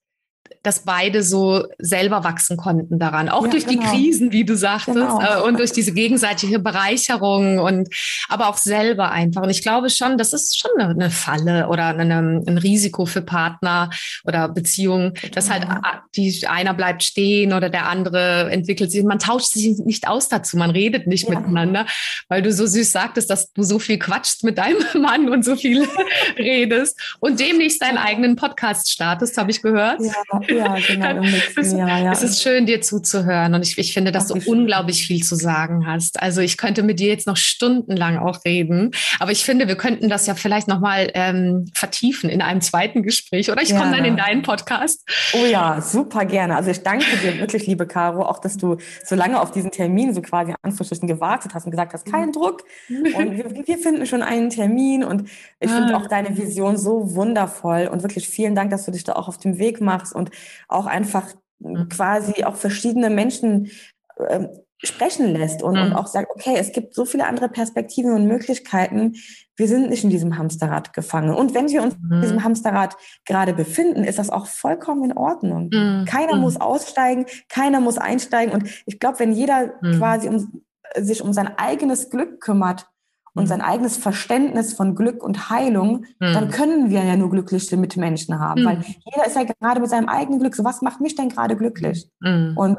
dass 0.63 0.81
beide 0.81 1.23
so 1.23 1.65
selber 1.79 2.23
wachsen 2.23 2.57
konnten 2.57 2.99
daran. 2.99 3.31
Auch 3.31 3.45
ja, 3.45 3.51
durch 3.51 3.67
genau. 3.67 3.81
die 3.81 3.89
Krisen, 3.89 4.33
wie 4.33 4.45
du 4.45 4.57
sagtest, 4.57 4.97
genau. 4.97 5.21
äh, 5.21 5.41
und 5.43 5.59
durch 5.59 5.73
diese 5.73 5.93
gegenseitige 5.93 6.59
Bereicherung 6.59 7.59
und 7.59 7.89
aber 8.29 8.49
auch 8.49 8.59
selber 8.59 9.11
einfach. 9.11 9.43
Und 9.43 9.51
ich 9.51 9.63
glaube 9.63 9.89
schon, 9.89 10.19
das 10.19 10.33
ist 10.33 10.59
schon 10.59 10.71
eine, 10.79 11.11
Falle 11.11 11.69
oder 11.69 11.87
eine, 11.87 12.43
ein 12.47 12.59
Risiko 12.59 13.07
für 13.07 13.23
Partner 13.23 13.91
oder 14.25 14.49
Beziehungen, 14.49 15.15
dass 15.33 15.51
halt 15.51 15.67
die, 16.15 16.47
einer 16.47 16.75
bleibt 16.75 17.03
stehen 17.03 17.55
oder 17.55 17.71
der 17.71 17.89
andere 17.89 18.51
entwickelt 18.51 18.91
sich. 18.91 19.03
Man 19.03 19.19
tauscht 19.19 19.53
sich 19.53 19.79
nicht 19.79 20.09
aus 20.09 20.29
dazu, 20.29 20.59
man 20.59 20.71
redet 20.71 21.07
nicht 21.07 21.29
ja. 21.29 21.39
miteinander, 21.39 21.87
weil 22.29 22.43
du 22.43 22.53
so 22.53 22.67
süß 22.67 22.93
sagtest, 22.93 23.31
dass 23.31 23.53
du 23.53 23.63
so 23.63 23.79
viel 23.79 23.99
quatschst 23.99 24.45
mit 24.45 24.59
deinem 24.59 24.85
Mann 25.01 25.31
und 25.31 25.43
so 25.43 25.57
viel 25.57 25.89
redest 26.37 26.99
und 27.21 27.41
demnächst 27.41 27.81
deinen 27.81 27.99
eigenen 27.99 28.37
Podcast 28.37 28.91
startest, 28.91 29.39
habe 29.39 29.51
ich 29.51 29.63
gehört. 29.63 30.01
Ja. 30.01 30.41
Ja, 30.51 30.77
genau, 30.87 31.23
ja. 31.23 32.13
Es 32.13 32.23
ist 32.23 32.43
schön, 32.43 32.67
dir 32.67 32.81
zuzuhören 32.81 33.55
und 33.55 33.63
ich, 33.63 33.79
ich 33.79 33.93
finde, 33.93 34.13
dass 34.13 34.31
Ach, 34.31 34.37
du 34.37 34.51
unglaublich 34.51 35.07
viel 35.07 35.23
zu 35.23 35.35
sagen 35.35 35.87
hast. 35.87 36.21
Also 36.23 36.41
ich 36.41 36.57
könnte 36.57 36.83
mit 36.83 37.01
dir 37.01 37.09
jetzt 37.09 37.27
noch 37.27 37.37
stundenlang 37.37 38.19
auch 38.19 38.45
reden, 38.45 38.93
aber 39.19 39.33
ich 39.33 39.45
finde, 39.45 39.69
wir 39.69 39.77
könnten 39.77 40.09
das 40.09 40.27
ja 40.27 40.35
vielleicht 40.35 40.69
nochmal 40.69 41.11
ähm, 41.15 41.71
vertiefen 41.75 42.31
in 42.31 42.43
einem 42.43 42.61
zweiten 42.61 43.03
Gespräch 43.03 43.51
oder 43.51 43.63
ich 43.63 43.71
komme 43.75 43.97
dann 43.97 44.05
in 44.05 44.17
deinen 44.17 44.43
Podcast. 44.43 45.07
Oh 45.33 45.47
ja, 45.47 45.81
super 45.81 46.25
gerne. 46.25 46.57
Also 46.57 46.71
ich 46.71 46.83
danke 46.83 47.05
dir 47.23 47.39
wirklich, 47.39 47.67
liebe 47.67 47.87
Caro, 47.87 48.25
auch, 48.25 48.39
dass 48.39 48.57
du 48.57 48.77
so 49.05 49.15
lange 49.15 49.41
auf 49.41 49.51
diesen 49.51 49.71
Termin 49.71 50.15
so 50.15 50.23
quasi 50.23 50.55
anzuschichten 50.63 51.09
gewartet 51.09 51.55
hast 51.55 51.65
und 51.65 51.71
gesagt 51.71 51.93
hast, 51.93 52.11
kein 52.11 52.33
Druck 52.33 52.65
und 52.89 53.37
wir, 53.37 53.67
wir 53.67 53.79
finden 53.79 54.07
schon 54.07 54.23
einen 54.23 54.51
Termin 54.51 55.05
und 55.05 55.29
ich 55.61 55.71
finde 55.71 55.95
ah. 55.95 55.99
auch 55.99 56.07
deine 56.07 56.37
Vision 56.37 56.77
so 56.77 57.15
wundervoll 57.15 57.89
und 57.91 58.03
wirklich 58.03 58.29
vielen 58.29 58.55
Dank, 58.55 58.71
dass 58.71 58.85
du 58.85 58.91
dich 58.91 59.05
da 59.05 59.15
auch 59.15 59.29
auf 59.29 59.39
den 59.39 59.59
Weg 59.59 59.81
machst 59.81 60.15
und 60.15 60.31
auch 60.69 60.87
einfach 60.87 61.29
mhm. 61.59 61.89
quasi 61.89 62.45
auch 62.45 62.57
verschiedene 62.57 63.11
Menschen 63.11 63.71
äh, 64.17 64.49
sprechen 64.83 65.35
lässt 65.35 65.63
und, 65.63 65.75
mhm. 65.75 65.83
und 65.83 65.93
auch 65.93 66.07
sagt, 66.07 66.31
okay, 66.31 66.55
es 66.57 66.73
gibt 66.73 66.95
so 66.95 67.05
viele 67.05 67.27
andere 67.27 67.49
Perspektiven 67.49 68.13
und 68.13 68.27
Möglichkeiten. 68.27 69.15
Wir 69.57 69.69
sind 69.69 69.91
nicht 69.91 70.05
in 70.05 70.11
diesem 70.11 70.39
Hamsterrad 70.39 70.95
gefangen. 70.95 71.35
Und 71.35 71.55
wenn 71.55 71.69
wir 71.69 71.83
uns 71.83 71.97
mhm. 71.99 72.13
in 72.13 72.21
diesem 72.23 72.37
mhm. 72.37 72.45
Hamsterrad 72.45 72.97
gerade 73.27 73.53
befinden, 73.53 74.05
ist 74.05 74.19
das 74.19 74.31
auch 74.31 74.47
vollkommen 74.47 75.05
in 75.05 75.17
Ordnung. 75.17 75.71
Mhm. 75.73 76.07
Keiner 76.07 76.37
mhm. 76.37 76.43
muss 76.43 76.59
aussteigen, 76.59 77.27
keiner 77.49 77.81
muss 77.81 77.99
einsteigen. 77.99 78.55
Und 78.55 78.71
ich 78.87 78.99
glaube, 78.99 79.19
wenn 79.19 79.33
jeder 79.33 79.69
quasi 79.99 80.29
um, 80.29 80.63
sich 80.97 81.23
um 81.23 81.33
sein 81.33 81.59
eigenes 81.59 82.09
Glück 82.09 82.41
kümmert, 82.41 82.87
und 83.35 83.47
sein 83.47 83.61
eigenes 83.61 83.97
Verständnis 83.97 84.75
von 84.75 84.95
Glück 84.95 85.23
und 85.23 85.51
Heilung, 85.51 86.05
mhm. 86.19 86.33
dann 86.33 86.51
können 86.51 86.91
wir 86.91 87.05
ja 87.05 87.17
nur 87.17 87.31
glückliche 87.31 87.77
Mitmenschen 87.77 88.39
haben. 88.39 88.63
Mhm. 88.63 88.67
Weil 88.67 88.85
jeder 88.85 89.27
ist 89.27 89.37
ja 89.37 89.45
gerade 89.45 89.81
mit 89.81 89.91
seinem 89.91 90.09
eigenen 90.09 90.41
Glück. 90.41 90.55
So, 90.55 90.65
was 90.65 90.83
macht 90.83 91.01
mich 91.01 91.15
denn 91.15 91.29
gerade 91.29 91.57
glücklich? 91.57 92.09
Mhm. 92.21 92.55
Und 92.57 92.79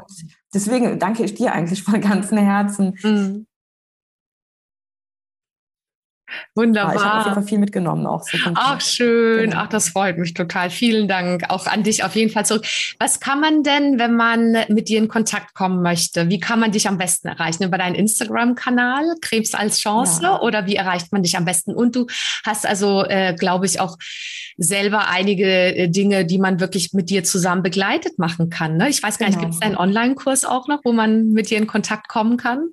deswegen 0.52 0.98
danke 0.98 1.24
ich 1.24 1.34
dir 1.34 1.52
eigentlich 1.52 1.82
von 1.82 2.00
ganzem 2.00 2.38
Herzen, 2.38 3.44
Wunderbar. 6.54 6.94
Ich 6.94 7.00
habe 7.02 7.18
auf 7.18 7.24
jeden 7.24 7.34
Fall 7.34 7.44
viel 7.44 7.58
mitgenommen 7.58 8.06
auch. 8.06 8.22
So 8.22 8.38
Ach, 8.54 8.80
schön. 8.80 9.50
Genau. 9.50 9.62
Ach, 9.62 9.68
das 9.68 9.90
freut 9.90 10.18
mich 10.18 10.34
total. 10.34 10.70
Vielen 10.70 11.08
Dank 11.08 11.44
auch 11.48 11.66
an 11.66 11.82
dich 11.82 12.04
auf 12.04 12.14
jeden 12.14 12.30
Fall 12.30 12.46
zurück. 12.46 12.64
Was 12.98 13.20
kann 13.20 13.40
man 13.40 13.62
denn, 13.62 13.98
wenn 13.98 14.14
man 14.14 14.56
mit 14.68 14.88
dir 14.88 14.98
in 14.98 15.08
Kontakt 15.08 15.54
kommen 15.54 15.82
möchte? 15.82 16.28
Wie 16.28 16.40
kann 16.40 16.60
man 16.60 16.72
dich 16.72 16.88
am 16.88 16.98
besten 16.98 17.28
erreichen? 17.28 17.64
Über 17.64 17.78
deinen 17.78 17.94
Instagram-Kanal, 17.94 19.16
Krebs 19.20 19.54
als 19.54 19.80
Chance? 19.80 20.22
Ja. 20.22 20.40
Oder 20.40 20.66
wie 20.66 20.76
erreicht 20.76 21.12
man 21.12 21.22
dich 21.22 21.36
am 21.36 21.44
besten? 21.44 21.74
Und 21.74 21.96
du 21.96 22.06
hast 22.44 22.66
also, 22.66 23.04
äh, 23.04 23.34
glaube 23.34 23.66
ich, 23.66 23.80
auch 23.80 23.96
selber 24.56 25.08
einige 25.08 25.46
äh, 25.46 25.88
Dinge, 25.88 26.24
die 26.24 26.38
man 26.38 26.60
wirklich 26.60 26.92
mit 26.92 27.10
dir 27.10 27.24
zusammen 27.24 27.62
begleitet 27.62 28.18
machen 28.18 28.50
kann. 28.50 28.76
Ne? 28.76 28.88
Ich 28.88 29.02
weiß 29.02 29.18
gar 29.18 29.28
genau. 29.28 29.40
nicht, 29.40 29.50
gibt 29.50 29.54
es 29.54 29.62
einen 29.62 29.76
Online-Kurs 29.76 30.44
auch 30.44 30.68
noch, 30.68 30.80
wo 30.84 30.92
man 30.92 31.30
mit 31.30 31.50
dir 31.50 31.58
in 31.58 31.66
Kontakt 31.66 32.08
kommen 32.08 32.36
kann? 32.36 32.68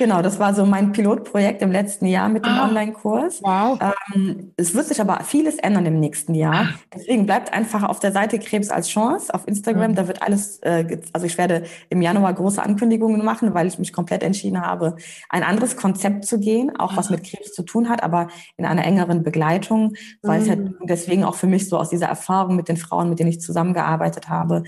Genau, 0.00 0.22
das 0.22 0.38
war 0.38 0.54
so 0.54 0.64
mein 0.64 0.92
Pilotprojekt 0.92 1.60
im 1.60 1.70
letzten 1.70 2.06
Jahr 2.06 2.30
mit 2.30 2.46
dem 2.46 2.52
ah, 2.52 2.66
Online-Kurs. 2.66 3.42
Wow. 3.42 3.78
Ähm, 4.14 4.50
es 4.56 4.74
wird 4.74 4.86
sich 4.86 4.98
aber 4.98 5.22
vieles 5.24 5.58
ändern 5.58 5.84
im 5.84 6.00
nächsten 6.00 6.34
Jahr. 6.34 6.70
Deswegen 6.94 7.26
bleibt 7.26 7.52
einfach 7.52 7.82
auf 7.82 8.00
der 8.00 8.10
Seite 8.10 8.38
Krebs 8.38 8.70
als 8.70 8.88
Chance 8.88 9.34
auf 9.34 9.46
Instagram. 9.46 9.90
Mhm. 9.90 9.94
Da 9.96 10.08
wird 10.08 10.22
alles, 10.22 10.58
äh, 10.60 11.02
also 11.12 11.26
ich 11.26 11.36
werde 11.36 11.64
im 11.90 12.00
Januar 12.00 12.32
große 12.32 12.62
Ankündigungen 12.62 13.22
machen, 13.22 13.52
weil 13.52 13.66
ich 13.66 13.78
mich 13.78 13.92
komplett 13.92 14.22
entschieden 14.22 14.62
habe, 14.62 14.96
ein 15.28 15.42
anderes 15.42 15.76
Konzept 15.76 16.24
zu 16.24 16.40
gehen, 16.40 16.74
auch 16.78 16.96
was 16.96 17.10
mit 17.10 17.22
Krebs 17.22 17.52
zu 17.52 17.62
tun 17.62 17.90
hat, 17.90 18.02
aber 18.02 18.28
in 18.56 18.64
einer 18.64 18.86
engeren 18.86 19.22
Begleitung, 19.22 19.92
weil 20.22 20.38
mhm. 20.38 20.42
es 20.42 20.48
halt 20.48 20.74
deswegen 20.84 21.24
auch 21.24 21.34
für 21.34 21.46
mich 21.46 21.68
so 21.68 21.76
aus 21.76 21.90
dieser 21.90 22.06
Erfahrung 22.06 22.56
mit 22.56 22.68
den 22.68 22.78
Frauen, 22.78 23.10
mit 23.10 23.18
denen 23.18 23.28
ich 23.28 23.42
zusammengearbeitet 23.42 24.30
habe, 24.30 24.62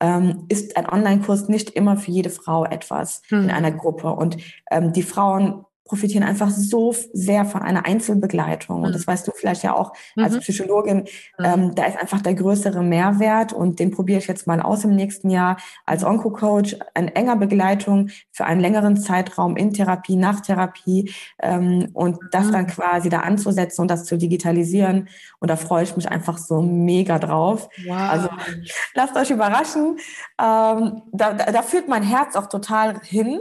ähm, 0.00 0.44
ist 0.48 0.76
ein 0.76 0.88
Online-Kurs 0.88 1.48
nicht 1.48 1.70
immer 1.70 1.96
für 1.96 2.10
jede 2.10 2.30
Frau 2.30 2.64
etwas 2.64 3.22
hm. 3.28 3.44
in 3.44 3.50
einer 3.50 3.72
Gruppe. 3.72 4.10
Und 4.10 4.36
ähm, 4.70 4.92
die 4.92 5.02
Frauen 5.02 5.64
profitieren 5.86 6.24
einfach 6.24 6.50
so 6.50 6.94
sehr 7.12 7.44
von 7.44 7.62
einer 7.62 7.86
Einzelbegleitung. 7.86 8.82
Und 8.82 8.94
das 8.94 9.06
mhm. 9.06 9.12
weißt 9.12 9.28
du 9.28 9.32
vielleicht 9.34 9.62
ja 9.62 9.74
auch 9.74 9.92
als 10.16 10.34
mhm. 10.34 10.40
Psychologin. 10.40 10.96
Mhm. 11.38 11.44
Ähm, 11.44 11.74
da 11.74 11.84
ist 11.84 11.98
einfach 11.98 12.20
der 12.20 12.34
größere 12.34 12.82
Mehrwert 12.82 13.52
und 13.52 13.78
den 13.78 13.90
probiere 13.90 14.18
ich 14.18 14.26
jetzt 14.26 14.46
mal 14.46 14.60
aus 14.60 14.84
im 14.84 14.94
nächsten 14.94 15.30
Jahr 15.30 15.56
als 15.84 16.04
Onco-Coach 16.04 16.76
in 16.96 17.08
enger 17.08 17.36
Begleitung 17.36 18.10
für 18.32 18.44
einen 18.44 18.60
längeren 18.60 18.96
Zeitraum 18.96 19.56
in 19.56 19.72
Therapie, 19.72 20.16
nach 20.16 20.40
Therapie 20.40 21.12
ähm, 21.40 21.88
und 21.92 22.18
das 22.30 22.50
dann 22.50 22.66
quasi 22.66 23.08
da 23.08 23.20
anzusetzen 23.20 23.82
und 23.82 23.90
das 23.90 24.04
zu 24.04 24.18
digitalisieren. 24.18 25.08
Und 25.38 25.50
da 25.50 25.56
freue 25.56 25.84
ich 25.84 25.96
mich 25.96 26.08
einfach 26.08 26.38
so 26.38 26.60
mega 26.60 27.18
drauf. 27.18 27.68
Wow. 27.86 27.96
Also 27.96 28.28
lasst 28.94 29.16
euch 29.16 29.30
überraschen. 29.30 29.98
Ähm, 30.40 31.02
da, 31.12 31.32
da, 31.32 31.52
da 31.52 31.62
führt 31.62 31.88
mein 31.88 32.02
Herz 32.02 32.36
auch 32.36 32.46
total 32.46 33.00
hin. 33.02 33.40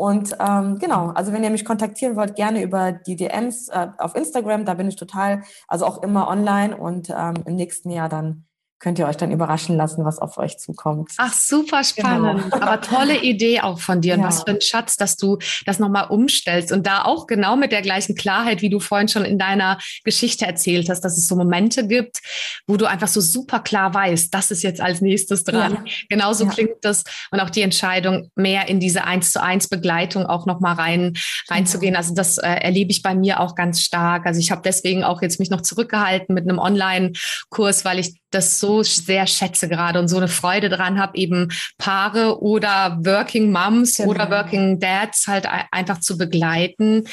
Und 0.00 0.34
ähm, 0.40 0.78
genau, 0.78 1.08
also 1.08 1.30
wenn 1.30 1.44
ihr 1.44 1.50
mich 1.50 1.66
kontaktieren 1.66 2.16
wollt, 2.16 2.34
gerne 2.34 2.62
über 2.62 2.90
die 2.90 3.16
DMs 3.16 3.68
äh, 3.68 3.88
auf 3.98 4.14
Instagram, 4.14 4.64
da 4.64 4.72
bin 4.72 4.88
ich 4.88 4.96
total, 4.96 5.42
also 5.68 5.84
auch 5.84 6.02
immer 6.02 6.26
online 6.26 6.74
und 6.74 7.10
ähm, 7.10 7.34
im 7.44 7.54
nächsten 7.54 7.90
Jahr 7.90 8.08
dann 8.08 8.46
könnt 8.80 8.98
ihr 8.98 9.06
euch 9.06 9.18
dann 9.18 9.30
überraschen 9.30 9.76
lassen, 9.76 10.06
was 10.06 10.18
auf 10.18 10.38
euch 10.38 10.58
zukommt. 10.58 11.12
Ach, 11.18 11.34
super 11.34 11.84
spannend. 11.84 12.44
Genau. 12.44 12.56
Aber 12.56 12.80
tolle 12.80 13.22
Idee 13.22 13.60
auch 13.60 13.78
von 13.78 14.00
dir. 14.00 14.14
Und 14.14 14.20
ja. 14.20 14.26
was 14.26 14.42
für 14.42 14.52
ein 14.52 14.60
Schatz, 14.62 14.96
dass 14.96 15.16
du 15.16 15.38
das 15.66 15.78
nochmal 15.78 16.06
umstellst 16.08 16.72
und 16.72 16.86
da 16.86 17.04
auch 17.04 17.26
genau 17.26 17.56
mit 17.56 17.72
der 17.72 17.82
gleichen 17.82 18.14
Klarheit, 18.14 18.62
wie 18.62 18.70
du 18.70 18.80
vorhin 18.80 19.08
schon 19.08 19.26
in 19.26 19.38
deiner 19.38 19.78
Geschichte 20.02 20.46
erzählt 20.46 20.88
hast, 20.88 21.02
dass 21.02 21.18
es 21.18 21.28
so 21.28 21.36
Momente 21.36 21.86
gibt, 21.86 22.20
wo 22.66 22.78
du 22.78 22.86
einfach 22.86 23.08
so 23.08 23.20
super 23.20 23.60
klar 23.60 23.92
weißt, 23.92 24.32
das 24.32 24.50
ist 24.50 24.62
jetzt 24.62 24.80
als 24.80 25.02
nächstes 25.02 25.44
dran. 25.44 25.84
Ja. 25.84 25.92
Genauso 26.08 26.44
ja. 26.44 26.50
klingt 26.50 26.76
das 26.80 27.04
und 27.30 27.40
auch 27.40 27.50
die 27.50 27.62
Entscheidung, 27.62 28.30
mehr 28.34 28.68
in 28.68 28.80
diese 28.80 29.04
eins 29.04 29.30
zu 29.30 29.42
eins 29.42 29.68
Begleitung 29.68 30.24
auch 30.24 30.46
nochmal 30.46 30.76
rein, 30.76 31.12
reinzugehen. 31.48 31.96
Also 31.96 32.14
das 32.14 32.38
äh, 32.38 32.48
erlebe 32.48 32.90
ich 32.90 33.02
bei 33.02 33.14
mir 33.14 33.40
auch 33.40 33.54
ganz 33.54 33.82
stark. 33.82 34.24
Also 34.24 34.40
ich 34.40 34.50
habe 34.50 34.62
deswegen 34.64 35.04
auch 35.04 35.20
jetzt 35.20 35.38
mich 35.38 35.50
noch 35.50 35.60
zurückgehalten 35.60 36.34
mit 36.34 36.48
einem 36.48 36.58
Online-Kurs, 36.58 37.84
weil 37.84 37.98
ich 37.98 38.19
das 38.30 38.60
so 38.60 38.82
sehr 38.82 39.26
schätze 39.26 39.68
gerade 39.68 39.98
und 39.98 40.08
so 40.08 40.16
eine 40.16 40.28
Freude 40.28 40.68
dran 40.68 40.98
habe, 40.98 41.16
eben 41.16 41.48
Paare 41.78 42.40
oder 42.40 42.98
Working 43.04 43.50
Moms 43.50 43.96
genau. 43.96 44.10
oder 44.10 44.30
Working 44.30 44.78
Dads 44.78 45.26
halt 45.26 45.46
einfach 45.70 46.00
zu 46.00 46.16
begleiten. 46.16 47.04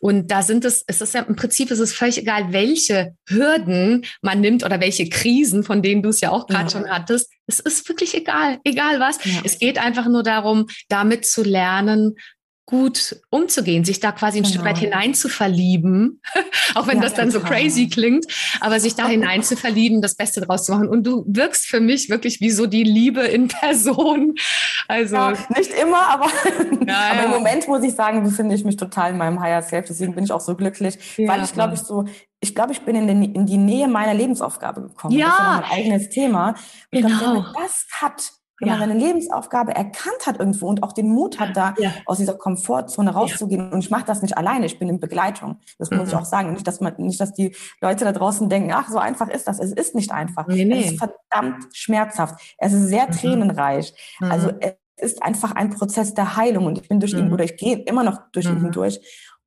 Und 0.00 0.30
da 0.30 0.42
sind 0.42 0.64
es, 0.64 0.84
es 0.86 1.00
ist 1.00 1.14
ja 1.14 1.22
im 1.22 1.36
Prinzip 1.36 1.70
ist 1.70 1.78
es 1.78 1.92
völlig 1.92 2.18
egal, 2.18 2.52
welche 2.52 3.14
Hürden 3.28 4.04
man 4.22 4.40
nimmt 4.40 4.64
oder 4.64 4.80
welche 4.80 5.08
Krisen, 5.08 5.64
von 5.64 5.82
denen 5.82 6.02
du 6.02 6.08
es 6.08 6.20
ja 6.20 6.30
auch 6.30 6.46
gerade 6.46 6.64
ja. 6.64 6.70
schon 6.70 6.90
hattest. 6.90 7.30
Es 7.46 7.60
ist 7.60 7.88
wirklich 7.88 8.14
egal, 8.14 8.58
egal 8.64 9.00
was. 9.00 9.22
Ja. 9.24 9.40
Es 9.44 9.58
geht 9.58 9.78
einfach 9.78 10.06
nur 10.06 10.22
darum, 10.22 10.66
damit 10.88 11.26
zu 11.26 11.42
lernen, 11.42 12.16
gut 12.64 13.16
umzugehen, 13.30 13.84
sich 13.84 14.00
da 14.00 14.12
quasi 14.12 14.38
ein 14.38 14.44
genau. 14.44 14.54
Stück 14.54 14.64
weit 14.64 14.80
genau. 14.80 14.96
hinein 14.96 15.14
zu 15.14 15.28
verlieben, 15.28 16.20
auch 16.74 16.86
wenn 16.86 16.98
ja, 16.98 17.02
das 17.02 17.14
dann 17.14 17.30
so 17.30 17.40
crazy 17.40 17.88
klingt, 17.88 18.26
aber 18.60 18.78
sich 18.78 18.94
da 18.94 19.08
hinein 19.08 19.42
zu 19.42 19.56
verlieben, 19.56 20.00
das 20.00 20.14
Beste 20.14 20.40
draus 20.40 20.64
zu 20.64 20.72
machen. 20.72 20.88
Und 20.88 21.04
du 21.04 21.24
wirkst 21.26 21.66
für 21.66 21.80
mich 21.80 22.08
wirklich 22.08 22.40
wie 22.40 22.50
so 22.50 22.66
die 22.66 22.84
Liebe 22.84 23.22
in 23.22 23.48
Person. 23.62 24.34
Also 24.88 25.16
ja, 25.16 25.32
nicht 25.56 25.72
immer, 25.72 26.02
aber, 26.08 26.26
ja, 26.86 27.12
aber 27.12 27.24
im 27.24 27.30
Moment 27.30 27.66
muss 27.68 27.82
ich 27.82 27.94
sagen, 27.94 28.22
befinde 28.22 28.54
ich 28.54 28.64
mich 28.64 28.76
total 28.76 29.10
in 29.10 29.18
meinem 29.18 29.40
Higher 29.40 29.62
Self. 29.62 29.86
Deswegen 29.88 30.14
bin 30.14 30.24
ich 30.24 30.32
auch 30.32 30.40
so 30.40 30.54
glücklich, 30.54 30.98
weil 31.18 31.42
ich 31.42 31.52
glaube, 31.52 31.74
ich 31.74 31.80
so 31.80 32.06
ich 32.42 32.56
glaube, 32.56 32.72
ich 32.72 32.80
bin 32.80 32.96
in, 32.96 33.06
den, 33.06 33.22
in, 33.22 33.46
die 33.46 33.56
Nähe 33.56 33.86
meiner 33.86 34.14
Lebensaufgabe 34.14 34.82
gekommen. 34.82 35.16
Ja. 35.16 35.26
Das 35.26 35.34
ist 35.34 35.38
ja 35.38 35.60
mein 35.60 35.70
eigenes 35.70 36.08
Thema. 36.08 36.48
Und 36.48 37.02
genau. 37.02 37.20
wenn 37.20 37.34
man 37.34 37.54
das 37.54 37.86
hat, 38.00 38.32
wenn 38.62 38.68
ja. 38.68 38.76
man 38.76 38.88
seine 38.88 39.00
Lebensaufgabe 39.00 39.74
erkannt 39.74 40.24
hat 40.24 40.38
irgendwo 40.38 40.68
und 40.68 40.84
auch 40.84 40.92
den 40.92 41.08
Mut 41.08 41.40
hat, 41.40 41.56
da 41.56 41.74
ja. 41.78 41.92
aus 42.06 42.18
dieser 42.18 42.34
Komfortzone 42.34 43.10
rauszugehen. 43.10 43.66
Ja. 43.66 43.72
Und 43.72 43.80
ich 43.80 43.90
mache 43.90 44.04
das 44.04 44.22
nicht 44.22 44.38
alleine, 44.38 44.66
ich 44.66 44.78
bin 44.78 44.88
in 44.88 45.00
Begleitung. 45.00 45.56
Das 45.80 45.90
muss 45.90 46.02
mhm. 46.02 46.06
ich 46.06 46.14
auch 46.14 46.24
sagen. 46.24 46.52
Nicht 46.52 46.64
dass, 46.64 46.80
man, 46.80 46.94
nicht, 46.98 47.20
dass 47.20 47.32
die 47.32 47.56
Leute 47.80 48.04
da 48.04 48.12
draußen 48.12 48.48
denken, 48.48 48.70
ach, 48.72 48.88
so 48.88 48.98
einfach 48.98 49.28
ist 49.28 49.48
das. 49.48 49.58
Es 49.58 49.72
ist 49.72 49.96
nicht 49.96 50.12
einfach. 50.12 50.46
Nee, 50.46 50.64
nee. 50.64 50.78
Es 50.78 50.92
ist 50.92 50.98
verdammt 50.98 51.64
schmerzhaft. 51.72 52.40
Es 52.56 52.72
ist 52.72 52.86
sehr 52.86 53.08
mhm. 53.08 53.12
tränenreich. 53.12 53.94
Also 54.20 54.52
mhm. 54.52 54.58
es 54.60 55.12
ist 55.12 55.22
einfach 55.24 55.50
ein 55.56 55.70
Prozess 55.70 56.14
der 56.14 56.36
Heilung 56.36 56.66
und 56.66 56.78
ich 56.78 56.88
bin 56.88 57.00
durch 57.00 57.14
ihn 57.14 57.26
mhm. 57.26 57.32
oder 57.32 57.42
ich 57.42 57.56
gehe 57.56 57.78
immer 57.78 58.04
noch 58.04 58.20
durch 58.30 58.46
ihn 58.46 58.58
mhm. 58.58 58.62
hindurch. 58.62 59.00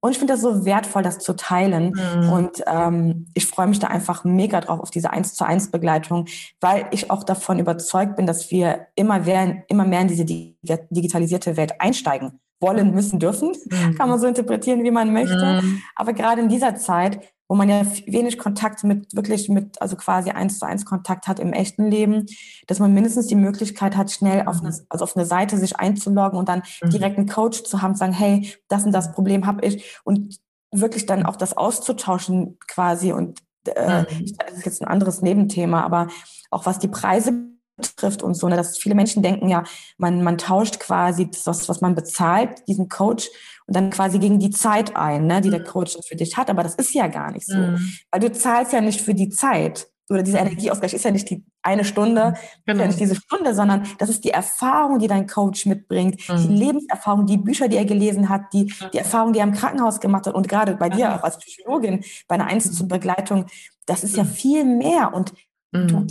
Und 0.05 0.11
ich 0.11 0.19
finde 0.19 0.33
das 0.33 0.41
so 0.41 0.65
wertvoll, 0.65 1.01
das 1.01 1.17
zu 1.17 1.35
teilen. 1.35 1.91
Mhm. 1.95 2.29
Und 2.29 2.63
ähm, 2.67 3.25
ich 3.33 3.47
freue 3.47 3.65
mich 3.65 3.79
da 3.79 3.87
einfach 3.87 4.23
mega 4.23 4.61
drauf 4.61 4.79
auf 4.79 4.91
diese 4.91 5.09
eins 5.09 5.33
zu 5.33 5.43
eins 5.45 5.71
Begleitung, 5.71 6.27
weil 6.61 6.85
ich 6.91 7.09
auch 7.09 7.23
davon 7.23 7.57
überzeugt 7.57 8.15
bin, 8.15 8.27
dass 8.27 8.51
wir 8.51 8.85
immer 8.93 9.21
mehr, 9.21 9.63
immer 9.67 9.83
mehr 9.83 10.01
in 10.01 10.07
diese 10.07 10.23
digitalisierte 10.23 11.57
Welt 11.57 11.81
einsteigen 11.81 12.39
wollen, 12.59 12.93
müssen, 12.93 13.17
dürfen. 13.17 13.53
Mhm. 13.65 13.95
Kann 13.95 14.09
man 14.09 14.19
so 14.19 14.27
interpretieren, 14.27 14.83
wie 14.83 14.91
man 14.91 15.11
möchte. 15.11 15.61
Mhm. 15.63 15.81
Aber 15.95 16.13
gerade 16.13 16.39
in 16.39 16.49
dieser 16.49 16.75
Zeit 16.75 17.21
wo 17.47 17.55
man 17.55 17.69
ja 17.69 17.85
wenig 18.05 18.37
Kontakt 18.37 18.83
mit, 18.83 19.15
wirklich 19.15 19.49
mit, 19.49 19.81
also 19.81 19.95
quasi 19.95 20.31
eins 20.31 20.59
zu 20.59 20.65
eins 20.65 20.85
Kontakt 20.85 21.27
hat 21.27 21.39
im 21.39 21.53
echten 21.53 21.89
Leben, 21.89 22.25
dass 22.67 22.79
man 22.79 22.93
mindestens 22.93 23.27
die 23.27 23.35
Möglichkeit 23.35 23.95
hat, 23.95 24.11
schnell 24.11 24.47
auf 24.47 24.61
eine, 24.61 24.75
also 24.89 25.03
auf 25.03 25.15
eine 25.15 25.25
Seite 25.25 25.57
sich 25.57 25.77
einzuloggen 25.77 26.39
und 26.39 26.49
dann 26.49 26.63
mhm. 26.81 26.89
direkt 26.89 27.17
einen 27.17 27.29
Coach 27.29 27.63
zu 27.63 27.81
haben, 27.81 27.95
sagen, 27.95 28.13
hey, 28.13 28.53
das 28.67 28.85
und 28.85 28.91
das 28.91 29.11
Problem 29.11 29.45
habe 29.45 29.65
ich 29.65 29.99
und 30.03 30.39
wirklich 30.71 31.05
dann 31.05 31.25
auch 31.25 31.35
das 31.35 31.55
auszutauschen 31.55 32.57
quasi 32.67 33.13
und 33.13 33.39
äh, 33.67 34.01
mhm. 34.01 34.33
das 34.37 34.57
ist 34.57 34.65
jetzt 34.65 34.81
ein 34.81 34.87
anderes 34.87 35.21
Nebenthema, 35.21 35.83
aber 35.83 36.07
auch 36.49 36.65
was 36.65 36.79
die 36.79 36.87
Preise 36.87 37.54
trifft 37.95 38.23
und 38.23 38.35
so, 38.35 38.47
ne, 38.47 38.55
dass 38.55 38.77
viele 38.77 38.95
Menschen 38.95 39.23
denken 39.23 39.49
ja, 39.49 39.63
man, 39.97 40.23
man 40.23 40.37
tauscht 40.37 40.79
quasi 40.79 41.29
das, 41.29 41.67
was 41.67 41.81
man 41.81 41.95
bezahlt, 41.95 42.67
diesen 42.67 42.89
Coach 42.89 43.29
und 43.67 43.75
dann 43.75 43.89
quasi 43.89 44.19
gegen 44.19 44.39
die 44.39 44.51
Zeit 44.51 44.95
ein, 44.95 45.27
ne, 45.27 45.41
die 45.41 45.49
der 45.49 45.61
mhm. 45.61 45.65
Coach 45.65 45.97
für 46.07 46.15
dich 46.15 46.37
hat. 46.37 46.49
Aber 46.49 46.63
das 46.63 46.75
ist 46.75 46.93
ja 46.93 47.07
gar 47.07 47.31
nicht 47.31 47.47
so. 47.47 47.57
Mhm. 47.57 47.93
Weil 48.11 48.21
du 48.21 48.31
zahlst 48.31 48.73
ja 48.73 48.81
nicht 48.81 49.01
für 49.01 49.13
die 49.13 49.29
Zeit. 49.29 49.87
Oder 50.07 50.21
dieser 50.21 50.39
Energieausgleich 50.41 50.93
ist 50.93 51.03
ja 51.03 51.09
nicht 51.09 51.31
die 51.31 51.43
eine 51.63 51.83
Stunde, 51.83 52.35
genau. 52.67 52.81
ja 52.81 52.87
nicht 52.87 52.99
diese 52.99 53.15
Stunde, 53.15 53.55
sondern 53.55 53.87
das 53.97 54.09
ist 54.09 54.23
die 54.23 54.29
Erfahrung, 54.29 54.99
die 54.99 55.07
dein 55.07 55.25
Coach 55.25 55.65
mitbringt, 55.65 56.21
mhm. 56.29 56.37
die 56.37 56.47
Lebenserfahrung, 56.47 57.25
die 57.25 57.37
Bücher, 57.37 57.67
die 57.67 57.77
er 57.77 57.85
gelesen 57.85 58.29
hat, 58.29 58.53
die, 58.53 58.71
die 58.93 58.99
Erfahrung, 58.99 59.33
die 59.33 59.39
er 59.39 59.47
im 59.47 59.53
Krankenhaus 59.53 59.99
gemacht 59.99 60.27
hat 60.27 60.35
und 60.35 60.47
gerade 60.47 60.75
bei 60.75 60.89
dir 60.89 61.15
auch 61.15 61.23
als 61.23 61.39
Psychologin, 61.39 62.03
bei 62.27 62.35
einer 62.35 62.45
Einzelbegleitung, 62.45 63.47
das 63.87 64.03
ist 64.03 64.15
ja 64.15 64.23
mhm. 64.23 64.27
viel 64.27 64.63
mehr 64.63 65.11
und 65.11 65.33
mhm. 65.71 65.87
du 65.87 66.05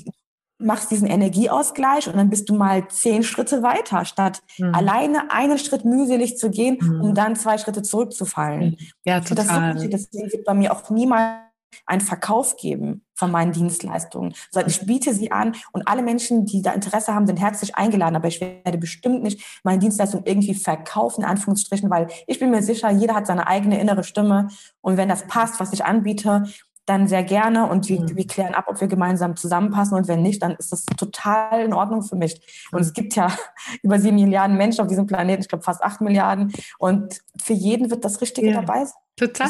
machst 0.59 0.90
diesen 0.90 1.09
Energieausgleich 1.09 2.09
und 2.09 2.17
dann 2.17 2.31
bist 2.31 2.49
du 2.49 2.55
mal 2.55 2.87
zehn 2.88 3.23
Schritte 3.23 3.62
weiter, 3.62 4.05
statt 4.05 4.43
mhm. 4.59 4.75
alleine 4.75 5.31
einen 5.31 5.59
Schritt 5.59 5.85
mühselig 5.85 6.38
zu 6.38 6.51
gehen, 6.51 6.79
um 6.81 7.11
mhm. 7.11 7.14
dann 7.14 7.37
zwei 7.37 7.59
Schritte 7.59 7.83
zurückzufallen. 7.83 8.71
Mhm. 8.71 8.77
Ja, 9.05 9.21
total. 9.21 9.75
Das 9.75 9.77
ist 9.77 9.83
so 9.83 9.88
Deswegen 9.88 10.33
wird 10.33 10.45
bei 10.45 10.55
mir 10.55 10.73
auch 10.73 10.90
niemals 10.90 11.45
einen 11.87 12.01
Verkauf 12.01 12.57
geben 12.57 13.05
von 13.14 13.31
meinen 13.31 13.53
Dienstleistungen, 13.53 14.35
sondern 14.51 14.71
ich 14.71 14.87
biete 14.87 15.12
sie 15.12 15.33
an 15.33 15.57
und 15.73 15.87
alle 15.87 16.03
Menschen, 16.03 16.47
die 16.47 16.62
da 16.62 16.73
Interesse 16.73 17.14
haben, 17.14 17.27
sind 17.27 17.40
herzlich 17.40 17.77
eingeladen. 17.77 18.17
Aber 18.17 18.29
ich 18.29 18.40
werde 18.40 18.79
bestimmt 18.79 19.23
nicht 19.23 19.61
meine 19.64 19.79
Dienstleistung 19.79 20.23
irgendwie 20.25 20.55
verkaufen, 20.55 21.23
in 21.23 21.29
Anführungsstrichen, 21.29 21.90
weil 21.90 22.09
ich 22.27 22.38
bin 22.38 22.51
mir 22.51 22.62
sicher, 22.62 22.90
jeder 22.90 23.14
hat 23.14 23.27
seine 23.27 23.47
eigene 23.47 23.81
innere 23.81 24.05
Stimme 24.05 24.49
und 24.81 24.97
wenn 24.97 25.09
das 25.09 25.27
passt, 25.27 25.61
was 25.61 25.73
ich 25.73 25.85
anbiete, 25.85 26.45
dann 26.87 27.09
sehr 27.09 27.25
gerne 27.25 27.68
und 27.68 27.88
wir, 27.88 28.01
mhm. 28.01 28.16
wir 28.16 28.27
klären 28.27 28.55
ab, 28.55 28.66
ob 28.68 28.81
wir 28.81 28.88
gemeinsam 28.88 29.37
zusammenpassen 29.37 29.97
und 29.97 30.09
wenn 30.09 30.23
nicht, 30.23 30.42
dann 30.42 30.53
ist 30.57 30.73
das 30.73 30.85
total 30.85 31.62
in 31.62 31.73
Ordnung 31.73 32.03
für 32.03 32.16
mich. 32.16 32.40
Und 32.73 32.81
es 32.81 32.92
gibt 32.92 33.16
ja 33.16 33.29
über 33.83 33.99
sieben 33.99 34.16
Milliarden 34.16 34.57
Menschen 34.57 34.81
auf 34.83 34.88
diesem 34.88 35.07
Planeten, 35.07 35.42
ich 35.42 35.49
glaube 35.49 35.64
fast 35.64 35.83
acht 35.83 36.01
Milliarden 36.01 36.53
und 36.79 37.20
für 37.42 37.55
jeden 37.55 37.90
wird 37.90 38.05
das 38.05 38.20
Richtige 38.20 38.51
ja. 38.51 38.61
dabei 38.61 38.85
sein. 38.85 38.94
Total. 39.16 39.49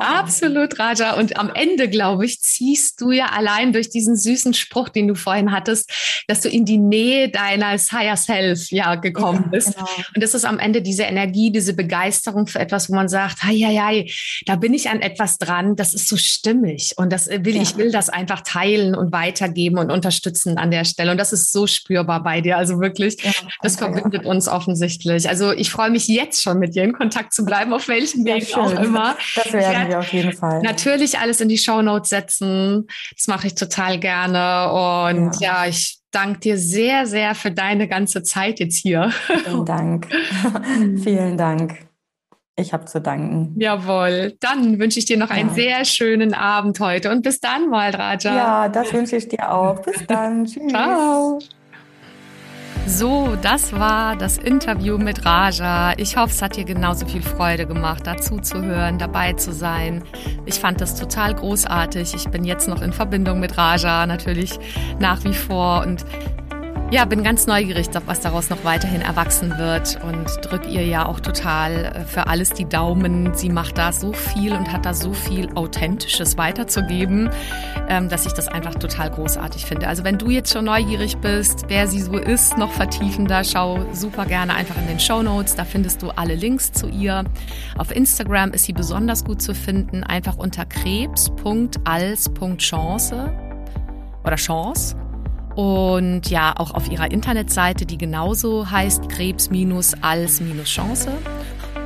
Absolut, 0.00 0.76
Raja. 0.80 1.14
Und 1.14 1.38
am 1.38 1.50
Ende, 1.54 1.88
glaube 1.88 2.26
ich, 2.26 2.40
ziehst 2.40 3.00
du 3.00 3.12
ja 3.12 3.26
allein 3.26 3.72
durch 3.72 3.90
diesen 3.90 4.16
süßen 4.16 4.54
Spruch, 4.54 4.88
den 4.88 5.06
du 5.06 5.14
vorhin 5.14 5.52
hattest, 5.52 6.24
dass 6.26 6.40
du 6.40 6.48
in 6.48 6.64
die 6.64 6.78
Nähe 6.78 7.28
deiner 7.28 7.78
Higher 7.78 8.16
Self 8.16 8.72
ja 8.72 8.96
gekommen 8.96 9.42
ja, 9.44 9.50
bist. 9.50 9.74
Genau. 9.76 9.88
Und 10.16 10.22
das 10.22 10.34
ist 10.34 10.44
am 10.44 10.58
Ende 10.58 10.82
diese 10.82 11.04
Energie, 11.04 11.52
diese 11.52 11.74
Begeisterung 11.74 12.48
für 12.48 12.58
etwas, 12.58 12.90
wo 12.90 12.96
man 12.96 13.08
sagt, 13.08 13.44
hei, 13.44 13.54
hei, 13.54 13.76
hei, 13.76 14.10
da 14.46 14.56
bin 14.56 14.74
ich 14.74 14.90
an 14.90 15.00
etwas 15.00 15.38
dran, 15.38 15.76
das 15.76 15.94
ist 15.94 16.08
so 16.08 16.16
stimmig. 16.16 16.57
Und 16.96 17.12
das 17.12 17.28
will, 17.28 17.56
ja. 17.56 17.62
ich 17.62 17.76
will 17.76 17.90
das 17.90 18.08
einfach 18.08 18.40
teilen 18.42 18.94
und 18.94 19.12
weitergeben 19.12 19.78
und 19.78 19.90
unterstützen 19.90 20.58
an 20.58 20.70
der 20.70 20.84
Stelle. 20.84 21.10
Und 21.10 21.18
das 21.18 21.32
ist 21.32 21.52
so 21.52 21.66
spürbar 21.66 22.22
bei 22.22 22.40
dir. 22.40 22.56
Also 22.56 22.80
wirklich, 22.80 23.22
ja, 23.22 23.32
das 23.62 23.76
verbindet 23.76 24.24
uns 24.24 24.48
offensichtlich. 24.48 25.28
Also 25.28 25.52
ich 25.52 25.70
freue 25.70 25.90
mich 25.90 26.08
jetzt 26.08 26.42
schon 26.42 26.58
mit 26.58 26.74
dir 26.74 26.84
in 26.84 26.92
Kontakt 26.92 27.32
zu 27.32 27.44
bleiben, 27.44 27.72
auf 27.72 27.88
welchem 27.88 28.24
Weg 28.24 28.56
auch 28.56 28.72
immer. 28.72 29.16
Das 29.34 29.52
werden 29.52 29.88
wir 29.88 29.98
auf 29.98 30.12
jeden 30.12 30.32
Fall. 30.32 30.62
Natürlich 30.62 31.18
alles 31.18 31.40
in 31.40 31.48
die 31.48 31.58
Show 31.58 31.82
Notes 31.82 32.10
setzen. 32.10 32.86
Das 33.16 33.26
mache 33.26 33.46
ich 33.46 33.54
total 33.54 33.98
gerne. 33.98 34.70
Und 34.72 35.40
ja, 35.40 35.64
ja 35.64 35.66
ich 35.68 35.98
danke 36.10 36.40
dir 36.40 36.58
sehr, 36.58 37.06
sehr 37.06 37.34
für 37.34 37.50
deine 37.50 37.88
ganze 37.88 38.22
Zeit 38.22 38.60
jetzt 38.60 38.76
hier. 38.76 39.12
Vielen 39.44 39.64
Dank. 39.64 40.08
Vielen 41.02 41.36
Dank. 41.36 41.87
Ich 42.58 42.72
habe 42.72 42.86
zu 42.86 43.00
danken. 43.00 43.54
Jawohl. 43.56 44.36
Dann 44.40 44.80
wünsche 44.80 44.98
ich 44.98 45.04
dir 45.04 45.16
noch 45.16 45.30
ja. 45.30 45.36
einen 45.36 45.50
sehr 45.50 45.84
schönen 45.84 46.34
Abend 46.34 46.80
heute 46.80 47.12
und 47.12 47.22
bis 47.22 47.40
dann 47.40 47.70
mal, 47.70 47.90
Raja. 47.94 48.34
Ja, 48.34 48.68
das 48.68 48.92
wünsche 48.92 49.14
ich 49.14 49.28
dir 49.28 49.52
auch. 49.52 49.80
Bis 49.82 50.04
dann. 50.08 50.44
Tschüss. 50.46 50.68
Ciao. 50.68 51.38
So, 52.84 53.36
das 53.42 53.72
war 53.78 54.16
das 54.16 54.38
Interview 54.38 54.98
mit 54.98 55.24
Raja. 55.24 55.92
Ich 55.98 56.16
hoffe, 56.16 56.32
es 56.32 56.42
hat 56.42 56.56
dir 56.56 56.64
genauso 56.64 57.06
viel 57.06 57.22
Freude 57.22 57.64
gemacht, 57.64 58.06
dazu 58.06 58.38
zu 58.38 58.60
hören, 58.60 58.98
dabei 58.98 59.34
zu 59.34 59.52
sein. 59.52 60.02
Ich 60.44 60.54
fand 60.54 60.80
das 60.80 60.96
total 60.96 61.34
großartig. 61.34 62.14
Ich 62.14 62.28
bin 62.28 62.44
jetzt 62.44 62.66
noch 62.66 62.82
in 62.82 62.92
Verbindung 62.92 63.38
mit 63.38 63.56
Raja 63.56 64.04
natürlich 64.06 64.58
nach 64.98 65.22
wie 65.22 65.34
vor 65.34 65.82
und 65.86 66.04
ja, 66.90 67.04
bin 67.04 67.22
ganz 67.22 67.46
neugierig, 67.46 67.88
was 68.06 68.20
daraus 68.20 68.48
noch 68.48 68.64
weiterhin 68.64 69.02
erwachsen 69.02 69.58
wird 69.58 70.00
und 70.02 70.24
drück 70.42 70.66
ihr 70.66 70.86
ja 70.86 71.04
auch 71.04 71.20
total 71.20 71.84
äh, 71.84 72.06
für 72.06 72.28
alles 72.28 72.48
die 72.50 72.64
Daumen. 72.64 73.34
Sie 73.34 73.50
macht 73.50 73.76
da 73.76 73.92
so 73.92 74.14
viel 74.14 74.54
und 74.54 74.72
hat 74.72 74.86
da 74.86 74.94
so 74.94 75.12
viel 75.12 75.50
Authentisches 75.54 76.38
weiterzugeben, 76.38 77.28
ähm, 77.88 78.08
dass 78.08 78.24
ich 78.24 78.32
das 78.32 78.48
einfach 78.48 78.76
total 78.76 79.10
großartig 79.10 79.66
finde. 79.66 79.86
Also 79.86 80.02
wenn 80.02 80.16
du 80.16 80.30
jetzt 80.30 80.50
schon 80.50 80.64
neugierig 80.64 81.18
bist, 81.18 81.66
wer 81.68 81.88
sie 81.88 82.00
so 82.00 82.16
ist, 82.16 82.56
noch 82.56 82.72
vertiefender, 82.72 83.44
schau 83.44 83.84
super 83.92 84.24
gerne 84.24 84.54
einfach 84.54 84.78
in 84.78 84.86
den 84.86 84.98
Show 84.98 85.22
Notes. 85.22 85.56
Da 85.56 85.66
findest 85.66 86.00
du 86.00 86.08
alle 86.10 86.36
Links 86.36 86.72
zu 86.72 86.88
ihr. 86.88 87.24
Auf 87.76 87.94
Instagram 87.94 88.52
ist 88.52 88.64
sie 88.64 88.72
besonders 88.72 89.24
gut 89.24 89.42
zu 89.42 89.54
finden, 89.54 90.04
einfach 90.04 90.38
unter 90.38 90.64
krebs.als.chance 90.64 93.30
oder 94.24 94.36
Chance 94.36 94.96
und 95.58 96.30
ja, 96.30 96.54
auch 96.56 96.70
auf 96.70 96.88
ihrer 96.88 97.10
Internetseite, 97.10 97.84
die 97.84 97.98
genauso 97.98 98.70
heißt 98.70 99.08
Krebs-als-Chance. 99.08 101.10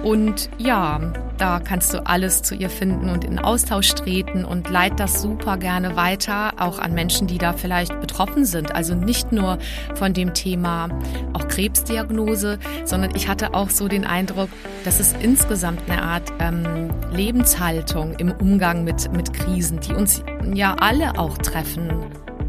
Und 0.02 0.50
ja, 0.58 1.00
da 1.38 1.58
kannst 1.58 1.94
du 1.94 2.06
alles 2.06 2.42
zu 2.42 2.54
ihr 2.54 2.68
finden 2.68 3.08
und 3.08 3.24
in 3.24 3.38
Austausch 3.38 3.94
treten 3.94 4.44
und 4.44 4.68
leit 4.68 5.00
das 5.00 5.22
super 5.22 5.56
gerne 5.56 5.96
weiter, 5.96 6.52
auch 6.58 6.80
an 6.80 6.92
Menschen, 6.92 7.28
die 7.28 7.38
da 7.38 7.54
vielleicht 7.54 7.98
betroffen 7.98 8.44
sind. 8.44 8.74
Also 8.74 8.94
nicht 8.94 9.32
nur 9.32 9.56
von 9.94 10.12
dem 10.12 10.34
Thema 10.34 10.90
auch 11.32 11.48
Krebsdiagnose, 11.48 12.58
sondern 12.84 13.16
ich 13.16 13.26
hatte 13.26 13.54
auch 13.54 13.70
so 13.70 13.88
den 13.88 14.04
Eindruck, 14.04 14.50
dass 14.84 15.00
es 15.00 15.14
insgesamt 15.14 15.80
eine 15.88 16.02
Art 16.02 16.30
ähm, 16.40 16.90
Lebenshaltung 17.10 18.16
im 18.16 18.32
Umgang 18.32 18.84
mit, 18.84 19.10
mit 19.12 19.32
Krisen, 19.32 19.80
die 19.80 19.94
uns 19.94 20.22
ja 20.52 20.74
alle 20.74 21.18
auch 21.18 21.38
treffen 21.38 21.88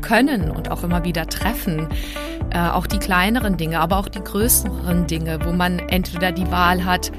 können 0.04 0.52
und 0.52 0.70
auch 0.70 0.84
immer 0.84 1.04
wieder 1.04 1.26
treffen. 1.26 1.88
Äh, 2.52 2.60
auch 2.60 2.86
die 2.86 3.00
kleineren 3.00 3.58
Dinge, 3.58 3.80
aber 3.80 3.98
auch 3.98 4.10
die 4.10 4.24
größeren 4.24 5.08
Dinge, 5.08 5.39
wo 5.44 5.52
man 5.52 5.80
entweder 5.80 6.32
die 6.32 6.52
Wahl 6.52 6.86
hat, 6.86 7.12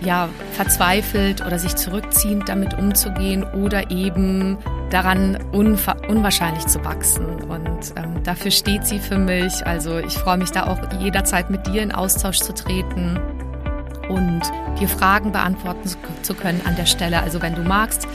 ja, 0.00 0.28
verzweifelt 0.52 1.44
oder 1.44 1.58
sich 1.58 1.74
zurückziehend 1.74 2.48
damit 2.48 2.78
umzugehen 2.78 3.42
oder 3.42 3.90
eben 3.90 4.56
daran 4.90 5.36
unwahrscheinlich 5.52 6.66
zu 6.66 6.84
wachsen. 6.84 7.26
Und 7.42 7.92
ähm, 7.96 8.22
dafür 8.22 8.52
steht 8.52 8.86
sie 8.86 9.00
für 9.00 9.18
mich. 9.18 9.66
Also 9.66 9.98
ich 9.98 10.14
freue 10.14 10.38
mich 10.38 10.50
da 10.52 10.66
auch 10.66 10.78
jederzeit 11.00 11.50
mit 11.50 11.66
dir 11.66 11.82
in 11.82 11.90
Austausch 11.90 12.38
zu 12.38 12.54
treten 12.54 13.18
und 14.08 14.42
dir 14.80 14.88
Fragen 14.88 15.32
beantworten 15.32 15.90
zu 16.22 16.34
können 16.34 16.60
an 16.64 16.76
der 16.76 16.86
Stelle. 16.86 17.20
Also 17.20 17.42
wenn 17.42 17.54
du 17.54 17.62
magst, 17.62 18.06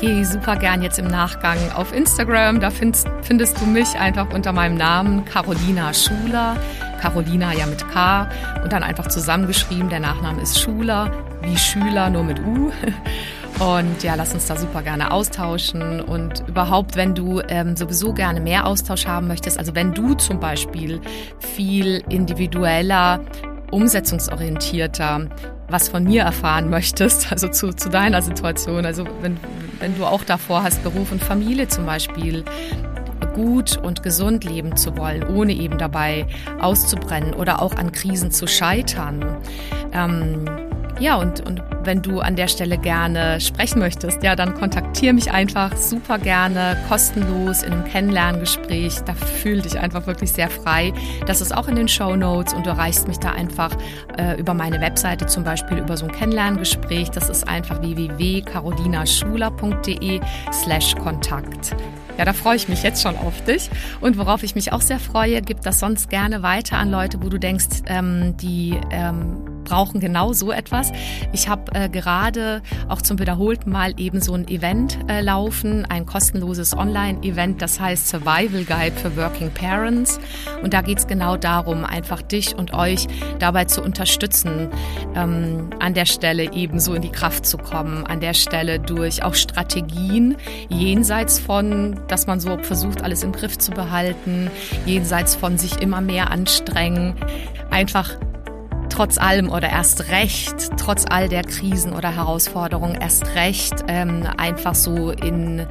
geh 0.00 0.24
super 0.24 0.56
gern 0.56 0.82
jetzt 0.82 0.98
im 0.98 1.06
Nachgang 1.08 1.58
auf 1.74 1.92
Instagram. 1.92 2.60
Da 2.60 2.70
findest, 2.70 3.08
findest 3.22 3.60
du 3.60 3.66
mich 3.66 3.88
einfach 3.98 4.32
unter 4.32 4.52
meinem 4.52 4.76
Namen 4.76 5.24
Carolina 5.24 5.92
Schuler. 5.92 6.56
Carolina 7.00 7.52
ja 7.54 7.66
mit 7.66 7.88
K 7.90 8.28
und 8.62 8.72
dann 8.72 8.82
einfach 8.82 9.08
zusammengeschrieben. 9.08 9.88
Der 9.88 10.00
Nachname 10.00 10.42
ist 10.42 10.60
Schuler, 10.60 11.12
wie 11.42 11.56
Schüler, 11.56 12.10
nur 12.10 12.24
mit 12.24 12.40
U. 12.40 12.72
Und 13.58 14.04
ja, 14.04 14.14
lass 14.14 14.34
uns 14.34 14.46
da 14.46 14.54
super 14.54 14.82
gerne 14.82 15.10
austauschen. 15.10 16.00
Und 16.00 16.44
überhaupt, 16.46 16.94
wenn 16.94 17.16
du 17.16 17.40
ähm, 17.48 17.76
sowieso 17.76 18.12
gerne 18.12 18.40
mehr 18.40 18.66
Austausch 18.66 19.06
haben 19.06 19.26
möchtest, 19.26 19.58
also 19.58 19.74
wenn 19.74 19.94
du 19.94 20.14
zum 20.14 20.38
Beispiel 20.38 21.00
viel 21.40 22.04
individueller 22.08 23.20
umsetzungsorientierter 23.72 25.28
was 25.68 25.88
von 25.88 26.04
mir 26.04 26.22
erfahren 26.22 26.70
möchtest, 26.70 27.30
also 27.30 27.48
zu, 27.48 27.72
zu 27.72 27.88
deiner 27.88 28.22
Situation, 28.22 28.86
also 28.86 29.04
wenn, 29.20 29.38
wenn 29.80 29.96
du 29.96 30.04
auch 30.04 30.24
davor 30.24 30.62
hast, 30.62 30.82
Beruf 30.82 31.12
und 31.12 31.22
Familie 31.22 31.68
zum 31.68 31.86
Beispiel 31.86 32.44
gut 33.34 33.76
und 33.76 34.02
gesund 34.02 34.44
leben 34.44 34.76
zu 34.76 34.96
wollen, 34.96 35.24
ohne 35.24 35.52
eben 35.52 35.78
dabei 35.78 36.26
auszubrennen 36.60 37.34
oder 37.34 37.62
auch 37.62 37.76
an 37.76 37.92
Krisen 37.92 38.30
zu 38.30 38.46
scheitern. 38.46 39.24
Ähm, 39.92 40.44
ja, 41.00 41.16
und, 41.16 41.44
und 41.46 41.62
wenn 41.84 42.02
du 42.02 42.20
an 42.20 42.36
der 42.36 42.48
Stelle 42.48 42.76
gerne 42.76 43.40
sprechen 43.40 43.78
möchtest, 43.78 44.22
ja, 44.22 44.36
dann 44.36 44.52
kontaktiere 44.54 45.14
mich 45.14 45.30
einfach 45.30 45.74
super 45.76 46.18
gerne, 46.18 46.76
kostenlos 46.88 47.62
in 47.62 47.72
einem 47.72 47.84
Kennenlerngespräch. 47.84 48.96
Da 49.06 49.14
fühl 49.14 49.62
dich 49.62 49.78
einfach 49.78 50.06
wirklich 50.06 50.32
sehr 50.32 50.50
frei. 50.50 50.92
Das 51.26 51.40
ist 51.40 51.56
auch 51.56 51.68
in 51.68 51.76
den 51.76 51.88
Show 51.88 52.14
Notes 52.16 52.52
und 52.52 52.66
du 52.66 52.70
erreichst 52.70 53.06
mich 53.08 53.18
da 53.18 53.30
einfach 53.30 53.70
äh, 54.18 54.38
über 54.38 54.52
meine 54.54 54.80
Webseite, 54.80 55.26
zum 55.26 55.44
Beispiel 55.44 55.78
über 55.78 55.96
so 55.96 56.06
ein 56.06 56.12
Kennenlerngespräch. 56.12 57.10
Das 57.10 57.28
ist 57.28 57.46
einfach 57.48 57.80
www.carolinaschuler.de 57.80 60.20
slash 60.52 60.96
Kontakt. 60.96 61.76
Ja, 62.18 62.24
da 62.24 62.32
freue 62.32 62.56
ich 62.56 62.68
mich 62.68 62.82
jetzt 62.82 63.02
schon 63.02 63.16
auf 63.16 63.44
dich. 63.44 63.70
Und 64.00 64.18
worauf 64.18 64.42
ich 64.42 64.56
mich 64.56 64.72
auch 64.72 64.80
sehr 64.80 64.98
freue, 64.98 65.40
gib 65.40 65.62
das 65.62 65.78
sonst 65.78 66.10
gerne 66.10 66.42
weiter 66.42 66.76
an 66.76 66.90
Leute, 66.90 67.22
wo 67.22 67.28
du 67.28 67.38
denkst, 67.38 67.82
ähm, 67.86 68.36
die 68.36 68.76
ähm, 68.90 69.57
brauchen 69.68 70.00
genau 70.00 70.32
so 70.32 70.50
etwas. 70.50 70.92
Ich 71.32 71.48
habe 71.48 71.74
äh, 71.74 71.88
gerade 71.88 72.62
auch 72.88 73.02
zum 73.02 73.18
wiederholten 73.18 73.70
Mal 73.70 73.94
eben 73.98 74.20
so 74.20 74.34
ein 74.34 74.48
Event 74.48 74.98
äh, 75.08 75.20
laufen, 75.20 75.84
ein 75.84 76.06
kostenloses 76.06 76.76
Online-Event, 76.76 77.60
das 77.60 77.78
heißt 77.78 78.08
Survival 78.08 78.64
Guide 78.64 78.96
für 78.96 79.16
Working 79.16 79.50
Parents. 79.50 80.18
Und 80.62 80.72
da 80.74 80.80
geht 80.80 80.98
es 80.98 81.06
genau 81.06 81.36
darum, 81.36 81.84
einfach 81.84 82.22
dich 82.22 82.56
und 82.56 82.72
euch 82.72 83.06
dabei 83.38 83.66
zu 83.66 83.82
unterstützen, 83.82 84.68
ähm, 85.14 85.70
an 85.80 85.94
der 85.94 86.06
Stelle 86.06 86.52
eben 86.52 86.80
so 86.80 86.94
in 86.94 87.02
die 87.02 87.12
Kraft 87.12 87.44
zu 87.44 87.58
kommen, 87.58 88.06
an 88.06 88.20
der 88.20 88.34
Stelle 88.34 88.78
durch 88.80 89.22
auch 89.22 89.34
Strategien 89.34 90.36
jenseits 90.68 91.38
von, 91.38 92.00
dass 92.08 92.26
man 92.26 92.40
so 92.40 92.58
versucht, 92.58 93.02
alles 93.02 93.22
im 93.22 93.32
Griff 93.32 93.58
zu 93.58 93.72
behalten, 93.72 94.50
jenseits 94.86 95.34
von 95.34 95.58
sich 95.58 95.80
immer 95.80 96.00
mehr 96.00 96.30
anstrengen, 96.30 97.14
einfach 97.70 98.16
trotz 98.98 99.16
allem 99.16 99.48
oder 99.48 99.70
erst 99.70 100.10
recht, 100.10 100.72
trotz 100.76 101.04
all 101.08 101.28
der 101.28 101.44
Krisen 101.44 101.92
oder 101.92 102.16
Herausforderungen, 102.16 102.96
erst 103.00 103.32
recht 103.36 103.84
ähm, 103.86 104.24
einfach 104.36 104.74
so 104.74 105.12
in, 105.12 105.64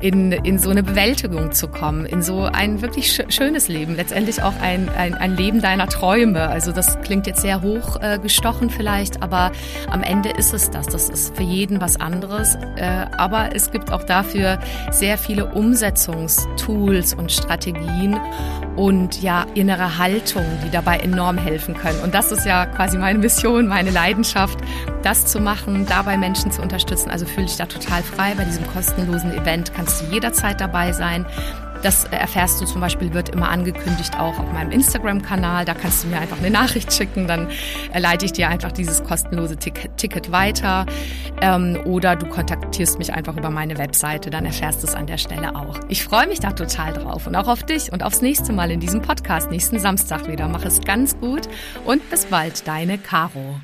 in, 0.00 0.32
in 0.32 0.58
so 0.58 0.70
eine 0.70 0.82
Bewältigung 0.82 1.52
zu 1.52 1.68
kommen, 1.68 2.06
in 2.06 2.22
so 2.22 2.44
ein 2.44 2.80
wirklich 2.80 3.12
sch 3.12 3.20
schönes 3.28 3.68
Leben, 3.68 3.96
letztendlich 3.96 4.42
auch 4.42 4.54
ein, 4.62 4.88
ein, 4.88 5.12
ein 5.12 5.36
Leben 5.36 5.60
deiner 5.60 5.88
Träume. 5.88 6.48
Also 6.48 6.72
das 6.72 6.98
klingt 7.02 7.26
jetzt 7.26 7.42
sehr 7.42 7.60
hoch 7.60 8.00
äh, 8.00 8.18
gestochen 8.18 8.70
vielleicht, 8.70 9.22
aber 9.22 9.52
am 9.90 10.02
Ende 10.02 10.30
ist 10.30 10.54
es 10.54 10.70
das. 10.70 10.86
Das 10.86 11.10
ist 11.10 11.36
für 11.36 11.42
jeden 11.42 11.82
was 11.82 12.00
anderes. 12.00 12.54
Äh, 12.76 13.04
aber 13.18 13.54
es 13.54 13.72
gibt 13.72 13.92
auch 13.92 14.04
dafür 14.04 14.58
sehr 14.90 15.18
viele 15.18 15.52
Umsetzungstools 15.52 17.12
und 17.12 17.30
Strategien 17.30 18.18
und 18.76 19.22
ja, 19.22 19.46
innere 19.54 19.98
Haltung, 19.98 20.44
die 20.64 20.70
dabei 20.70 20.98
enorm 20.98 21.38
helfen 21.38 21.74
können. 21.74 22.00
Und 22.00 22.14
das 22.14 22.32
ist 22.32 22.44
ja 22.44 22.66
quasi 22.66 22.98
meine 22.98 23.18
Mission, 23.18 23.66
meine 23.66 23.90
Leidenschaft, 23.90 24.58
das 25.02 25.26
zu 25.26 25.40
machen, 25.40 25.86
dabei 25.86 26.16
Menschen 26.16 26.50
zu 26.50 26.62
unterstützen. 26.62 27.10
Also 27.10 27.26
fühle 27.26 27.46
ich 27.46 27.56
da 27.56 27.66
total 27.66 28.02
frei. 28.02 28.34
Bei 28.36 28.44
diesem 28.44 28.66
kostenlosen 28.66 29.32
Event 29.32 29.72
kannst 29.74 30.02
du 30.02 30.06
jederzeit 30.12 30.60
dabei 30.60 30.92
sein. 30.92 31.26
Das 31.84 32.04
erfährst 32.04 32.62
du 32.62 32.64
zum 32.64 32.80
Beispiel, 32.80 33.12
wird 33.12 33.28
immer 33.28 33.50
angekündigt 33.50 34.18
auch 34.18 34.38
auf 34.38 34.50
meinem 34.52 34.70
Instagram-Kanal. 34.70 35.66
Da 35.66 35.74
kannst 35.74 36.02
du 36.02 36.08
mir 36.08 36.18
einfach 36.18 36.38
eine 36.38 36.50
Nachricht 36.50 36.90
schicken, 36.94 37.26
dann 37.26 37.50
leite 37.94 38.24
ich 38.24 38.32
dir 38.32 38.48
einfach 38.48 38.72
dieses 38.72 39.04
kostenlose 39.04 39.56
Ticket 39.58 40.32
weiter. 40.32 40.86
Ähm, 41.42 41.78
oder 41.84 42.16
du 42.16 42.26
kontaktierst 42.26 42.98
mich 42.98 43.12
einfach 43.12 43.36
über 43.36 43.50
meine 43.50 43.76
Webseite, 43.76 44.30
dann 44.30 44.46
erfährst 44.46 44.82
du 44.82 44.86
es 44.86 44.94
an 44.94 45.06
der 45.06 45.18
Stelle 45.18 45.54
auch. 45.56 45.78
Ich 45.88 46.02
freue 46.04 46.26
mich 46.26 46.40
da 46.40 46.52
total 46.52 46.94
drauf 46.94 47.26
und 47.26 47.36
auch 47.36 47.48
auf 47.48 47.62
dich 47.64 47.92
und 47.92 48.02
aufs 48.02 48.22
nächste 48.22 48.54
Mal 48.54 48.70
in 48.70 48.80
diesem 48.80 49.02
Podcast, 49.02 49.50
nächsten 49.50 49.78
Samstag 49.78 50.26
wieder. 50.26 50.48
Mach 50.48 50.64
es 50.64 50.80
ganz 50.80 51.18
gut 51.18 51.42
und 51.84 52.08
bis 52.08 52.24
bald, 52.24 52.66
deine 52.66 52.96
Caro. 52.96 53.56